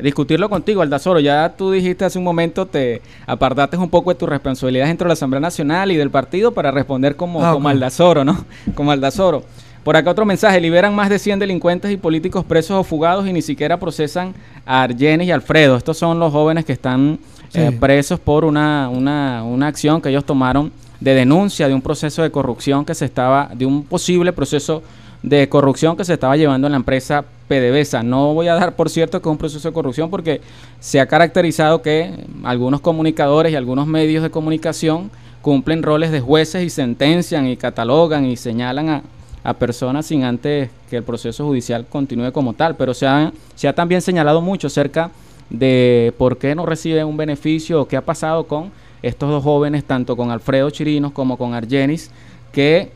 discutirlo 0.00 0.48
contigo, 0.48 0.82
Aldazoro. 0.82 1.20
Ya 1.20 1.54
tú 1.56 1.70
dijiste 1.70 2.04
hace 2.04 2.18
un 2.18 2.24
momento, 2.24 2.66
te 2.66 3.02
apartaste 3.26 3.76
un 3.76 3.90
poco 3.90 4.10
de 4.10 4.18
tus 4.18 4.28
responsabilidades 4.28 4.90
dentro 4.90 5.06
de 5.06 5.10
la 5.10 5.14
Asamblea 5.14 5.40
Nacional 5.40 5.92
y 5.92 5.96
del 5.96 6.10
partido 6.10 6.52
para 6.52 6.70
responder 6.70 7.16
como, 7.16 7.44
Ah, 7.44 7.52
como. 7.52 7.68
Aldazoro, 7.68 8.24
¿no? 8.24 8.44
Como 8.74 8.90
Aldazoro. 8.90 9.42
Por 9.84 9.96
acá 9.96 10.12
otro 10.12 10.24
mensaje, 10.24 10.60
liberan 10.60 10.94
más 10.94 11.08
de 11.08 11.18
100 11.18 11.40
delincuentes 11.40 11.90
y 11.90 11.96
políticos 11.96 12.44
presos 12.44 12.78
o 12.78 12.84
fugados 12.84 13.26
y 13.26 13.32
ni 13.32 13.42
siquiera 13.42 13.80
procesan 13.80 14.32
a 14.64 14.84
Argenis 14.84 15.26
y 15.26 15.32
Alfredo. 15.32 15.76
Estos 15.76 15.98
son 15.98 16.20
los 16.20 16.32
jóvenes 16.32 16.64
que 16.64 16.72
están 16.72 17.18
eh, 17.52 17.76
presos 17.80 18.20
por 18.20 18.44
una, 18.44 18.88
una, 18.88 19.42
una 19.42 19.66
acción 19.66 20.00
que 20.00 20.10
ellos 20.10 20.24
tomaron 20.24 20.70
de 21.00 21.14
denuncia 21.14 21.66
de 21.66 21.74
un 21.74 21.82
proceso 21.82 22.22
de 22.22 22.30
corrupción 22.30 22.84
que 22.84 22.94
se 22.94 23.06
estaba, 23.06 23.50
de 23.54 23.66
un 23.66 23.82
posible 23.82 24.32
proceso 24.32 24.84
de 25.22 25.48
corrupción 25.48 25.96
que 25.96 26.04
se 26.04 26.14
estaba 26.14 26.36
llevando 26.36 26.66
en 26.66 26.72
la 26.72 26.76
empresa 26.76 27.24
PDVSA. 27.48 28.02
No 28.02 28.34
voy 28.34 28.48
a 28.48 28.54
dar 28.54 28.74
por 28.74 28.90
cierto 28.90 29.20
que 29.20 29.28
es 29.28 29.32
un 29.32 29.38
proceso 29.38 29.68
de 29.68 29.74
corrupción 29.74 30.10
porque 30.10 30.40
se 30.80 31.00
ha 31.00 31.06
caracterizado 31.06 31.82
que 31.82 32.12
algunos 32.42 32.80
comunicadores 32.80 33.52
y 33.52 33.56
algunos 33.56 33.86
medios 33.86 34.22
de 34.22 34.30
comunicación 34.30 35.10
cumplen 35.40 35.82
roles 35.82 36.10
de 36.10 36.20
jueces 36.20 36.64
y 36.64 36.70
sentencian 36.70 37.46
y 37.46 37.56
catalogan 37.56 38.26
y 38.26 38.36
señalan 38.36 38.88
a, 38.88 39.02
a 39.44 39.54
personas 39.54 40.06
sin 40.06 40.24
antes 40.24 40.70
que 40.88 40.96
el 40.96 41.02
proceso 41.02 41.44
judicial 41.46 41.86
continúe 41.88 42.32
como 42.32 42.52
tal. 42.54 42.76
Pero 42.76 42.94
se 42.94 43.06
ha, 43.06 43.32
se 43.54 43.68
ha 43.68 43.74
también 43.74 44.02
señalado 44.02 44.40
mucho 44.40 44.66
acerca 44.66 45.10
de 45.50 46.14
por 46.16 46.38
qué 46.38 46.54
no 46.54 46.64
reciben 46.66 47.06
un 47.06 47.16
beneficio 47.16 47.82
o 47.82 47.88
qué 47.88 47.96
ha 47.96 48.04
pasado 48.04 48.46
con 48.46 48.70
estos 49.02 49.28
dos 49.28 49.42
jóvenes, 49.42 49.84
tanto 49.84 50.16
con 50.16 50.30
Alfredo 50.30 50.70
Chirinos 50.70 51.12
como 51.12 51.36
con 51.36 51.54
Argenis, 51.54 52.10
que 52.52 52.92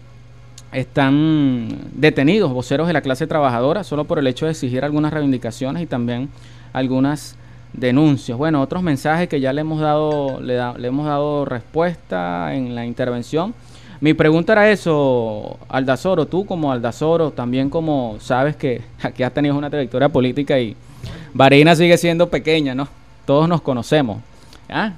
están 0.72 1.68
detenidos, 1.92 2.52
voceros 2.52 2.86
de 2.86 2.92
la 2.92 3.00
clase 3.00 3.26
trabajadora, 3.26 3.84
solo 3.84 4.04
por 4.04 4.18
el 4.18 4.26
hecho 4.26 4.46
de 4.46 4.52
exigir 4.52 4.84
algunas 4.84 5.12
reivindicaciones 5.12 5.82
y 5.82 5.86
también 5.86 6.28
algunas 6.72 7.36
denuncias. 7.72 8.36
Bueno, 8.36 8.60
otros 8.60 8.82
mensajes 8.82 9.28
que 9.28 9.40
ya 9.40 9.52
le 9.52 9.60
hemos 9.62 9.80
dado, 9.80 10.40
le, 10.40 10.58
le 10.78 10.88
hemos 10.88 11.06
dado 11.06 11.44
respuesta 11.44 12.54
en 12.54 12.74
la 12.74 12.84
intervención. 12.84 13.54
Mi 14.00 14.12
pregunta 14.12 14.52
era 14.52 14.70
eso, 14.70 15.58
Aldazoro, 15.68 16.26
tú 16.26 16.44
como 16.44 16.70
Aldazoro, 16.70 17.30
también 17.30 17.70
como 17.70 18.16
sabes 18.20 18.56
que 18.56 18.82
aquí 19.02 19.22
has 19.22 19.32
tenido 19.32 19.56
una 19.56 19.70
trayectoria 19.70 20.08
política 20.08 20.58
y 20.58 20.76
Varina 21.32 21.74
sigue 21.74 21.96
siendo 21.96 22.28
pequeña, 22.28 22.74
¿no? 22.74 22.88
Todos 23.24 23.48
nos 23.48 23.60
conocemos. 23.60 24.18
¿Ah? 24.68 24.92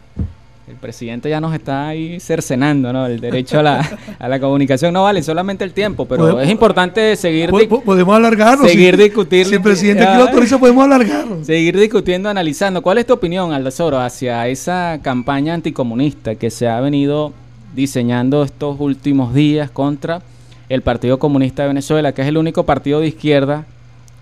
El 0.68 0.76
presidente 0.76 1.30
ya 1.30 1.40
nos 1.40 1.54
está 1.54 1.88
ahí 1.88 2.20
cercenando, 2.20 2.92
¿no? 2.92 3.06
El 3.06 3.20
derecho 3.20 3.60
a 3.60 3.62
la, 3.62 3.98
a 4.18 4.28
la 4.28 4.38
comunicación 4.38 4.92
no 4.92 5.02
vale 5.04 5.22
solamente 5.22 5.64
el 5.64 5.72
tiempo, 5.72 6.06
pero 6.06 6.40
es 6.40 6.50
importante 6.50 7.16
seguir, 7.16 7.50
podemos 7.50 8.14
alargarlo. 8.16 8.66
seguir 8.68 8.96
si, 8.96 9.02
discutir- 9.02 9.46
Si 9.46 9.54
el 9.54 9.62
presidente 9.62 10.02
aquí 10.04 10.12
Ah. 10.14 10.18
lo 10.18 10.24
autoriza, 10.24 10.58
podemos 10.58 10.84
alargarlo. 10.84 11.44
seguir 11.44 11.78
discutiendo, 11.78 12.28
analizando. 12.28 12.82
¿Cuál 12.82 12.98
es 12.98 13.06
tu 13.06 13.14
opinión, 13.14 13.52
Aldazoro, 13.52 13.98
hacia 13.98 14.46
esa 14.48 14.98
campaña 15.02 15.54
anticomunista 15.54 16.34
que 16.34 16.50
se 16.50 16.68
ha 16.68 16.80
venido 16.80 17.32
diseñando 17.74 18.42
estos 18.42 18.76
últimos 18.78 19.34
días 19.34 19.70
contra 19.70 20.20
el 20.68 20.82
Partido 20.82 21.18
Comunista 21.18 21.62
de 21.62 21.68
Venezuela, 21.68 22.12
que 22.12 22.22
es 22.22 22.28
el 22.28 22.36
único 22.36 22.64
partido 22.64 23.00
de 23.00 23.08
izquierda 23.08 23.64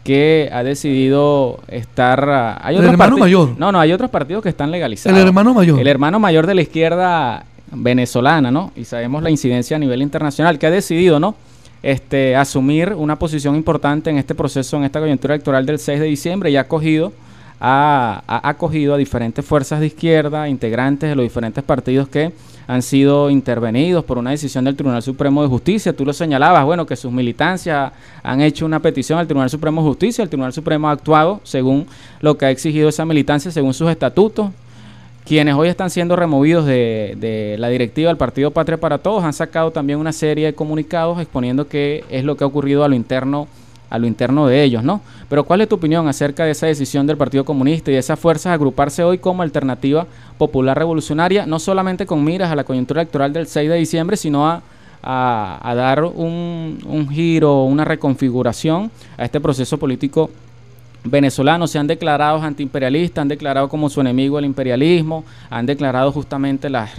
que 0.07 0.49
ha 0.53 0.63
decidido 0.63 1.61
estar... 1.69 2.29
ah, 2.29 2.61
Hay 2.63 2.77
El 2.77 2.81
otros 2.81 2.93
hermano 2.93 3.19
mayor. 3.19 3.51
No, 3.59 3.73
no, 3.73 3.81
hay 3.81 3.93
otros 3.93 4.11
partidos 4.11 4.43
que 4.43 4.49
están 4.49 4.71
legalizados. 4.71 5.19
El 5.19 5.27
hermano 5.27 5.53
mayor. 5.53 5.81
El 5.81 5.87
hermano 5.89 6.21
mayor 6.21 6.47
de 6.47 6.55
la 6.55 6.63
izquierda 6.63 7.45
venezolana, 7.73 8.51
¿no? 8.51 8.73
Y 8.77 8.85
sabemos 8.85 9.23
la 9.23 9.31
incidencia 9.31 9.77
a 9.77 9.81
nivel 9.81 10.03
internacional, 10.03 10.59
que 10.59 10.67
ha 10.67 10.71
decidido, 10.71 11.19
¿no? 11.19 11.35
este, 11.83 12.35
asumir 12.35 12.95
una 12.95 13.17
posición 13.17 13.55
importante 13.55 14.11
en 14.11 14.19
este 14.19 14.35
proceso, 14.35 14.77
en 14.77 14.85
esta 14.85 14.99
coyuntura 14.99 15.35
electoral 15.35 15.67
del 15.67 15.79
6 15.79 16.01
de 16.01 16.07
diciembre 16.07 16.51
y 16.51 16.57
ha 16.57 16.63
acogido 16.63 17.13
ha, 17.61 18.23
acogido 18.49 18.95
a 18.95 18.97
diferentes 18.97 19.45
fuerzas 19.45 19.81
de 19.81 19.87
izquierda, 19.87 20.49
integrantes 20.49 21.09
de 21.09 21.17
los 21.17 21.25
diferentes 21.25 21.65
partidos 21.65 22.09
que 22.09 22.33
han 22.69 22.83
sido 22.83 23.31
intervenidos 23.31 24.05
por 24.05 24.19
una 24.19 24.31
decisión 24.31 24.65
del 24.65 24.75
Tribunal 24.75 25.03
Supremo 25.03 25.43
de 25.43 25.49
Justicia. 25.49 25.93
Tú 25.95 26.05
lo 26.05 26.13
señalabas, 26.13 26.65
bueno, 26.65 26.85
que 26.85 26.97
sus 26.97 27.13
militancias 27.13 27.93
han 28.23 28.41
hecho 28.41 28.67
una 28.67 28.81
petición 28.81 29.19
al 29.19 29.27
Tribunal 29.27 29.51
Supremo 29.51 29.83
de 29.83 29.89
Justicia, 29.89 30.23
el 30.23 30.29
Tribunal 30.29 30.53
Supremo 30.53 30.89
ha 30.89 30.93
actuado 30.93 31.41
según 31.45 31.87
lo 32.21 32.37
que 32.37 32.47
ha 32.47 32.51
exigido 32.51 32.89
esa 32.89 33.05
militancia, 33.05 33.51
según 33.51 33.73
sus 33.73 33.91
estatutos. 33.91 34.51
Quienes 35.25 35.55
hoy 35.57 35.69
están 35.69 35.91
siendo 35.91 36.15
removidos 36.15 36.67
de, 36.67 37.17
de 37.19 37.57
la 37.59 37.69
directiva 37.69 38.09
del 38.09 38.17
Partido 38.17 38.53
Patria 38.53 38.79
para 38.79 38.99
Todos 38.99 39.25
han 39.25 39.33
sacado 39.33 39.73
también 39.73 39.99
una 39.99 40.13
serie 40.13 40.47
de 40.47 40.55
comunicados 40.55 41.21
exponiendo 41.21 41.67
qué 41.67 42.05
es 42.11 42.23
lo 42.23 42.37
que 42.37 42.45
ha 42.45 42.47
ocurrido 42.47 42.85
a 42.85 42.89
lo 42.89 42.95
interno 42.95 43.49
a 43.97 43.99
lo 43.99 44.07
interno 44.07 44.47
de 44.47 44.63
ellos, 44.63 44.85
¿no? 44.85 45.01
Pero 45.29 45.45
¿cuál 45.45 45.61
es 45.61 45.69
tu 45.69 45.75
opinión 45.75 46.07
acerca 46.09 46.45
de 46.45 46.53
esa 46.53 46.67
decisión 46.67 47.07
del 47.07 47.17
Partido 47.17 47.45
Comunista 47.45 47.91
y 47.91 47.95
de 47.95 48.01
esas 48.01 48.19
fuerzas 48.19 48.53
agruparse 48.53 49.03
hoy 49.03 49.19
como 49.19 49.43
alternativa 49.43 50.07
popular 50.39 50.79
revolucionaria, 50.79 51.47
no 51.47 51.59
solamente 51.59 52.07
con 52.07 52.23
miras 52.23 52.51
a 52.53 52.57
la 52.57 52.65
coyuntura 52.65 53.03
electoral 53.03 53.33
del 53.33 53.47
6 53.47 53.69
de 53.69 53.77
diciembre, 53.77 54.17
sino 54.17 54.47
a, 54.47 54.63
a, 55.03 55.75
dar 55.75 56.05
un, 56.05 56.79
un 56.85 57.09
giro, 57.09 57.65
una 57.65 57.85
reconfiguración 57.85 58.91
a 59.17 59.25
este 59.25 59.41
proceso 59.41 59.79
político 59.79 60.31
venezolano 61.11 61.67
se 61.67 61.79
han 61.79 61.87
declarado 61.87 62.43
antiimperialistas, 62.43 63.23
han 63.23 63.29
declarado 63.29 63.69
como 63.69 63.89
su 63.89 64.01
enemigo 64.01 64.39
el 64.39 64.45
imperialismo, 64.45 65.25
han 65.51 65.67
declarado 65.67 66.13
justamente 66.13 66.69
las 66.71 66.91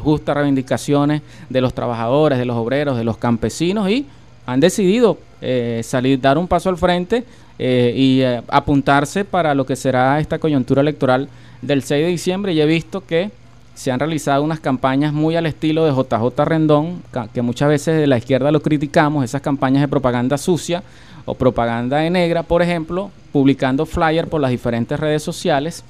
justas 0.00 0.36
reivindicaciones 0.36 1.22
de 1.48 1.60
los 1.60 1.74
trabajadores, 1.74 2.38
de 2.38 2.44
los 2.44 2.56
obreros, 2.56 2.96
de 2.96 3.04
los 3.04 3.18
campesinos 3.18 3.90
y 3.90 4.06
han 4.48 4.60
decidido 4.60 5.18
eh, 5.42 5.82
salir, 5.84 6.18
dar 6.18 6.38
un 6.38 6.48
paso 6.48 6.70
al 6.70 6.78
frente 6.78 7.22
eh, 7.58 7.92
y 7.94 8.22
eh, 8.22 8.40
apuntarse 8.48 9.26
para 9.26 9.54
lo 9.54 9.66
que 9.66 9.76
será 9.76 10.18
esta 10.20 10.38
coyuntura 10.38 10.80
electoral 10.80 11.28
del 11.60 11.82
6 11.82 12.06
de 12.06 12.10
diciembre. 12.10 12.54
Y 12.54 12.60
he 12.62 12.64
visto 12.64 13.04
que 13.04 13.30
se 13.74 13.92
han 13.92 14.00
realizado 14.00 14.42
unas 14.42 14.58
campañas 14.58 15.12
muy 15.12 15.36
al 15.36 15.44
estilo 15.44 15.84
de 15.84 15.92
JJ 15.92 16.44
Rendón, 16.46 17.02
que 17.34 17.42
muchas 17.42 17.68
veces 17.68 18.00
de 18.00 18.06
la 18.06 18.16
izquierda 18.16 18.50
lo 18.50 18.62
criticamos, 18.62 19.22
esas 19.22 19.42
campañas 19.42 19.82
de 19.82 19.88
propaganda 19.88 20.38
sucia 20.38 20.82
o 21.26 21.34
propaganda 21.34 21.98
de 21.98 22.08
negra, 22.08 22.42
por 22.42 22.62
ejemplo, 22.62 23.10
publicando 23.32 23.84
flyers 23.84 24.30
por 24.30 24.40
las 24.40 24.50
diferentes 24.50 24.98
redes 24.98 25.22
sociales 25.22 25.84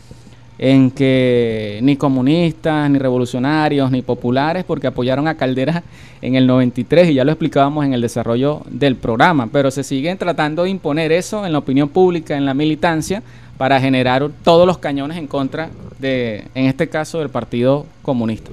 en 0.58 0.90
que 0.90 1.78
ni 1.82 1.96
comunistas, 1.96 2.90
ni 2.90 2.98
revolucionarios, 2.98 3.90
ni 3.90 4.02
populares, 4.02 4.64
porque 4.64 4.88
apoyaron 4.88 5.28
a 5.28 5.36
Caldera 5.36 5.84
en 6.20 6.34
el 6.34 6.46
93 6.46 7.10
y 7.10 7.14
ya 7.14 7.24
lo 7.24 7.30
explicábamos 7.30 7.84
en 7.84 7.94
el 7.94 8.00
desarrollo 8.00 8.62
del 8.68 8.96
programa, 8.96 9.48
pero 9.52 9.70
se 9.70 9.84
siguen 9.84 10.18
tratando 10.18 10.64
de 10.64 10.70
imponer 10.70 11.12
eso 11.12 11.46
en 11.46 11.52
la 11.52 11.58
opinión 11.58 11.88
pública, 11.88 12.36
en 12.36 12.44
la 12.44 12.54
militancia, 12.54 13.22
para 13.56 13.80
generar 13.80 14.28
todos 14.42 14.66
los 14.66 14.78
cañones 14.78 15.16
en 15.16 15.26
contra 15.26 15.70
de, 15.98 16.44
en 16.54 16.66
este 16.66 16.88
caso, 16.88 17.18
del 17.18 17.28
Partido 17.28 17.86
Comunista. 18.02 18.50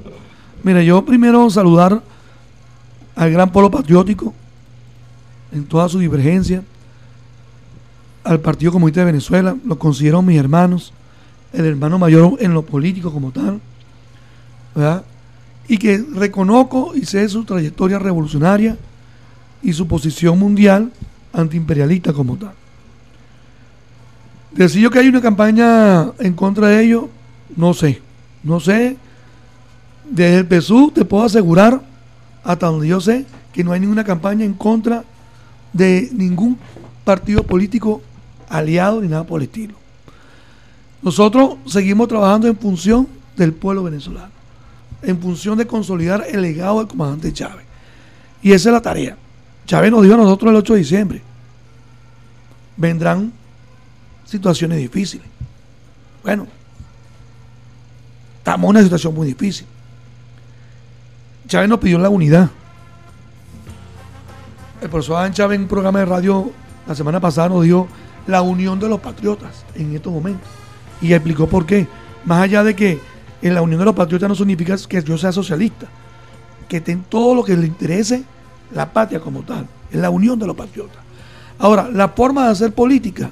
Mira, 0.63 0.81
yo 0.81 1.03
primero 1.05 1.49
saludar 1.49 2.01
al 3.15 3.31
gran 3.31 3.51
polo 3.51 3.69
patriótico 3.71 4.33
en 5.51 5.65
toda 5.65 5.87
su 5.89 5.99
divergencia, 5.99 6.63
al 8.23 8.39
Partido 8.39 8.71
Comunista 8.71 9.01
de 9.01 9.05
Venezuela, 9.05 9.55
lo 9.63 9.77
considero 9.77 10.21
mis 10.21 10.39
hermanos, 10.39 10.91
el 11.55 11.65
hermano 11.65 11.99
mayor 11.99 12.37
en 12.39 12.53
lo 12.53 12.63
político 12.63 13.11
como 13.11 13.31
tal, 13.31 13.59
¿verdad? 14.73 15.03
Y 15.67 15.77
que 15.77 16.03
reconozco 16.13 16.93
y 16.95 17.05
sé 17.05 17.27
su 17.27 17.43
trayectoria 17.43 17.99
revolucionaria 17.99 18.77
y 19.63 19.73
su 19.73 19.87
posición 19.87 20.37
mundial 20.37 20.91
antiimperialista 21.33 22.13
como 22.13 22.37
tal. 22.37 22.53
Decir 24.51 24.81
yo 24.81 24.89
que 24.89 24.99
hay 24.99 25.07
una 25.07 25.21
campaña 25.21 26.11
en 26.19 26.33
contra 26.33 26.67
de 26.67 26.83
ellos, 26.83 27.05
no 27.55 27.73
sé. 27.73 28.01
No 28.43 28.59
sé. 28.59 28.95
Desde 30.09 30.39
el 30.39 30.61
PSU 30.61 30.91
te 30.91 31.03
puedo 31.03 31.23
asegurar, 31.23 31.81
hasta 32.43 32.67
donde 32.67 32.87
yo 32.87 33.01
sé, 33.01 33.25
que 33.51 33.63
no 33.63 33.71
hay 33.71 33.79
ninguna 33.79 34.03
campaña 34.03 34.45
en 34.45 34.53
contra 34.53 35.03
de 35.73 36.09
ningún 36.13 36.57
partido 37.03 37.43
político 37.43 38.01
aliado 38.47 39.01
ni 39.01 39.07
nada 39.07 39.23
por 39.25 39.41
el 39.41 39.47
estilo. 39.47 39.84
Nosotros 41.05 41.57
seguimos 41.67 42.07
trabajando 42.07 42.47
en 42.47 42.57
función 42.57 43.07
del 43.37 43.53
pueblo 43.53 43.83
venezolano, 43.83 44.31
en 45.03 45.21
función 45.21 45.55
de 45.55 45.67
consolidar 45.67 46.25
el 46.27 46.41
legado 46.41 46.79
del 46.79 46.87
comandante 46.87 47.31
Chávez. 47.31 47.63
Y 48.41 48.51
esa 48.53 48.69
es 48.69 48.73
la 48.73 48.81
tarea. 48.81 49.15
Chávez 49.67 49.91
nos 49.91 50.01
dijo 50.01 50.15
a 50.15 50.17
nosotros 50.17 50.49
el 50.49 50.55
8 50.55 50.73
de 50.73 50.79
diciembre, 50.79 51.21
vendrán 52.75 53.31
situaciones 54.25 54.79
difíciles. 54.79 55.27
Bueno, 56.23 56.47
estamos 58.39 58.63
en 58.63 58.69
una 58.71 58.81
situación 58.81 59.13
muy 59.13 59.27
difícil. 59.27 59.67
Chávez 61.47 61.69
nos 61.69 61.77
pidió 61.77 61.99
la 61.99 62.09
unidad. 62.09 62.49
El 64.81 64.89
profesor 64.89 65.17
Adán 65.17 65.33
Chávez 65.33 65.57
en 65.57 65.61
un 65.61 65.67
programa 65.67 65.99
de 65.99 66.05
radio 66.05 66.51
la 66.87 66.95
semana 66.95 67.19
pasada 67.19 67.49
nos 67.49 67.63
dio 67.63 67.87
la 68.25 68.41
unión 68.41 68.79
de 68.79 68.89
los 68.89 68.99
patriotas 68.99 69.63
en 69.75 69.95
estos 69.95 70.11
momentos 70.11 70.64
y 71.01 71.13
explicó 71.13 71.47
por 71.47 71.65
qué. 71.65 71.87
Más 72.25 72.41
allá 72.41 72.63
de 72.63 72.75
que 72.75 72.99
en 73.41 73.53
la 73.53 73.61
Unión 73.61 73.79
de 73.79 73.85
los 73.85 73.95
Patriotas 73.95 74.29
no 74.29 74.35
significa 74.35 74.75
que 74.89 75.03
yo 75.03 75.17
sea 75.17 75.31
socialista, 75.31 75.87
que 76.67 76.81
tenga 76.81 77.03
todo 77.09 77.35
lo 77.35 77.43
que 77.43 77.55
le 77.55 77.67
interese 77.67 78.23
la 78.73 78.91
patria 78.91 79.19
como 79.19 79.41
tal, 79.41 79.67
es 79.91 79.99
la 79.99 80.09
unión 80.09 80.39
de 80.39 80.47
los 80.47 80.55
patriotas. 80.55 80.97
Ahora, 81.59 81.89
la 81.91 82.09
forma 82.09 82.45
de 82.45 82.51
hacer 82.51 82.73
política, 82.73 83.29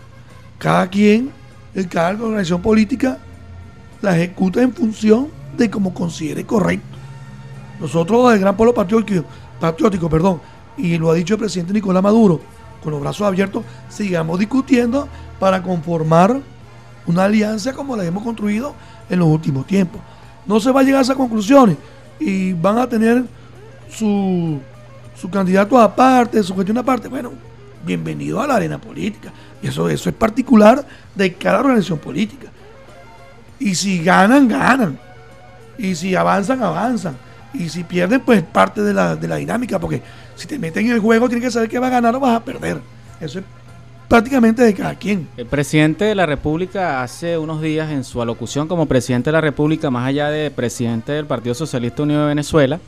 cada 0.57 0.87
quien, 0.87 1.31
en 1.73 1.87
cada 1.87 2.11
organización 2.11 2.61
política, 2.61 3.17
la 4.01 4.15
ejecuta 4.15 4.61
en 4.61 4.73
función 4.73 5.27
de 5.57 5.69
como 5.69 5.93
considere 5.93 6.45
correcto. 6.45 6.97
Nosotros, 7.79 8.33
el 8.33 8.39
Gran 8.39 8.55
Pueblo 8.55 8.73
Patriótico, 8.73 9.25
patriótico 9.59 10.09
perdón, 10.09 10.39
y 10.77 10.97
lo 10.97 11.11
ha 11.11 11.15
dicho 11.15 11.33
el 11.33 11.39
presidente 11.39 11.73
Nicolás 11.73 12.03
Maduro, 12.03 12.39
con 12.83 12.91
los 12.91 13.01
brazos 13.01 13.27
abiertos, 13.27 13.63
sigamos 13.89 14.39
discutiendo 14.39 15.07
para 15.39 15.61
conformar 15.63 16.41
una 17.05 17.25
alianza 17.25 17.73
como 17.73 17.95
la 17.95 18.05
hemos 18.05 18.23
construido 18.23 18.75
en 19.09 19.19
los 19.19 19.27
últimos 19.27 19.67
tiempos. 19.67 20.01
No 20.45 20.59
se 20.59 20.71
va 20.71 20.81
a 20.81 20.83
llegar 20.83 20.99
a 20.99 21.03
esas 21.03 21.15
conclusiones 21.15 21.77
y 22.19 22.53
van 22.53 22.77
a 22.77 22.87
tener 22.87 23.23
su, 23.89 24.59
su 25.15 25.29
candidato 25.29 25.79
aparte, 25.79 26.41
su 26.43 26.53
cuestión 26.53 26.77
aparte. 26.77 27.07
Bueno, 27.07 27.31
bienvenido 27.85 28.41
a 28.41 28.47
la 28.47 28.55
arena 28.55 28.79
política. 28.79 29.31
Y 29.61 29.67
eso, 29.67 29.89
eso 29.89 30.09
es 30.09 30.15
particular 30.15 30.85
de 31.15 31.33
cada 31.33 31.59
organización 31.59 31.99
política. 31.99 32.47
Y 33.59 33.75
si 33.75 34.03
ganan, 34.03 34.47
ganan. 34.47 34.99
Y 35.77 35.95
si 35.95 36.15
avanzan, 36.15 36.61
avanzan. 36.61 37.15
Y 37.53 37.69
si 37.69 37.83
pierden, 37.83 38.21
pues 38.21 38.43
parte 38.43 38.81
de 38.81 38.93
la, 38.93 39.15
de 39.15 39.27
la 39.27 39.37
dinámica. 39.37 39.79
Porque 39.79 40.01
si 40.35 40.47
te 40.47 40.59
meten 40.59 40.87
en 40.87 40.93
el 40.93 40.99
juego, 40.99 41.29
tienes 41.29 41.45
que 41.45 41.51
saber 41.51 41.69
que 41.69 41.79
va 41.79 41.87
a 41.87 41.91
ganar 41.91 42.15
o 42.15 42.19
vas 42.19 42.35
a 42.35 42.43
perder. 42.43 42.81
Eso 43.21 43.39
es 43.39 43.45
prácticamente 44.07 44.61
de 44.61 44.73
cada 44.73 44.95
quien. 44.95 45.27
El 45.37 45.45
presidente 45.45 46.05
de 46.05 46.15
la 46.15 46.25
República 46.25 47.01
hace 47.03 47.37
unos 47.37 47.61
días 47.61 47.91
en 47.91 48.03
su 48.03 48.21
alocución 48.21 48.67
como 48.67 48.85
presidente 48.85 49.29
de 49.29 49.33
la 49.33 49.41
República, 49.41 49.89
más 49.89 50.07
allá 50.07 50.29
de 50.29 50.51
presidente 50.51 51.11
del 51.11 51.25
Partido 51.25 51.55
Socialista 51.55 52.03
Unido 52.03 52.21
de 52.21 52.27
Venezuela, 52.27 52.79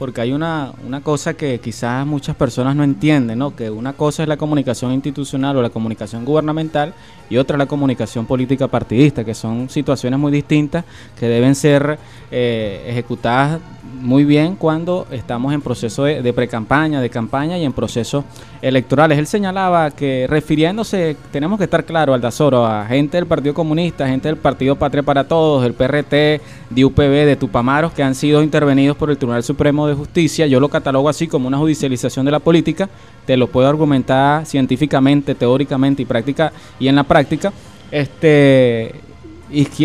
porque 0.00 0.22
hay 0.22 0.32
una, 0.32 0.72
una 0.86 1.02
cosa 1.02 1.34
que 1.34 1.60
quizás 1.60 2.06
muchas 2.06 2.34
personas 2.34 2.74
no 2.74 2.82
entienden, 2.82 3.38
¿no? 3.38 3.54
que 3.54 3.68
una 3.68 3.92
cosa 3.92 4.22
es 4.22 4.30
la 4.30 4.38
comunicación 4.38 4.92
institucional 4.92 5.58
o 5.58 5.62
la 5.62 5.68
comunicación 5.68 6.24
gubernamental 6.24 6.94
y 7.28 7.36
otra 7.36 7.58
la 7.58 7.66
comunicación 7.66 8.24
política 8.24 8.66
partidista, 8.66 9.26
que 9.26 9.34
son 9.34 9.68
situaciones 9.68 10.18
muy 10.18 10.32
distintas 10.32 10.86
que 11.18 11.28
deben 11.28 11.54
ser 11.54 11.98
eh, 12.30 12.86
ejecutadas 12.88 13.60
muy 14.00 14.24
bien 14.24 14.56
cuando 14.56 15.06
estamos 15.10 15.52
en 15.52 15.60
proceso 15.60 16.04
de, 16.04 16.22
de 16.22 16.32
pre-campaña, 16.32 17.02
de 17.02 17.10
campaña 17.10 17.58
y 17.58 17.64
en 17.66 17.72
procesos 17.72 18.24
electorales. 18.62 19.18
Él 19.18 19.26
señalaba 19.26 19.90
que 19.90 20.26
refiriéndose, 20.28 21.16
tenemos 21.30 21.58
que 21.58 21.64
estar 21.64 21.84
claro, 21.84 22.14
Aldazoro, 22.14 22.66
a 22.66 22.86
gente 22.86 23.16
del 23.16 23.26
Partido 23.26 23.54
Comunista, 23.54 24.06
gente 24.06 24.28
del 24.28 24.36
Partido 24.36 24.76
Patria 24.76 25.02
para 25.02 25.24
Todos, 25.24 25.62
del 25.62 25.74
PRT, 25.74 26.40
de 26.70 26.84
UPB, 26.84 27.26
de 27.26 27.36
Tupamaros, 27.36 27.92
que 27.92 28.02
han 28.02 28.14
sido 28.14 28.42
intervenidos 28.42 28.96
por 28.96 29.10
el 29.10 29.18
Tribunal 29.18 29.42
Supremo 29.42 29.86
de 29.86 29.89
Justicia. 29.94 30.46
Yo 30.46 30.60
lo 30.60 30.68
catalogo 30.68 31.08
así 31.08 31.26
como 31.26 31.48
una 31.48 31.58
judicialización 31.58 32.24
de 32.24 32.32
la 32.32 32.40
política. 32.40 32.88
Te 33.26 33.36
lo 33.36 33.48
puedo 33.48 33.68
argumentar 33.68 34.46
científicamente, 34.46 35.34
teóricamente 35.34 36.02
y 36.02 36.06
práctica 36.06 36.52
y 36.78 36.88
en 36.88 36.96
la 36.96 37.04
práctica. 37.04 37.52
Este, 37.90 38.94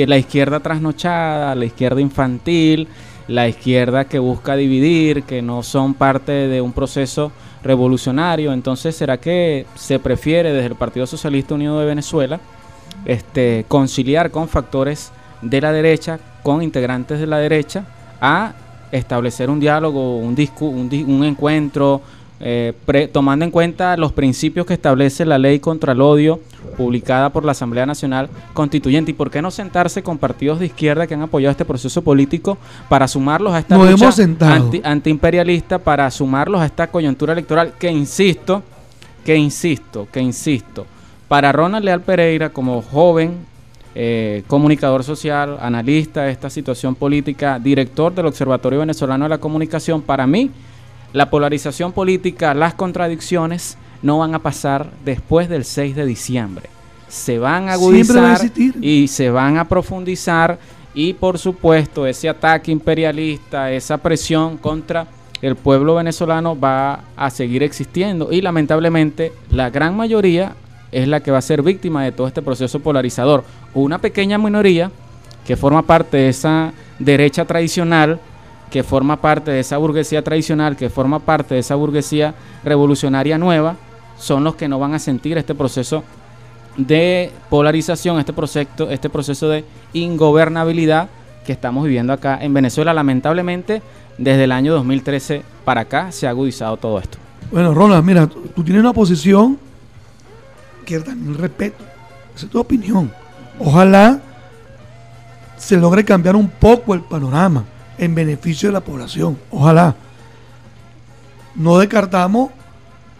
la 0.05 0.17
izquierda 0.17 0.59
trasnochada, 0.59 1.55
la 1.55 1.65
izquierda 1.65 2.01
infantil, 2.01 2.87
la 3.27 3.47
izquierda 3.47 4.05
que 4.05 4.19
busca 4.19 4.55
dividir, 4.55 5.23
que 5.23 5.41
no 5.41 5.63
son 5.63 5.93
parte 5.93 6.31
de 6.31 6.61
un 6.61 6.73
proceso 6.73 7.31
revolucionario. 7.63 8.53
Entonces, 8.53 8.95
¿será 8.95 9.17
que 9.17 9.65
se 9.75 9.99
prefiere 9.99 10.53
desde 10.53 10.67
el 10.67 10.75
Partido 10.75 11.07
Socialista 11.07 11.55
Unido 11.55 11.79
de 11.79 11.85
Venezuela 11.85 12.39
este, 13.05 13.65
conciliar 13.67 14.31
con 14.31 14.47
factores 14.47 15.11
de 15.41 15.61
la 15.61 15.71
derecha, 15.71 16.19
con 16.43 16.61
integrantes 16.61 17.19
de 17.19 17.27
la 17.27 17.37
derecha, 17.37 17.85
a 18.21 18.53
establecer 18.91 19.49
un 19.49 19.59
diálogo, 19.59 20.17
un, 20.17 20.35
discu 20.35 20.67
un, 20.67 20.89
un 21.07 21.23
encuentro, 21.23 22.01
eh, 22.41 22.73
tomando 23.13 23.45
en 23.45 23.51
cuenta 23.51 23.95
los 23.95 24.11
principios 24.11 24.65
que 24.65 24.73
establece 24.73 25.25
la 25.25 25.37
ley 25.37 25.59
contra 25.59 25.93
el 25.93 26.01
odio 26.01 26.41
publicada 26.75 27.29
por 27.29 27.45
la 27.45 27.53
Asamblea 27.53 27.85
Nacional 27.85 28.29
Constituyente. 28.53 29.11
¿Y 29.11 29.13
por 29.13 29.31
qué 29.31 29.41
no 29.41 29.51
sentarse 29.51 30.03
con 30.03 30.17
partidos 30.17 30.59
de 30.59 30.65
izquierda 30.65 31.07
que 31.07 31.13
han 31.13 31.21
apoyado 31.21 31.51
este 31.51 31.63
proceso 31.63 32.01
político 32.01 32.57
para 32.89 33.07
sumarlos 33.07 33.53
a 33.53 33.59
esta 33.59 33.77
lucha 33.77 34.09
anti, 34.41 34.81
antiimperialista, 34.83 35.79
para 35.79 36.11
sumarlos 36.11 36.59
a 36.59 36.65
esta 36.65 36.87
coyuntura 36.87 37.31
electoral 37.31 37.73
que 37.79 37.89
insisto, 37.89 38.61
que 39.23 39.37
insisto, 39.37 40.07
que 40.11 40.19
insisto, 40.19 40.85
para 41.29 41.53
Ronald 41.53 41.85
Leal 41.85 42.01
Pereira 42.01 42.49
como 42.49 42.81
joven 42.81 43.45
eh, 43.95 44.43
comunicador 44.47 45.05
social, 45.05 45.57
analista 45.61 46.23
de 46.23 46.31
esta 46.31 46.49
situación 46.49 46.95
política, 46.95 47.59
director 47.59 48.13
del 48.13 48.25
Observatorio 48.25 48.79
Venezolano 48.79 49.23
de 49.25 49.29
la 49.29 49.37
Comunicación, 49.37 50.01
para 50.01 50.27
mí 50.27 50.51
la 51.13 51.29
polarización 51.29 51.93
política, 51.93 52.53
las 52.53 52.73
contradicciones 52.73 53.77
no 54.01 54.19
van 54.19 54.35
a 54.35 54.39
pasar 54.39 54.91
después 55.05 55.47
del 55.47 55.63
6 55.63 55.95
de 55.95 56.05
diciembre. 56.05 56.69
Se 57.07 57.39
van 57.39 57.69
a 57.69 57.73
agudizar 57.73 58.41
y 58.81 59.07
se 59.07 59.29
van 59.29 59.57
a 59.57 59.69
profundizar 59.69 60.59
y 60.93 61.13
por 61.13 61.39
supuesto 61.39 62.05
ese 62.05 62.27
ataque 62.27 62.71
imperialista, 62.71 63.71
esa 63.71 63.97
presión 63.97 64.57
contra 64.57 65.07
el 65.41 65.55
pueblo 65.55 65.95
venezolano 65.95 66.59
va 66.59 67.05
a 67.15 67.29
seguir 67.29 67.63
existiendo 67.63 68.31
y 68.31 68.41
lamentablemente 68.41 69.31
la 69.51 69.69
gran 69.69 69.95
mayoría 69.95 70.53
es 71.01 71.07
la 71.07 71.21
que 71.21 71.31
va 71.31 71.39
a 71.39 71.41
ser 71.41 71.61
víctima 71.61 72.03
de 72.03 72.11
todo 72.11 72.27
este 72.27 72.41
proceso 72.41 72.79
polarizador. 72.79 73.43
Una 73.73 73.99
pequeña 73.99 74.37
minoría 74.37 74.91
que 75.45 75.55
forma 75.55 75.81
parte 75.81 76.17
de 76.17 76.29
esa 76.29 76.73
derecha 76.99 77.45
tradicional 77.45 78.19
que 78.75 78.83
forma 78.83 79.21
parte 79.21 79.51
de 79.51 79.61
esa 79.61 79.77
burguesía 79.77 80.21
tradicional, 80.21 80.75
que 80.75 80.89
forma 80.89 81.19
parte 81.19 81.53
de 81.53 81.61
esa 81.61 81.75
burguesía 81.75 82.35
revolucionaria 82.63 83.37
nueva, 83.37 83.77
son 84.17 84.43
los 84.43 84.55
que 84.55 84.67
no 84.67 84.79
van 84.79 84.93
a 84.93 84.99
sentir 84.99 85.37
este 85.37 85.55
proceso 85.55 86.03
de 86.77 87.31
polarización, 87.49 88.19
este 88.19 88.33
proceso, 88.33 88.89
este 88.89 89.09
proceso 89.09 89.47
de 89.47 89.63
ingobernabilidad 89.93 91.07
que 91.45 91.53
estamos 91.53 91.85
viviendo 91.85 92.11
acá 92.11 92.37
en 92.41 92.53
Venezuela. 92.53 92.93
Lamentablemente, 92.93 93.81
desde 94.17 94.43
el 94.43 94.51
año 94.51 94.73
2013 94.73 95.43
para 95.63 95.81
acá 95.81 96.11
se 96.11 96.27
ha 96.27 96.31
agudizado 96.31 96.75
todo 96.77 96.99
esto. 96.99 97.17
Bueno, 97.51 97.73
Ronald, 97.73 98.03
mira, 98.03 98.27
tú, 98.27 98.63
tienes 98.63 98.81
una 98.81 98.93
posición 98.93 99.57
que 100.85 100.99
también 100.99 101.37
respeto. 101.37 101.83
Esa 102.35 102.45
es 102.45 102.51
tu 102.51 102.59
opinión. 102.59 103.11
Ojalá 103.59 104.21
se 105.57 105.77
logre 105.77 106.05
cambiar 106.05 106.35
un 106.35 106.49
poco 106.49 106.93
el 106.93 107.01
panorama 107.01 107.65
en 107.97 108.13
beneficio 108.13 108.69
de 108.69 108.73
la 108.73 108.81
población. 108.81 109.37
Ojalá. 109.51 109.95
No 111.55 111.77
descartamos 111.77 112.51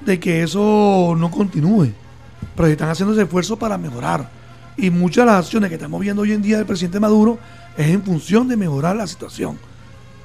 de 0.05 0.20
que 0.20 0.43
eso 0.43 1.16
no 1.18 1.32
continúe, 1.32 1.91
pero 2.55 2.68
están 2.68 2.89
haciendo 2.89 3.13
ese 3.13 3.24
esfuerzo 3.24 3.57
para 3.57 3.78
mejorar. 3.78 4.30
Y 4.78 4.89
muchas 4.89 5.26
de 5.26 5.32
las 5.32 5.45
acciones 5.45 5.70
que 5.70 5.76
estamos 5.76 6.01
viendo 6.01 6.22
hoy 6.22 6.34
en 6.34 6.41
día 6.41 6.57
del 6.57 6.66
presidente 6.66 6.99
Maduro 6.99 7.39
es 7.78 7.88
en 7.88 8.03
función 8.03 8.47
de 8.47 8.57
mejorar 8.57 8.95
la 8.95 9.07
situación, 9.07 9.57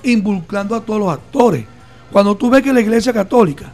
involucrando 0.03 0.75
a 0.75 0.81
todos 0.81 0.99
los 0.99 1.13
actores. 1.13 1.65
Cuando 2.11 2.37
tú 2.37 2.51
ves 2.51 2.63
que 2.63 2.73
la 2.73 2.81
Iglesia 2.81 3.13
Católica 3.13 3.73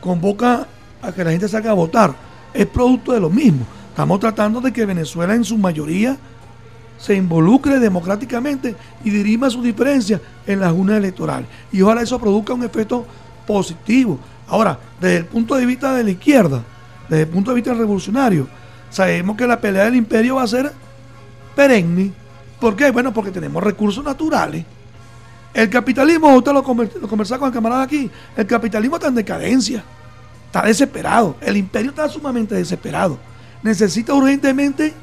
convoca 0.00 0.68
a 1.02 1.12
que 1.12 1.24
la 1.24 1.32
gente 1.32 1.48
salga 1.48 1.72
a 1.72 1.74
votar, 1.74 2.14
es 2.54 2.66
producto 2.66 3.12
de 3.12 3.20
lo 3.20 3.28
mismo. 3.28 3.66
Estamos 3.90 4.20
tratando 4.20 4.60
de 4.60 4.72
que 4.72 4.86
Venezuela 4.86 5.34
en 5.34 5.44
su 5.44 5.58
mayoría 5.58 6.16
se 6.98 7.14
involucre 7.14 7.78
democráticamente 7.80 8.74
y 9.04 9.10
dirima 9.10 9.50
su 9.50 9.60
diferencia 9.60 10.20
en 10.46 10.60
la 10.60 10.70
Junta 10.70 10.96
Electoral. 10.96 11.44
Y 11.70 11.82
ojalá 11.82 12.02
eso 12.02 12.18
produzca 12.18 12.54
un 12.54 12.64
efecto 12.64 13.04
positivo. 13.46 14.18
Ahora, 14.48 14.78
desde 15.00 15.18
el 15.18 15.24
punto 15.26 15.54
de 15.56 15.66
vista 15.66 15.94
de 15.94 16.04
la 16.04 16.10
izquierda, 16.10 16.62
desde 17.08 17.24
el 17.24 17.28
punto 17.28 17.50
de 17.50 17.56
vista 17.56 17.74
revolucionario, 17.74 18.48
sabemos 18.88 19.36
que 19.36 19.46
la 19.46 19.60
pelea 19.60 19.84
del 19.84 19.96
imperio 19.96 20.36
va 20.36 20.44
a 20.44 20.48
ser 20.48 20.72
perenne. 21.54 22.12
¿Por 22.60 22.76
qué? 22.76 22.90
Bueno, 22.90 23.12
porque 23.12 23.30
tenemos 23.30 23.62
recursos 23.62 24.02
naturales. 24.04 24.64
El 25.52 25.68
capitalismo, 25.70 26.34
usted 26.34 26.52
lo 26.52 26.62
conversaba 26.64 27.38
con 27.38 27.48
el 27.48 27.54
camarada 27.54 27.82
aquí, 27.82 28.10
el 28.36 28.46
capitalismo 28.46 28.96
está 28.96 29.08
en 29.08 29.14
decadencia, 29.14 29.84
está 30.54 30.68
desesperado, 30.68 31.34
el 31.40 31.56
imperio 31.56 31.90
está 31.90 32.08
sumamente 32.08 32.54
desesperado. 32.54 33.18
Necesita 33.64 34.14
urgentemente 34.14 34.94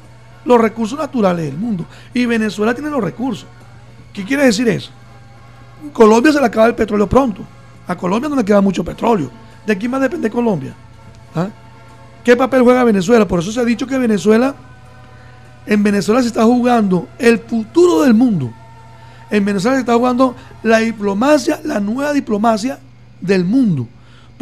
los 0.46 0.58
recursos 0.58 0.98
naturales 0.98 1.44
del 1.44 1.58
mundo. 1.58 1.84
Y 2.14 2.24
Venezuela 2.24 2.72
tiene 2.72 2.88
los 2.88 3.04
recursos. 3.04 3.46
¿Qué 4.14 4.24
quiere 4.24 4.46
decir 4.46 4.66
eso? 4.68 4.90
Colombia 5.92 6.32
se 6.32 6.40
le 6.40 6.46
acaba 6.46 6.68
el 6.68 6.74
petróleo 6.74 7.06
pronto. 7.06 7.42
A 7.86 7.94
Colombia 7.94 8.30
no 8.30 8.36
le 8.36 8.44
queda 8.46 8.62
mucho 8.62 8.82
petróleo. 8.82 9.30
¿De 9.66 9.76
quién 9.76 9.90
más 9.90 10.00
depende 10.00 10.30
Colombia? 10.30 10.74
¿Ah? 11.34 11.48
¿Qué 12.24 12.34
papel 12.34 12.62
juega 12.62 12.82
Venezuela? 12.84 13.28
Por 13.28 13.40
eso 13.40 13.52
se 13.52 13.60
ha 13.60 13.64
dicho 13.64 13.86
que 13.86 13.98
Venezuela, 13.98 14.54
en 15.66 15.82
Venezuela 15.82 16.22
se 16.22 16.28
está 16.28 16.44
jugando 16.44 17.08
el 17.18 17.38
futuro 17.40 18.02
del 18.02 18.14
mundo. 18.14 18.50
En 19.28 19.44
Venezuela 19.44 19.76
se 19.76 19.80
está 19.80 19.94
jugando 19.96 20.34
la 20.62 20.78
diplomacia, 20.78 21.60
la 21.62 21.78
nueva 21.78 22.14
diplomacia 22.14 22.78
del 23.20 23.44
mundo. 23.44 23.86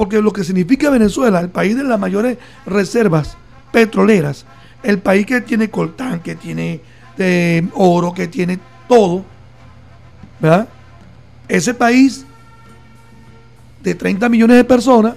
Porque 0.00 0.22
lo 0.22 0.32
que 0.32 0.44
significa 0.44 0.88
Venezuela, 0.88 1.40
el 1.40 1.50
país 1.50 1.76
de 1.76 1.84
las 1.84 2.00
mayores 2.00 2.38
reservas 2.64 3.36
petroleras, 3.70 4.46
el 4.82 4.98
país 4.98 5.26
que 5.26 5.42
tiene 5.42 5.68
coltán, 5.68 6.20
que 6.20 6.36
tiene 6.36 6.80
eh, 7.18 7.68
oro, 7.74 8.14
que 8.14 8.26
tiene 8.26 8.58
todo, 8.88 9.26
¿verdad? 10.40 10.66
Ese 11.46 11.74
país 11.74 12.24
de 13.82 13.94
30 13.94 14.30
millones 14.30 14.56
de 14.56 14.64
personas 14.64 15.16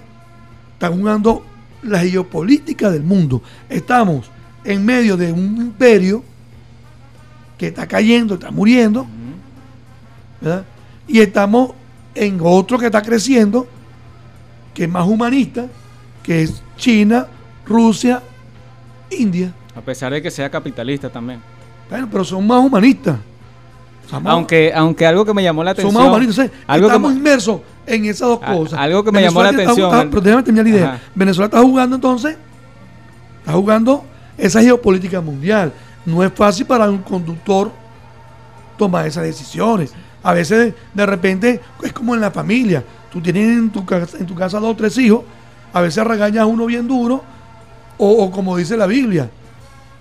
está 0.74 0.90
jugando 0.90 1.46
la 1.84 2.00
geopolítica 2.00 2.92
del 2.92 3.04
mundo. 3.04 3.42
Estamos 3.70 4.30
en 4.66 4.84
medio 4.84 5.16
de 5.16 5.32
un 5.32 5.56
imperio 5.62 6.26
que 7.58 7.68
está 7.68 7.88
cayendo, 7.88 8.34
está 8.34 8.52
muriendo, 8.52 9.08
¿verdad? 10.42 10.66
Y 11.08 11.22
estamos 11.22 11.72
en 12.16 12.38
otro 12.44 12.78
que 12.78 12.88
está 12.88 13.02
creciendo, 13.02 13.66
que 14.74 14.84
es 14.84 14.89
más 14.89 15.07
humanista, 15.07 15.67
que 16.21 16.43
es 16.43 16.61
China, 16.78 17.28
Rusia, 17.65 18.21
India. 19.11 19.53
A 19.76 19.82
pesar 19.82 20.13
de 20.13 20.21
que 20.21 20.32
sea 20.32 20.49
capitalista 20.49 21.09
también. 21.09 21.41
Bueno, 21.89 22.07
pero 22.11 22.24
son 22.24 22.45
más 22.45 22.63
humanistas. 22.63 23.17
aunque, 24.11 24.71
aunque 24.74 25.05
algo 25.05 25.26
que 25.26 25.34
me 25.34 25.43
llamó 25.43 25.63
la 25.63 25.71
atención. 25.71 25.93
Son 25.93 26.01
más 26.01 26.09
humanistas. 26.09 26.49
estamos 26.67 27.13
inmersos 27.13 27.61
en 27.86 28.05
esas 28.05 28.28
dos 28.28 28.39
cosas. 28.39 28.80
Algo 28.80 29.03
que 29.03 29.11
me 29.11 29.21
llamó 29.21 29.43
la 29.43 29.49
atención. 29.49 30.09
pero 30.09 30.21
déjame 30.21 30.43
terminar 30.43 30.65
la 30.65 30.69
idea. 30.71 31.01
Venezuela 31.13 31.45
está 31.45 31.61
jugando 31.61 31.95
entonces. 31.95 32.38
Está 33.39 33.53
jugando 33.53 34.05
esa 34.38 34.61
geopolítica 34.61 35.21
mundial. 35.21 35.71
No 36.05 36.24
es 36.24 36.32
fácil 36.34 36.65
para 36.65 36.89
un 36.89 36.99
conductor 36.99 37.71
tomar 38.78 39.07
esas 39.07 39.24
decisiones. 39.24 39.93
A 40.24 40.34
veces, 40.34 40.74
de 40.93 41.05
repente, 41.05 41.61
es 41.84 41.93
como 41.93 42.15
en 42.15 42.21
la 42.21 42.32
familia. 42.32 42.84
Tú 43.11 43.21
tienes 43.21 43.57
en 43.57 43.69
tu, 43.69 43.86
casa 43.86 44.59
dos 44.59 44.71
o 44.71 44.76
tres 44.76 44.97
hijos. 44.97 45.24
A 45.74 45.82
veces 45.82 46.03
regañas 46.05 46.43
a 46.43 46.45
uno 46.45 46.65
bien 46.65 46.88
duro 46.88 47.24
o, 47.97 48.32
como 48.32 48.57
dice 48.57 48.78
la 48.78 48.88
Biblia, 48.88 49.30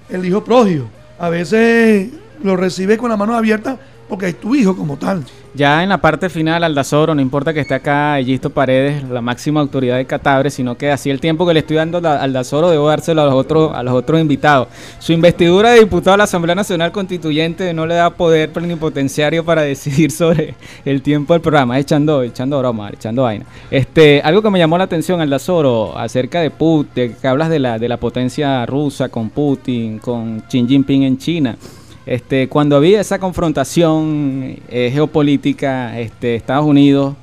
el 0.08 0.24
hijo 0.24 0.42
pródigo. 0.44 0.88
A 1.18 1.28
veces 1.28 2.10
lo 2.42 2.56
recibe 2.56 2.96
con 2.96 3.10
la 3.10 3.16
mano 3.16 3.34
abierta 3.34 3.78
porque 4.08 4.28
es 4.28 4.40
tu 4.40 4.54
hijo 4.54 4.76
como 4.76 4.96
tal. 4.96 5.24
Ya 5.54 5.82
en 5.82 5.90
la 5.90 5.98
parte 5.98 6.30
final, 6.30 6.64
Aldazoro, 6.64 7.14
no 7.14 7.20
importa 7.20 7.52
que 7.52 7.60
esté 7.60 7.74
acá 7.74 8.18
Egisto 8.18 8.48
Paredes, 8.48 9.06
la 9.06 9.20
máxima 9.20 9.60
autoridad 9.60 9.98
de 9.98 10.06
Catabre, 10.06 10.48
sino 10.48 10.78
que 10.78 10.90
así 10.90 11.10
el 11.10 11.20
tiempo 11.20 11.46
que 11.46 11.52
le 11.52 11.60
estoy 11.60 11.76
dando 11.76 11.98
a 12.08 12.22
Aldazoro 12.22 12.70
debo 12.70 12.88
dárselo 12.88 13.20
a 13.20 13.26
los 13.26 13.34
otros, 13.34 13.70
a 13.74 13.82
los 13.82 13.92
otros 13.92 14.18
invitados. 14.18 14.68
Su 14.98 15.12
investidura 15.12 15.72
de 15.72 15.80
diputado 15.80 16.14
a 16.14 16.16
la 16.16 16.24
Asamblea 16.24 16.54
Nacional 16.54 16.90
Constituyente 16.90 17.74
no 17.74 17.84
le 17.84 17.96
da 17.96 18.08
poder 18.08 18.50
plenipotenciario 18.50 19.44
para 19.44 19.60
decidir 19.72 20.10
sobre 20.10 20.54
el 20.86 21.02
tiempo 21.02 21.34
del 21.34 21.42
programa, 21.42 21.78
echando, 21.78 22.22
echando 22.22 22.58
broma, 22.58 22.88
echando 22.88 23.24
vaina. 23.24 23.44
Este, 23.70 24.22
algo 24.24 24.40
que 24.40 24.48
me 24.48 24.58
llamó 24.58 24.78
la 24.78 24.84
atención, 24.84 25.20
Aldazoro, 25.20 25.98
acerca 25.98 26.40
de 26.40 26.50
Putin, 26.50 27.14
que 27.20 27.28
hablas 27.28 27.50
de 27.50 27.58
la, 27.58 27.78
de 27.78 27.90
la 27.90 27.98
potencia 27.98 28.64
rusa 28.64 29.10
con 29.10 29.28
Putin, 29.28 29.98
con 29.98 30.44
Xi 30.48 30.66
Jinping 30.66 31.02
en 31.02 31.18
China. 31.18 31.56
Este, 32.04 32.48
cuando 32.48 32.76
había 32.76 33.00
esa 33.00 33.18
confrontación 33.18 34.56
eh, 34.68 34.90
geopolítica, 34.92 35.98
este, 36.00 36.34
Estados 36.34 36.66
Unidos, 36.66 37.14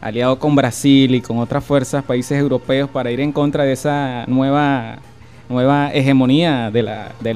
aliado 0.00 0.38
con 0.38 0.54
Brasil 0.54 1.14
y 1.14 1.22
con 1.22 1.38
otras 1.38 1.64
fuerzas, 1.64 2.04
países 2.04 2.38
europeos, 2.38 2.90
para 2.90 3.10
ir 3.10 3.20
en 3.20 3.32
contra 3.32 3.64
de 3.64 3.72
esa 3.72 4.24
nueva, 4.26 4.98
nueva 5.48 5.90
hegemonía 5.92 6.70
de 6.70 6.82
la, 6.82 7.12
de 7.20 7.34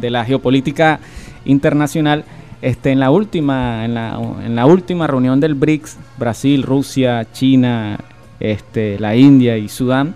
de 0.00 0.10
la 0.10 0.24
geopolítica 0.24 1.00
internacional, 1.44 2.24
este, 2.62 2.92
en, 2.92 3.00
la 3.00 3.10
última, 3.10 3.84
en, 3.84 3.94
la, 3.94 4.66
última 4.66 5.06
reunión 5.06 5.40
del 5.40 5.54
BRICS, 5.54 5.98
Brasil, 6.16 6.62
Rusia, 6.62 7.26
China, 7.32 7.98
la 9.00 9.16
India 9.16 9.58
y 9.58 9.68
Sudán, 9.68 10.14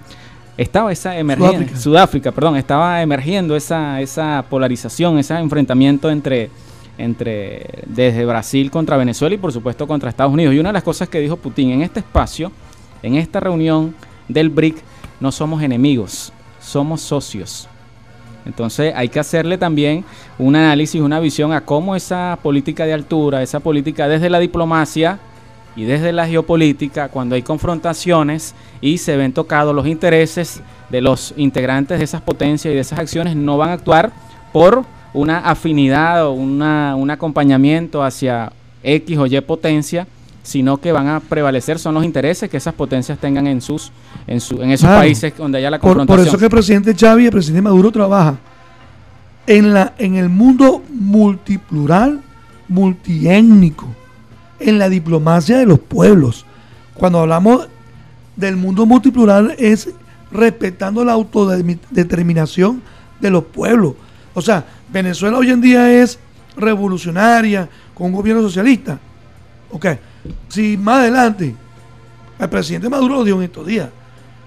estaba 0.56 0.92
esa 0.92 1.16
emergencia, 1.18 1.76
Sudáfrica. 1.76 2.32
perdón, 2.32 2.56
estaba 2.56 3.02
emergiendo 3.02 3.56
esa, 3.56 4.00
esa 4.00 4.44
polarización, 4.48 5.18
ese 5.18 5.34
enfrentamiento 5.34 6.10
entre, 6.10 6.50
entre 6.98 7.66
desde 7.86 8.24
Brasil 8.24 8.70
contra 8.70 8.96
Venezuela 8.96 9.34
y 9.34 9.38
por 9.38 9.52
supuesto 9.52 9.86
contra 9.86 10.08
Estados 10.08 10.32
Unidos. 10.32 10.54
Y 10.54 10.58
una 10.58 10.70
de 10.70 10.74
las 10.74 10.82
cosas 10.82 11.08
que 11.08 11.20
dijo 11.20 11.36
Putin 11.36 11.70
en 11.70 11.82
este 11.82 12.00
espacio 12.00 12.50
en 13.02 13.16
esta 13.16 13.40
reunión 13.40 13.94
del 14.28 14.50
BRIC 14.50 14.76
no 15.20 15.30
somos 15.32 15.62
enemigos, 15.62 16.32
somos 16.60 17.00
socios. 17.00 17.68
Entonces 18.44 18.92
hay 18.96 19.08
que 19.08 19.18
hacerle 19.18 19.58
también 19.58 20.04
un 20.38 20.54
análisis, 20.56 21.00
una 21.00 21.20
visión 21.20 21.52
a 21.52 21.62
cómo 21.62 21.96
esa 21.96 22.38
política 22.42 22.86
de 22.86 22.92
altura, 22.92 23.42
esa 23.42 23.60
política 23.60 24.08
desde 24.08 24.30
la 24.30 24.38
diplomacia 24.38 25.18
y 25.76 25.84
desde 25.84 26.12
la 26.12 26.26
geopolítica, 26.26 27.08
cuando 27.08 27.34
hay 27.34 27.42
confrontaciones 27.42 28.54
y 28.80 28.98
se 28.98 29.16
ven 29.16 29.32
tocados 29.32 29.74
los 29.74 29.86
intereses 29.86 30.62
de 30.88 31.02
los 31.02 31.34
integrantes 31.36 31.98
de 31.98 32.04
esas 32.04 32.22
potencias 32.22 32.72
y 32.72 32.74
de 32.74 32.80
esas 32.80 32.98
acciones, 32.98 33.36
no 33.36 33.58
van 33.58 33.68
a 33.68 33.72
actuar 33.74 34.10
por 34.52 34.84
una 35.12 35.38
afinidad 35.38 36.26
o 36.26 36.32
una, 36.32 36.96
un 36.96 37.10
acompañamiento 37.10 38.02
hacia 38.02 38.52
X 38.82 39.18
o 39.18 39.26
Y 39.26 39.40
potencia, 39.42 40.06
sino 40.42 40.78
que 40.78 40.92
van 40.92 41.08
a 41.08 41.20
prevalecer 41.20 41.78
son 41.78 41.94
los 41.94 42.04
intereses 42.04 42.48
que 42.48 42.56
esas 42.56 42.72
potencias 42.72 43.18
tengan 43.18 43.46
en 43.46 43.60
sus 43.60 43.90
en, 44.26 44.40
su, 44.40 44.62
en 44.62 44.70
esos 44.70 44.88
países 44.88 45.34
donde 45.36 45.58
haya 45.58 45.70
la 45.70 45.78
confrontación. 45.78 46.24
Por, 46.24 46.28
eso 46.28 46.38
que 46.38 46.44
el 46.44 46.50
presidente 46.50 46.94
Xavi 46.94 47.24
y 47.24 47.26
el 47.26 47.32
presidente 47.32 47.62
Maduro 47.62 47.90
trabaja 47.90 48.36
en 49.46 49.74
la 49.74 49.94
en 49.98 50.14
el 50.14 50.28
mundo 50.28 50.82
multiplural, 50.88 52.20
multiétnico, 52.68 53.88
en 54.60 54.78
la 54.78 54.88
diplomacia 54.88 55.58
de 55.58 55.66
los 55.66 55.78
pueblos. 55.78 56.44
Cuando 56.94 57.20
hablamos 57.20 57.68
del 58.36 58.56
mundo 58.56 58.86
multiplural 58.86 59.54
es 59.58 59.88
respetando 60.30 61.04
la 61.04 61.12
autodeterminación 61.12 62.82
de 63.20 63.30
los 63.30 63.44
pueblos. 63.44 63.94
O 64.34 64.42
sea, 64.42 64.64
Venezuela 64.92 65.38
hoy 65.38 65.50
en 65.50 65.60
día 65.60 65.90
es 66.02 66.18
revolucionaria 66.56 67.68
con 67.94 68.08
un 68.08 68.12
gobierno 68.12 68.42
socialista. 68.42 68.98
Ok, 69.70 69.86
si 70.48 70.76
más 70.76 71.00
adelante 71.00 71.54
el 72.38 72.48
presidente 72.48 72.88
Maduro 72.88 73.16
lo 73.16 73.24
dijo 73.24 73.38
en 73.38 73.44
estos 73.44 73.66
días, 73.66 73.88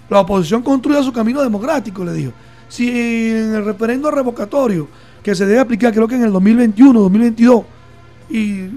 la 0.10 0.22
oposición 0.22 0.62
construya 0.62 1.04
su 1.04 1.12
camino 1.12 1.42
democrático, 1.42 2.04
le 2.04 2.14
dijo. 2.14 2.32
Si 2.68 2.88
en 2.88 3.56
el 3.56 3.66
referendo 3.66 4.12
revocatorio 4.12 4.88
que 5.24 5.34
se 5.36 5.46
debe 5.46 5.60
aplicar 5.60 5.94
creo 5.94 6.08
que 6.08 6.16
en 6.16 6.24
el 6.24 6.32
2021, 6.32 7.00
2022, 7.00 7.64
y 8.30 8.70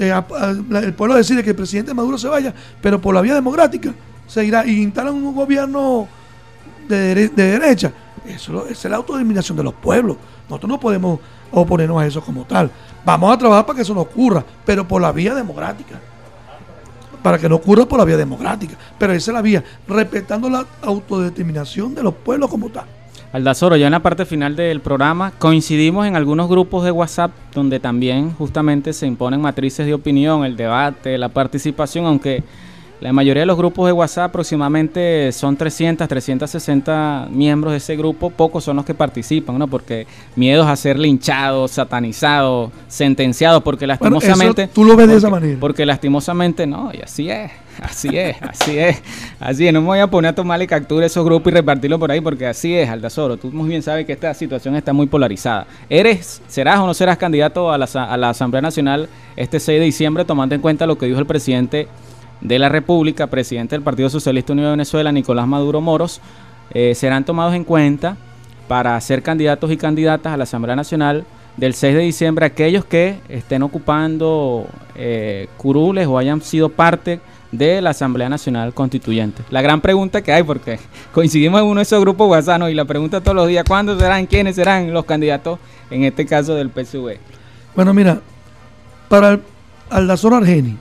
eh, 0.00 0.22
el 0.82 0.94
pueblo 0.94 1.14
decide 1.14 1.42
que 1.42 1.50
el 1.50 1.56
presidente 1.56 1.92
Maduro 1.92 2.16
se 2.16 2.28
vaya, 2.28 2.54
pero 2.80 3.00
por 3.00 3.14
la 3.14 3.20
vía 3.20 3.34
democrática, 3.34 3.94
se 4.26 4.44
irá 4.44 4.64
y 4.64 4.80
instalan 4.80 5.14
un 5.14 5.34
gobierno 5.34 6.08
de, 6.88 7.28
derecha. 7.28 7.92
Eso 8.24 8.66
es 8.66 8.84
la 8.84 8.96
autodeterminación 8.96 9.56
de 9.56 9.64
los 9.64 9.74
pueblos. 9.74 10.16
Nosotros 10.48 10.68
no 10.68 10.80
podemos 10.80 11.20
oponernos 11.50 12.00
a 12.00 12.06
eso 12.06 12.20
como 12.20 12.44
tal. 12.44 12.70
Vamos 13.04 13.32
a 13.32 13.38
trabajar 13.38 13.66
para 13.66 13.76
que 13.76 13.82
eso 13.82 13.94
no 13.94 14.00
ocurra, 14.02 14.44
pero 14.64 14.86
por 14.86 15.02
la 15.02 15.12
vía 15.12 15.34
democrática. 15.34 16.00
Para 17.22 17.38
que 17.38 17.48
no 17.48 17.56
ocurra 17.56 17.84
por 17.86 17.98
la 17.98 18.04
vía 18.04 18.16
democrática. 18.16 18.74
Pero 18.98 19.12
esa 19.12 19.30
es 19.30 19.34
la 19.34 19.42
vía, 19.42 19.62
respetando 19.86 20.48
la 20.48 20.64
autodeterminación 20.82 21.94
de 21.94 22.02
los 22.02 22.14
pueblos 22.14 22.48
como 22.48 22.70
tal. 22.70 22.86
Aldazoro, 23.32 23.76
ya 23.76 23.86
en 23.86 23.92
la 23.92 24.00
parte 24.00 24.24
final 24.24 24.56
del 24.56 24.80
programa 24.80 25.32
coincidimos 25.38 26.06
en 26.06 26.16
algunos 26.16 26.48
grupos 26.48 26.84
de 26.84 26.90
WhatsApp 26.90 27.30
donde 27.54 27.78
también 27.78 28.32
justamente 28.34 28.92
se 28.92 29.06
imponen 29.06 29.40
matrices 29.40 29.86
de 29.86 29.94
opinión, 29.94 30.44
el 30.44 30.56
debate, 30.56 31.16
la 31.16 31.28
participación, 31.28 32.06
aunque 32.06 32.42
la 33.00 33.12
mayoría 33.12 33.42
de 33.42 33.46
los 33.46 33.56
grupos 33.56 33.86
de 33.86 33.92
WhatsApp 33.92 34.30
aproximadamente 34.30 35.30
son 35.32 35.56
300, 35.56 36.06
360 36.06 37.28
miembros 37.30 37.72
de 37.72 37.78
ese 37.78 37.96
grupo, 37.96 38.30
pocos 38.30 38.64
son 38.64 38.76
los 38.76 38.84
que 38.84 38.94
participan, 38.94 39.58
¿no? 39.58 39.68
Porque 39.68 40.06
miedos 40.36 40.66
a 40.66 40.76
ser 40.76 40.98
linchados, 40.98 41.70
satanizados, 41.70 42.70
sentenciados, 42.88 43.62
porque 43.62 43.86
lastimosamente... 43.86 44.68
tú 44.68 44.84
lo 44.84 44.96
ves 44.96 45.08
de 45.08 45.16
esa 45.16 45.30
manera. 45.30 45.56
Porque 45.58 45.86
lastimosamente 45.86 46.66
no, 46.66 46.90
y 46.92 47.00
así 47.00 47.30
es, 47.30 47.50
así 47.82 48.08
es, 48.16 48.36
así 48.42 48.78
es, 48.78 49.02
así 49.38 49.66
es. 49.66 49.72
No 49.72 49.80
me 49.80 49.86
voy 49.86 49.98
a 49.98 50.06
poner 50.06 50.30
a 50.30 50.34
tomarle 50.34 50.66
captura 50.66 51.04
a 51.04 51.06
esos 51.06 51.24
grupos 51.24 51.52
y 51.52 51.56
repartirlo 51.56 51.98
por 51.98 52.10
ahí, 52.10 52.20
porque 52.20 52.46
así 52.46 52.74
es, 52.74 52.88
Aldazoro. 52.88 53.36
Tú 53.36 53.50
muy 53.52 53.68
bien 53.68 53.82
sabes 53.82 54.06
que 54.06 54.12
esta 54.12 54.32
situación 54.34 54.76
está 54.76 54.92
muy 54.92 55.06
polarizada. 55.06 55.66
¿Eres, 55.88 56.42
serás 56.48 56.78
o 56.78 56.86
no 56.86 56.94
serás 56.94 57.18
candidato 57.18 57.72
a 57.72 57.78
la, 57.78 58.30
Asamblea 58.30 58.62
Nacional 58.62 59.08
este 59.36 59.60
6 59.60 59.78
de 59.80 59.84
diciembre, 59.84 60.24
tomando 60.24 60.54
en 60.54 60.60
cuenta 60.60 60.86
lo 60.86 60.98
que 60.98 61.06
dijo 61.06 61.18
el 61.18 61.26
presidente 61.26 61.88
de 62.40 62.58
la 62.58 62.68
República, 62.68 63.26
presidente 63.26 63.74
del 63.74 63.82
Partido 63.82 64.08
Socialista 64.08 64.52
Unido 64.52 64.68
de 64.68 64.72
Venezuela, 64.72 65.12
Nicolás 65.12 65.46
Maduro 65.46 65.80
Moros, 65.80 66.20
eh, 66.72 66.94
serán 66.94 67.24
tomados 67.24 67.54
en 67.54 67.64
cuenta 67.64 68.16
para 68.68 69.00
ser 69.00 69.22
candidatos 69.22 69.70
y 69.70 69.76
candidatas 69.76 70.32
a 70.32 70.36
la 70.36 70.44
Asamblea 70.44 70.76
Nacional 70.76 71.24
del 71.56 71.74
6 71.74 71.94
de 71.94 72.00
diciembre 72.00 72.46
aquellos 72.46 72.84
que 72.84 73.18
estén 73.28 73.62
ocupando 73.62 74.66
eh, 74.94 75.48
curules 75.56 76.06
o 76.06 76.16
hayan 76.16 76.40
sido 76.40 76.68
parte 76.68 77.20
de 77.52 77.80
la 77.80 77.90
Asamblea 77.90 78.28
Nacional 78.28 78.74
Constituyente. 78.74 79.42
La 79.50 79.62
gran 79.62 79.80
pregunta 79.80 80.22
que 80.22 80.32
hay, 80.32 80.42
porque 80.42 80.78
coincidimos 81.12 81.60
en 81.60 81.66
uno 81.66 81.80
de 81.80 81.82
esos 81.82 82.00
grupos 82.00 82.28
WhatsApp 82.28 82.68
y 82.70 82.74
la 82.74 82.84
pregunta 82.84 83.20
todos 83.20 83.34
los 83.34 83.48
días, 83.48 83.64
¿cuándo 83.66 83.98
serán, 83.98 84.26
quiénes 84.26 84.56
serán 84.56 84.92
los 84.92 85.04
candidatos, 85.04 85.58
en 85.90 86.04
este 86.04 86.26
caso 86.26 86.54
del 86.54 86.70
PSV? 86.70 87.18
Bueno, 87.74 87.94
mira, 87.94 88.20
para 89.08 89.32
el 89.32 89.42
Aldazor 89.90 90.34
Argeni, 90.34 90.76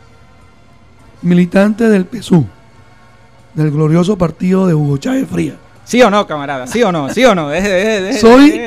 militante 1.21 1.89
del 1.89 2.05
PSU, 2.05 2.45
del 3.53 3.71
glorioso 3.71 4.17
partido 4.17 4.67
de 4.67 4.73
Hugo 4.73 4.97
Chávez 4.97 5.27
Fría. 5.27 5.55
¿Sí 5.83 6.01
o 6.03 6.11
no, 6.11 6.27
camarada? 6.27 6.67
¿Sí 6.67 6.83
o 6.83 6.91
no? 6.91 7.09
¿Sí 7.09 7.25
o 7.25 7.33
no? 7.33 7.49
Soy 8.19 8.61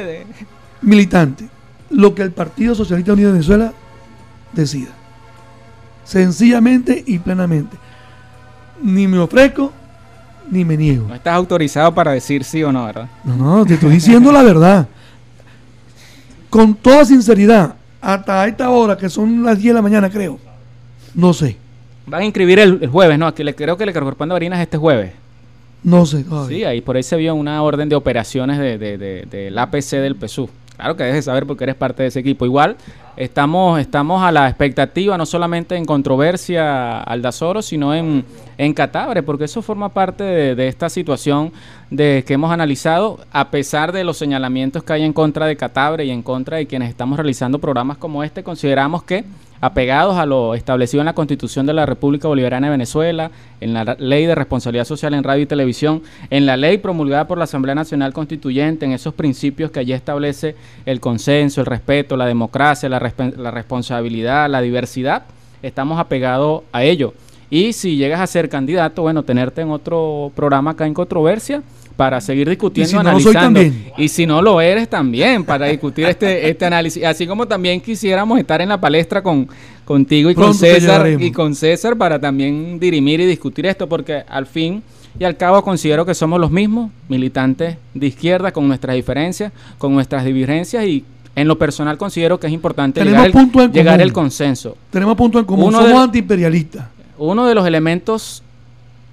militante. 0.80 1.48
Lo 1.90 2.14
que 2.14 2.22
el 2.22 2.32
Partido 2.32 2.74
Socialista 2.74 3.12
Unido 3.12 3.28
de 3.28 3.34
Venezuela 3.34 3.72
decida. 4.52 4.90
Sencillamente 6.04 7.04
y 7.06 7.18
plenamente. 7.18 7.76
Ni 8.82 9.06
me 9.06 9.18
ofrezco, 9.18 9.72
ni 10.50 10.64
me 10.64 10.76
niego. 10.76 11.06
No 11.08 11.14
estás 11.14 11.34
autorizado 11.34 11.94
para 11.94 12.12
decir 12.12 12.44
sí 12.44 12.62
o 12.62 12.72
no, 12.72 12.84
¿verdad? 12.84 13.08
No, 13.24 13.36
no, 13.36 13.66
te 13.66 13.74
estoy 13.74 13.90
diciendo 13.90 14.32
la 14.32 14.42
verdad. 14.42 14.88
Con 16.50 16.74
toda 16.74 17.04
sinceridad, 17.04 17.74
hasta 18.00 18.46
esta 18.46 18.68
hora, 18.68 18.96
que 18.96 19.08
son 19.08 19.42
las 19.42 19.58
10 19.58 19.70
de 19.70 19.74
la 19.74 19.82
mañana, 19.82 20.10
creo, 20.10 20.38
no 21.14 21.32
sé. 21.32 21.56
Van 22.06 22.22
a 22.22 22.24
inscribir 22.24 22.58
el, 22.58 22.86
jueves, 22.88 23.18
¿no? 23.18 23.26
Aquí 23.26 23.44
le, 23.44 23.54
creo 23.54 23.76
que 23.76 23.86
le 23.86 23.92
corresponde 23.92 24.32
a 24.32 24.34
Barinas 24.34 24.60
este 24.60 24.76
jueves. 24.76 25.12
No 25.84 26.06
sé 26.06 26.24
Sí, 26.48 26.64
ahí 26.64 26.80
por 26.80 26.96
ahí 26.96 27.02
se 27.02 27.16
vio 27.16 27.34
una 27.34 27.62
orden 27.62 27.88
de 27.88 27.96
operaciones 27.96 28.58
de, 28.58 28.78
de, 28.78 29.26
del 29.28 29.58
APC 29.58 29.90
del 29.92 30.16
PSU. 30.16 30.48
Claro 30.82 30.96
que 30.96 31.04
debes 31.04 31.26
saber 31.26 31.46
porque 31.46 31.62
eres 31.62 31.76
parte 31.76 32.02
de 32.02 32.08
ese 32.08 32.18
equipo. 32.18 32.44
Igual 32.44 32.76
estamos, 33.16 33.78
estamos 33.78 34.20
a 34.20 34.32
la 34.32 34.48
expectativa, 34.48 35.16
no 35.16 35.26
solamente 35.26 35.76
en 35.76 35.84
controversia 35.84 37.00
Aldazoro, 37.02 37.62
sino 37.62 37.94
en, 37.94 38.24
en 38.58 38.74
Catabre, 38.74 39.22
porque 39.22 39.44
eso 39.44 39.62
forma 39.62 39.90
parte 39.90 40.24
de, 40.24 40.54
de, 40.56 40.66
esta 40.66 40.88
situación 40.88 41.52
de 41.90 42.24
que 42.26 42.34
hemos 42.34 42.50
analizado, 42.50 43.20
a 43.30 43.52
pesar 43.52 43.92
de 43.92 44.02
los 44.02 44.16
señalamientos 44.16 44.82
que 44.82 44.92
hay 44.92 45.04
en 45.04 45.12
contra 45.12 45.46
de 45.46 45.56
Catabre 45.56 46.04
y 46.04 46.10
en 46.10 46.24
contra 46.24 46.56
de 46.56 46.66
quienes 46.66 46.88
estamos 46.88 47.16
realizando 47.16 47.60
programas 47.60 47.96
como 47.96 48.24
este, 48.24 48.42
consideramos 48.42 49.04
que 49.04 49.24
apegados 49.62 50.16
a 50.16 50.26
lo 50.26 50.56
establecido 50.56 51.00
en 51.00 51.06
la 51.06 51.14
Constitución 51.14 51.66
de 51.66 51.72
la 51.72 51.86
República 51.86 52.26
Bolivariana 52.26 52.66
de 52.66 52.72
Venezuela, 52.72 53.30
en 53.60 53.72
la 53.72 53.96
Ley 53.96 54.26
de 54.26 54.34
Responsabilidad 54.34 54.84
Social 54.84 55.14
en 55.14 55.22
Radio 55.22 55.44
y 55.44 55.46
Televisión, 55.46 56.02
en 56.30 56.46
la 56.46 56.56
ley 56.56 56.78
promulgada 56.78 57.28
por 57.28 57.38
la 57.38 57.44
Asamblea 57.44 57.76
Nacional 57.76 58.12
Constituyente, 58.12 58.84
en 58.84 58.92
esos 58.92 59.14
principios 59.14 59.70
que 59.70 59.78
allí 59.78 59.92
establece 59.92 60.56
el 60.84 60.98
consenso, 60.98 61.60
el 61.60 61.66
respeto, 61.66 62.16
la 62.16 62.26
democracia, 62.26 62.88
la, 62.88 62.98
responsabilidad, 62.98 64.50
la 64.50 64.60
diversidad, 64.60 65.22
estamos 65.62 66.00
apegados 66.00 66.64
a 66.72 66.82
ello. 66.82 67.14
Y 67.48 67.72
si 67.72 67.96
llegas 67.96 68.20
a 68.20 68.26
ser 68.26 68.48
candidato, 68.48 69.02
bueno, 69.02 69.22
tenerte 69.22 69.60
en 69.60 69.70
otro 69.70 70.32
programa 70.34 70.72
acá 70.72 70.88
en 70.88 70.94
Controversia 70.94 71.62
para 71.96 72.20
seguir 72.20 72.48
discutiendo, 72.48 73.00
analizando. 73.00 73.60
y 73.96 74.08
si 74.08 74.26
no 74.26 74.42
lo 74.42 74.60
eres 74.60 74.88
también, 74.88 75.44
para 75.44 75.66
discutir 75.66 76.06
este, 76.06 76.48
este 76.50 76.64
análisis. 76.64 77.04
Así 77.04 77.26
como 77.26 77.46
también 77.46 77.80
quisiéramos 77.80 78.38
estar 78.38 78.60
en 78.60 78.68
la 78.68 78.80
palestra 78.80 79.22
con 79.22 79.48
contigo 79.84 80.30
y 80.30 80.34
con 80.34 80.54
César 80.54 81.20
y 81.20 81.32
con 81.32 81.54
César 81.54 81.96
para 81.96 82.18
también 82.18 82.78
dirimir 82.78 83.20
y 83.20 83.26
discutir 83.26 83.66
esto, 83.66 83.88
porque 83.88 84.22
al 84.28 84.46
fin 84.46 84.82
y 85.18 85.24
al 85.24 85.36
cabo 85.36 85.62
considero 85.62 86.06
que 86.06 86.14
somos 86.14 86.40
los 86.40 86.50
mismos 86.50 86.90
militantes 87.08 87.76
de 87.92 88.06
izquierda 88.06 88.52
con 88.52 88.66
nuestras 88.66 88.96
diferencias, 88.96 89.52
con 89.78 89.92
nuestras 89.92 90.24
divergencias 90.24 90.84
y 90.86 91.04
en 91.34 91.48
lo 91.48 91.58
personal 91.58 91.96
considero 91.98 92.38
que 92.38 92.46
es 92.46 92.52
importante 92.52 93.02
llegar, 93.04 93.26
el, 93.26 93.72
llegar 93.72 94.00
el 94.00 94.12
consenso. 94.12 94.76
Tenemos 94.90 95.16
puntos 95.16 95.40
en 95.40 95.46
común, 95.46 95.72
somos 95.72 95.92
antiimperialistas. 95.92 96.86
Uno 97.18 97.46
de 97.46 97.54
los 97.54 97.66
elementos 97.66 98.42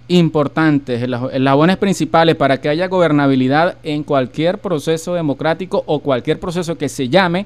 importantes, 0.10 1.02
eslabones 1.02 1.78
principales 1.78 2.36
para 2.36 2.60
que 2.60 2.68
haya 2.68 2.88
gobernabilidad 2.88 3.78
en 3.84 4.04
cualquier 4.04 4.58
proceso 4.58 5.14
democrático 5.14 5.84
o 5.86 6.00
cualquier 6.00 6.40
proceso 6.40 6.78
que 6.78 6.90
se 6.90 7.08
llame 7.10 7.46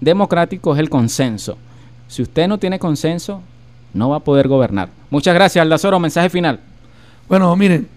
democrático 0.00 0.72
es 0.74 0.80
el 0.80 0.88
consenso. 0.88 1.58
Si 2.08 2.22
usted 2.22 2.46
no 2.46 2.58
tiene 2.58 2.78
consenso, 2.78 3.42
no 3.92 4.10
va 4.10 4.16
a 4.16 4.20
poder 4.20 4.48
gobernar. 4.48 4.88
Muchas 5.10 5.34
gracias, 5.34 5.60
Aldazoro. 5.62 5.98
Mensaje 5.98 6.30
final. 6.30 6.60
Bueno, 7.28 7.54
miren, 7.56 7.88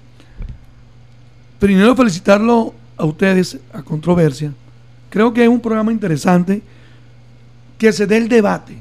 primero 1.59 1.95
felicitarlo 1.95 2.73
a 2.97 3.05
ustedes, 3.05 3.59
a 3.73 3.83
Controversia. 3.83 4.51
Creo 5.09 5.33
que 5.33 5.43
es 5.43 5.49
un 5.49 5.59
programa 5.59 5.91
interesante 5.91 6.61
que 7.77 7.91
se 7.91 8.07
dé 8.07 8.17
el 8.17 8.29
debate. 8.29 8.77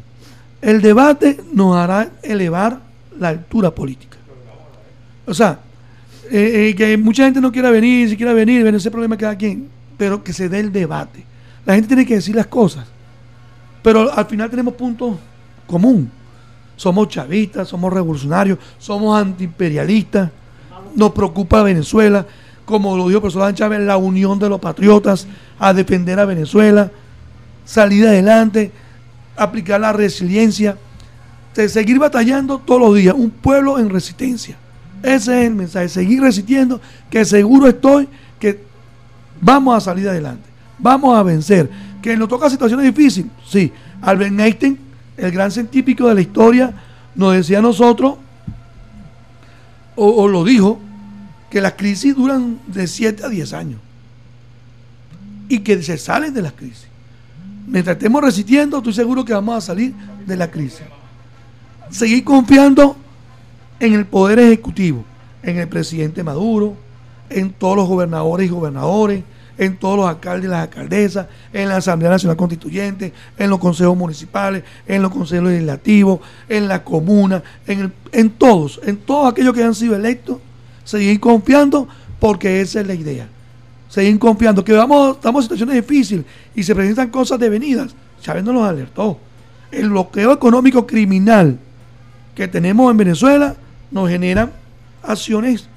El 0.63 0.81
debate 0.81 1.39
nos 1.53 1.77
hará 1.77 2.09
elevar 2.23 2.81
la 3.19 3.29
altura 3.29 3.71
política. 3.71 4.06
O 5.27 5.35
sea, 5.35 5.59
eh, 6.31 6.71
eh, 6.71 6.75
que 6.75 6.97
mucha 6.97 7.25
gente 7.25 7.41
no 7.41 7.53
quiera 7.53 7.71
venir, 7.71 8.09
si 8.09 8.17
quiera 8.17 8.33
venir, 8.33 8.63
ven 8.63 8.75
ese 8.75 8.91
problema 8.91 9.17
cada 9.17 9.37
quien, 9.37 9.69
pero 9.97 10.23
que 10.23 10.33
se 10.33 10.49
dé 10.49 10.61
el 10.61 10.73
debate. 10.73 11.25
La 11.65 11.75
gente 11.75 11.89
tiene 11.89 12.07
que 12.07 12.15
decir 12.15 12.35
las 12.35 12.47
cosas, 12.47 12.87
pero 13.83 14.13
al 14.13 14.27
final 14.27 14.49
tenemos 14.51 14.75
puntos 14.75 15.17
común. 15.67 16.11
Somos 16.77 17.09
chavistas, 17.09 17.69
somos 17.69 17.93
revolucionarios, 17.93 18.59
somos 18.79 19.19
antiimperialistas, 19.21 20.31
nos 20.95 21.13
preocupa 21.13 21.63
Venezuela, 21.63 22.27
como 22.65 22.97
lo 22.97 23.07
dijo 23.09 23.19
el 23.19 23.23
profesor 23.23 23.55
Chávez, 23.55 23.81
la 23.81 23.97
unión 23.97 24.39
de 24.39 24.49
los 24.49 24.61
patriotas 24.61 25.27
a 25.59 25.73
defender 25.73 26.19
a 26.19 26.25
Venezuela, 26.25 26.91
salir 27.65 28.07
adelante, 28.07 28.73
aplicar 29.37 29.81
la 29.81 29.93
resiliencia, 29.93 30.77
de 31.55 31.69
seguir 31.69 31.99
batallando 31.99 32.59
todos 32.59 32.81
los 32.81 32.95
días, 32.95 33.15
un 33.17 33.31
pueblo 33.31 33.79
en 33.79 33.89
resistencia. 33.89 34.59
Ese 35.07 35.41
es 35.41 35.47
el 35.47 35.55
mensaje, 35.55 35.89
seguir 35.89 36.21
resistiendo, 36.21 36.81
que 37.09 37.25
seguro 37.25 37.69
estoy 37.69 38.09
que 38.41 38.61
vamos 39.41 39.77
a 39.77 39.81
salir 39.81 40.09
adelante, 40.09 40.49
vamos 40.81 41.17
a 41.17 41.23
vencer. 41.23 41.71
Que 42.03 42.17
nos 42.17 42.29
toca 42.29 42.51
situaciones 42.51 42.93
difíciles, 42.93 43.31
sí. 43.49 43.73
Albert 44.03 44.41
Einstein, 44.41 44.77
el 45.17 45.31
gran 45.31 45.53
científico 45.53 46.09
de 46.09 46.15
la 46.17 46.21
historia, 46.23 46.75
nos 47.15 47.35
decía 47.35 47.61
a 47.61 47.63
nosotros, 47.63 48.17
o, 49.95 50.27
lo 50.27 50.43
dijo, 50.43 50.81
que 51.51 51.61
las 51.61 51.75
crisis 51.75 52.17
duran 52.17 52.59
de 52.67 52.89
7 52.89 53.27
a 53.27 53.29
10 53.29 53.53
años 53.53 53.81
y 55.49 55.61
que 55.61 55.81
se 55.85 55.99
salen 55.99 56.35
de 56.35 56.43
las 56.43 56.53
crisis. 56.53 56.89
Mientras 57.69 57.97
estemos 57.97 58.21
resistiendo, 58.21 58.79
estoy 58.79 58.93
seguro 58.93 59.25
que 59.25 59.33
vamos 59.33 59.57
a 59.57 59.61
salir 59.61 59.95
de 60.27 60.37
la 60.37 60.51
crisis. 60.51 60.83
Seguir 61.91 62.25
confiando 62.25 62.97
en 63.81 63.95
el 63.95 64.07
poder 64.07 64.39
ejecutivo, 64.39 65.05
en 65.43 65.59
el 65.59 65.69
presidente 65.69 66.23
Maduro, 66.23 66.77
en 67.31 67.53
todos 67.53 67.77
los 67.77 67.89
gobernadores 67.89 68.47
y 68.47 68.51
gobernadores, 68.51 69.23
en 69.59 69.77
todos 69.77 69.97
los 69.97 70.09
alcaldes 70.09 70.47
y 70.47 70.51
las 70.51 70.63
alcaldesas, 70.63 71.27
en 71.53 71.69
la 71.69 71.77
Asamblea 71.77 72.11
Nacional 72.11 72.37
Constituyente, 72.37 73.13
en 73.39 73.51
los 73.51 73.59
consejos 73.59 73.97
municipales, 73.97 74.65
en 74.87 75.03
los 75.03 75.11
consejos 75.11 75.49
legislativos, 75.49 76.21
en 76.49 76.69
la 76.69 76.85
comuna, 76.85 77.43
en, 77.67 77.93
en 78.13 78.31
todos, 78.31 78.81
en 78.85 78.99
todos 78.99 79.33
aquellos 79.33 79.55
que 79.55 79.63
han 79.63 79.75
sido 79.75 79.97
electos, 79.97 80.39
seguir 80.85 81.19
confiando 81.21 81.89
porque 82.21 82.61
esa 82.61 82.81
es 82.81 82.87
la 82.87 82.95
idea. 82.95 83.29
Seguir 83.89 84.19
confiando 84.19 84.65
que 84.65 84.73
vamos, 84.73 85.17
estamos 85.17 85.41
en 85.41 85.43
situaciones 85.45 85.77
difíciles 85.77 86.25
y 86.55 86.63
se 86.63 86.75
presentan 86.75 87.09
cosas 87.09 87.39
devenidas. 87.39 87.95
Chávez 88.21 88.45
nos 88.45 88.55
los 88.55 88.65
alertó. 88.65 89.19
El 89.71 89.91
bloqueo 89.91 90.33
económico 90.33 90.87
criminal 90.87 91.59
que 92.35 92.49
tenemos 92.49 92.91
en 92.91 92.97
Venezuela 92.97 93.57
nos 93.91 94.09
genera 94.09 94.51
acciones 95.03 95.69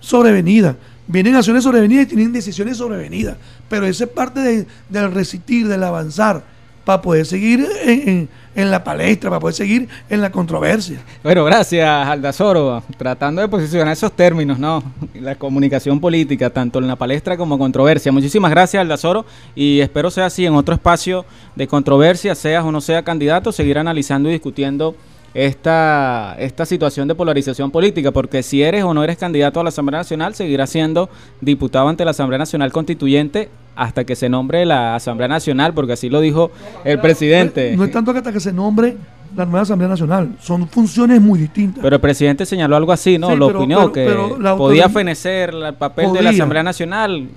sobrevenidas. 0.00 0.76
Vienen 1.06 1.34
acciones 1.34 1.64
sobrevenidas 1.64 2.04
y 2.06 2.08
tienen 2.08 2.32
decisiones 2.32 2.76
sobrevenidas. 2.76 3.36
Pero 3.68 3.86
esa 3.86 4.04
es 4.04 4.10
parte 4.10 4.66
del 4.88 5.12
resistir, 5.12 5.66
del 5.68 5.82
avanzar, 5.82 6.42
para 6.84 7.00
poder 7.00 7.26
seguir 7.26 7.66
en, 7.84 8.28
la 8.54 8.82
palestra, 8.82 9.30
para 9.30 9.40
poder 9.40 9.54
seguir 9.54 9.88
en 10.10 10.20
la 10.20 10.30
controversia. 10.30 11.00
Bueno, 11.22 11.44
gracias, 11.44 11.88
Aldazoro. 12.08 12.82
Tratando 12.98 13.40
de 13.40 13.48
posicionar 13.48 13.92
esos 13.92 14.12
términos, 14.12 14.58
¿no? 14.58 14.82
La 15.14 15.36
comunicación 15.36 16.00
política, 16.00 16.50
tanto 16.50 16.78
en 16.78 16.88
la 16.88 16.96
palestra 16.96 17.36
como 17.36 17.58
controversia. 17.58 18.10
Muchísimas 18.10 18.50
gracias, 18.50 18.80
Aldazoro, 18.80 19.24
y 19.54 19.80
espero 19.80 20.10
sea 20.10 20.26
así 20.26 20.44
en 20.44 20.54
otro 20.54 20.74
espacio 20.74 21.24
de 21.54 21.68
controversia, 21.68 22.34
seas 22.34 22.64
o 22.64 22.72
no 22.72 22.80
sea 22.80 23.02
candidato, 23.02 23.52
seguir 23.52 23.78
analizando 23.78 24.28
y 24.28 24.32
discutiendo 24.32 24.96
esta, 25.34 26.36
esta 26.38 26.66
situación 26.66 27.08
de 27.08 27.14
polarización 27.14 27.70
política, 27.70 28.10
porque 28.10 28.42
si 28.42 28.62
eres 28.62 28.84
o 28.84 28.92
no 28.92 29.02
eres 29.02 29.16
candidato 29.16 29.60
a 29.60 29.62
la 29.62 29.70
Asamblea 29.70 30.00
Nacional, 30.00 30.34
seguirás 30.34 30.70
siendo 30.70 31.08
diputado 31.40 31.88
ante 31.88 32.04
la 32.04 32.10
Asamblea 32.10 32.38
Nacional 32.38 32.72
Constituyente 32.72 33.48
hasta 33.74 34.04
que 34.04 34.14
se 34.16 34.28
nombre 34.28 34.66
la 34.66 34.94
Asamblea 34.94 35.28
Nacional, 35.28 35.72
porque 35.72 35.94
así 35.94 36.10
lo 36.10 36.20
dijo 36.20 36.50
el 36.84 37.00
presidente. 37.00 37.74
No, 37.76 37.84
es 37.84 37.90
tanto 37.90 38.12
que 38.12 38.18
hasta 38.18 38.32
que 38.32 38.40
se 38.40 38.52
nombre 38.52 38.96
la 39.34 39.46
nueva 39.46 39.62
Asamblea 39.62 39.88
Nacional, 39.88 40.36
son 40.40 40.68
funciones 40.68 41.18
muy 41.18 41.40
distintas. 41.40 41.82
Pero 41.82 41.96
el 41.96 42.02
presidente 42.02 42.44
señaló 42.44 42.76
algo 42.76 42.92
así, 42.92 43.16
¿no? 43.16 43.34
lo 43.34 43.46
opinó, 43.46 43.90
que 43.90 44.14
podía 44.58 44.90
fenecer 44.90 45.54
el 45.54 45.74
papel 45.74 46.12
de 46.12 46.20
la 46.20 46.30
Asamblea 46.30 46.62
Nacional. 46.62 47.28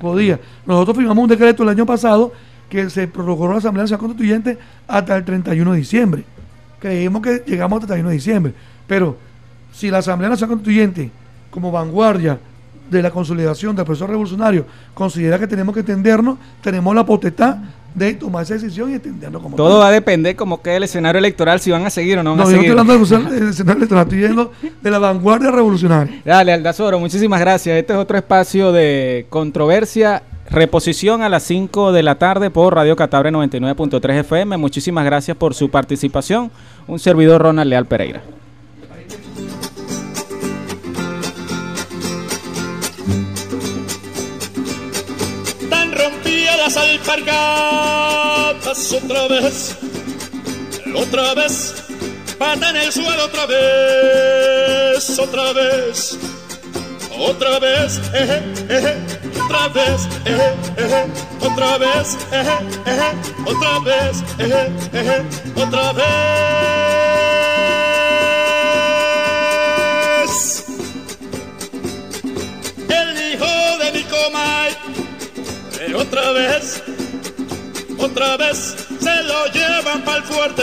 podía. 0.00 0.38
Nosotros 0.64 0.96
firmamos 0.96 1.24
un 1.24 1.28
decreto 1.28 1.64
el 1.64 1.70
año 1.70 1.84
pasado 1.84 2.32
que 2.68 2.88
se 2.90 3.08
prorrogó 3.08 3.48
la 3.48 3.58
Asamblea 3.58 3.82
Nacional 3.82 4.00
Constituyente 4.00 4.58
hasta 4.86 5.16
el 5.16 5.24
31 5.24 5.72
de 5.72 5.78
diciembre 5.78 6.24
creemos 6.86 7.20
que 7.20 7.42
llegamos 7.44 7.82
hasta 7.82 7.94
el 7.94 8.02
31 8.02 8.08
de 8.10 8.14
diciembre. 8.14 8.54
Pero 8.86 9.16
si 9.72 9.90
la 9.90 9.98
Asamblea 9.98 10.30
Nacional 10.30 10.56
Constituyente, 10.56 11.10
como 11.50 11.72
vanguardia 11.72 12.38
de 12.88 13.02
la 13.02 13.10
consolidación 13.10 13.74
del 13.74 13.84
proceso 13.84 14.06
revolucionario, 14.06 14.64
considera 14.94 15.38
que 15.38 15.48
tenemos 15.48 15.74
que 15.74 15.80
entendernos, 15.80 16.38
tenemos 16.62 16.94
la 16.94 17.04
potestad 17.04 17.56
de 17.92 18.14
tomar 18.14 18.44
esa 18.44 18.54
decisión 18.54 18.90
y 18.90 18.94
entendernos 18.94 19.42
como 19.42 19.56
Todo 19.56 19.78
va 19.80 19.88
a 19.88 19.90
depender 19.90 20.36
como 20.36 20.62
que 20.62 20.76
el 20.76 20.84
escenario 20.84 21.18
electoral, 21.18 21.58
si 21.60 21.70
van 21.70 21.84
a 21.86 21.90
seguir 21.90 22.18
o 22.18 22.22
no 22.22 22.30
van 22.30 22.38
no, 22.38 22.42
a 22.44 22.46
seguir. 22.46 22.74
No, 22.74 22.82
estoy 22.82 22.94
hablando 22.94 23.30
del 23.34 23.48
escenario 23.48 23.78
electoral, 23.78 24.04
estoy 24.04 24.18
viendo 24.18 24.52
de 24.82 24.90
la 24.90 24.98
vanguardia 24.98 25.50
revolucionaria. 25.50 26.20
Dale, 26.24 26.52
Aldazoro, 26.52 27.00
muchísimas 27.00 27.40
gracias. 27.40 27.78
Este 27.78 27.94
es 27.94 27.98
otro 27.98 28.16
espacio 28.16 28.70
de 28.70 29.26
controversia 29.30 30.22
Reposición 30.50 31.22
a 31.22 31.28
las 31.28 31.42
5 31.42 31.92
de 31.92 32.02
la 32.02 32.16
tarde 32.16 32.50
por 32.50 32.74
Radio 32.74 32.94
Catabre 32.94 33.32
99.3 33.32 34.20
FM. 34.20 34.56
Muchísimas 34.56 35.04
gracias 35.04 35.36
por 35.36 35.54
su 35.54 35.70
participación. 35.70 36.50
Un 36.86 36.98
servidor 36.98 37.42
Ronald 37.42 37.68
Leal 37.68 37.86
Pereira. 37.86 38.22
Tan 45.68 45.92
rompía 45.92 46.56
las 46.56 46.76
alpargatas 46.76 48.92
otra 48.92 49.28
vez, 49.28 49.76
otra 50.94 51.34
vez, 51.34 51.74
pata 52.38 52.70
en 52.70 52.76
el 52.76 52.92
suelo 52.92 53.24
otra 53.24 53.46
vez, 53.46 55.18
otra 55.18 55.52
vez, 55.52 56.18
otra 57.18 57.58
vez, 57.58 58.00
eh, 58.12 58.42
eh, 58.68 58.96
otra 59.42 59.68
vez, 59.68 60.08
eh, 60.24 60.54
eh, 60.76 61.06
otra 61.40 61.78
vez, 61.78 62.16
eh, 62.32 62.44
eh, 62.86 63.12
otra 63.46 63.78
vez, 63.80 64.22
eh, 64.38 64.70
eh, 64.92 65.22
otra 65.56 65.92
vez. 65.92 66.06
El 72.88 73.32
hijo 73.32 73.78
de 73.78 73.92
mi 73.92 74.02
comay, 74.04 74.76
otra 75.94 76.32
vez, 76.32 76.82
otra 77.98 78.36
vez, 78.36 78.76
se 79.00 79.22
lo 79.22 79.46
llevan 79.52 80.02
para 80.02 80.18
el 80.18 80.24
fuerte, 80.24 80.62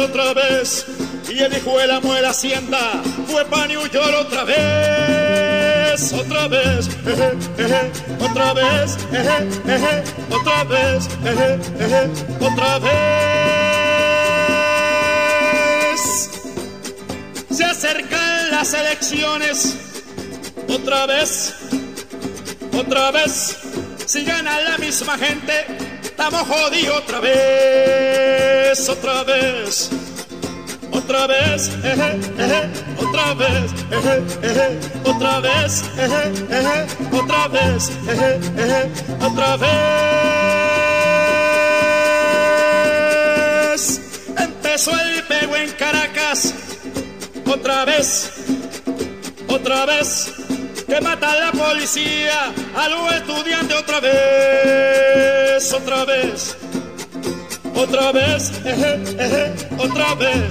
otra 0.00 0.34
vez. 0.34 0.86
Y 1.34 1.38
el 1.42 1.56
hijo 1.56 1.78
de 1.78 1.86
la 1.86 2.34
sienta, 2.34 3.02
fue 3.26 3.42
pa' 3.46 3.66
New 3.66 3.88
York 3.88 4.14
otra 4.20 4.44
vez, 4.44 6.12
otra 6.12 6.46
vez, 6.46 6.88
eh, 7.06 7.32
eh, 7.56 7.90
otra 8.20 8.52
vez, 8.52 8.98
eh, 9.14 10.04
otra 10.28 10.64
vez, 10.64 11.08
otra 12.38 12.78
vez. 12.80 12.90
Se 17.50 17.64
acercan 17.64 18.50
las 18.50 18.74
elecciones, 18.74 19.78
otra 20.68 21.06
vez, 21.06 21.54
otra 22.74 23.10
vez. 23.10 23.56
Si 24.04 24.22
gana 24.24 24.60
la 24.60 24.76
misma 24.76 25.16
gente, 25.16 25.64
estamos 26.02 26.42
jodidos 26.42 26.98
otra 26.98 27.20
vez, 27.20 28.86
otra 28.86 29.24
vez 29.24 30.01
otra 31.12 31.26
vez, 31.26 31.68
eh, 31.84 32.20
eh, 32.38 32.70
otra 32.96 33.34
vez, 33.34 33.70
eh, 33.90 34.80
otra 35.04 35.40
vez, 35.40 35.84
otra 37.12 37.48
vez, 37.48 37.90
otra 39.20 39.56
vez. 39.58 39.70
Empezó 44.38 44.92
el 44.98 45.22
pego 45.24 45.56
en 45.56 45.70
Caracas, 45.72 46.54
otra 47.46 47.84
vez, 47.84 48.32
otra 49.48 49.84
vez. 49.84 50.32
Que 50.86 50.98
mata 51.02 51.30
a 51.32 51.36
la 51.36 51.52
policía, 51.52 52.54
a 52.74 52.88
los 52.88 53.12
estudiantes 53.12 53.76
otra 53.76 54.00
vez, 54.00 55.72
otra 55.74 56.06
vez 56.06 56.61
otra 57.74 58.12
vez, 58.12 58.52
otra 59.78 60.14
vez, 60.14 60.42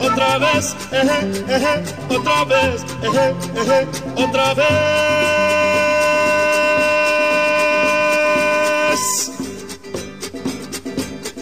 otra 0.00 0.38
vez, 0.38 0.74
otra 2.10 2.44
vez, 2.44 2.84
otra 4.16 4.54
vez. 4.54 4.68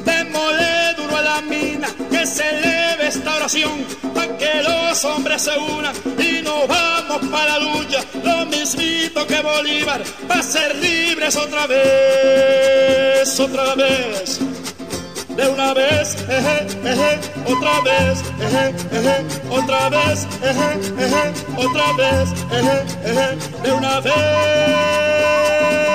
Démosle 0.04 0.56
duro 0.56 0.65
se 2.26 2.48
eleve 2.48 3.08
esta 3.08 3.36
oración, 3.36 3.84
para 4.14 4.36
que 4.36 4.62
los 4.62 5.04
hombres 5.04 5.42
se 5.42 5.56
unan 5.58 5.94
y 6.18 6.42
nos 6.42 6.66
vamos 6.66 7.28
para 7.30 7.58
la 7.58 7.58
lucha, 7.58 8.04
lo 8.22 8.46
mismito 8.46 9.26
que 9.26 9.40
Bolívar, 9.40 10.02
para 10.26 10.42
ser 10.42 10.74
libres 10.76 11.36
otra 11.36 11.66
vez, 11.66 13.40
otra 13.40 13.74
vez. 13.74 14.40
De 15.36 15.48
una 15.48 15.74
vez, 15.74 16.16
eje, 16.28 16.66
eje, 16.84 17.20
otra 17.46 17.80
vez, 17.82 18.22
eje, 18.40 18.74
eje, 18.90 19.24
otra 19.50 19.90
vez, 19.90 20.26
eje, 20.42 20.68
eje, 21.04 21.32
otra 21.56 21.92
vez, 21.92 22.30
eje, 22.50 22.84
eje, 23.04 23.36
de 23.62 23.72
una 23.72 24.00
vez. 24.00 25.85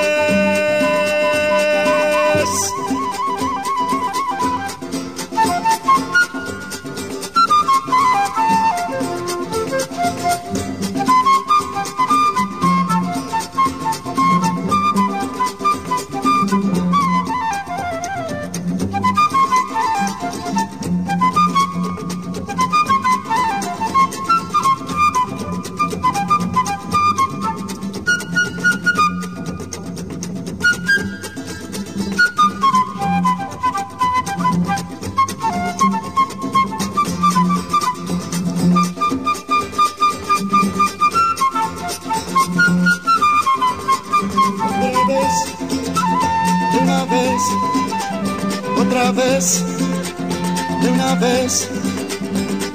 Vez, 51.22 51.69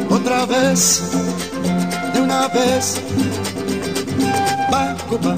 otra 0.09 0.47
vez, 0.47 1.03
de 2.15 2.21
una 2.21 2.47
vez. 2.49 3.01
Va, 4.73 4.97
copa. 5.09 5.37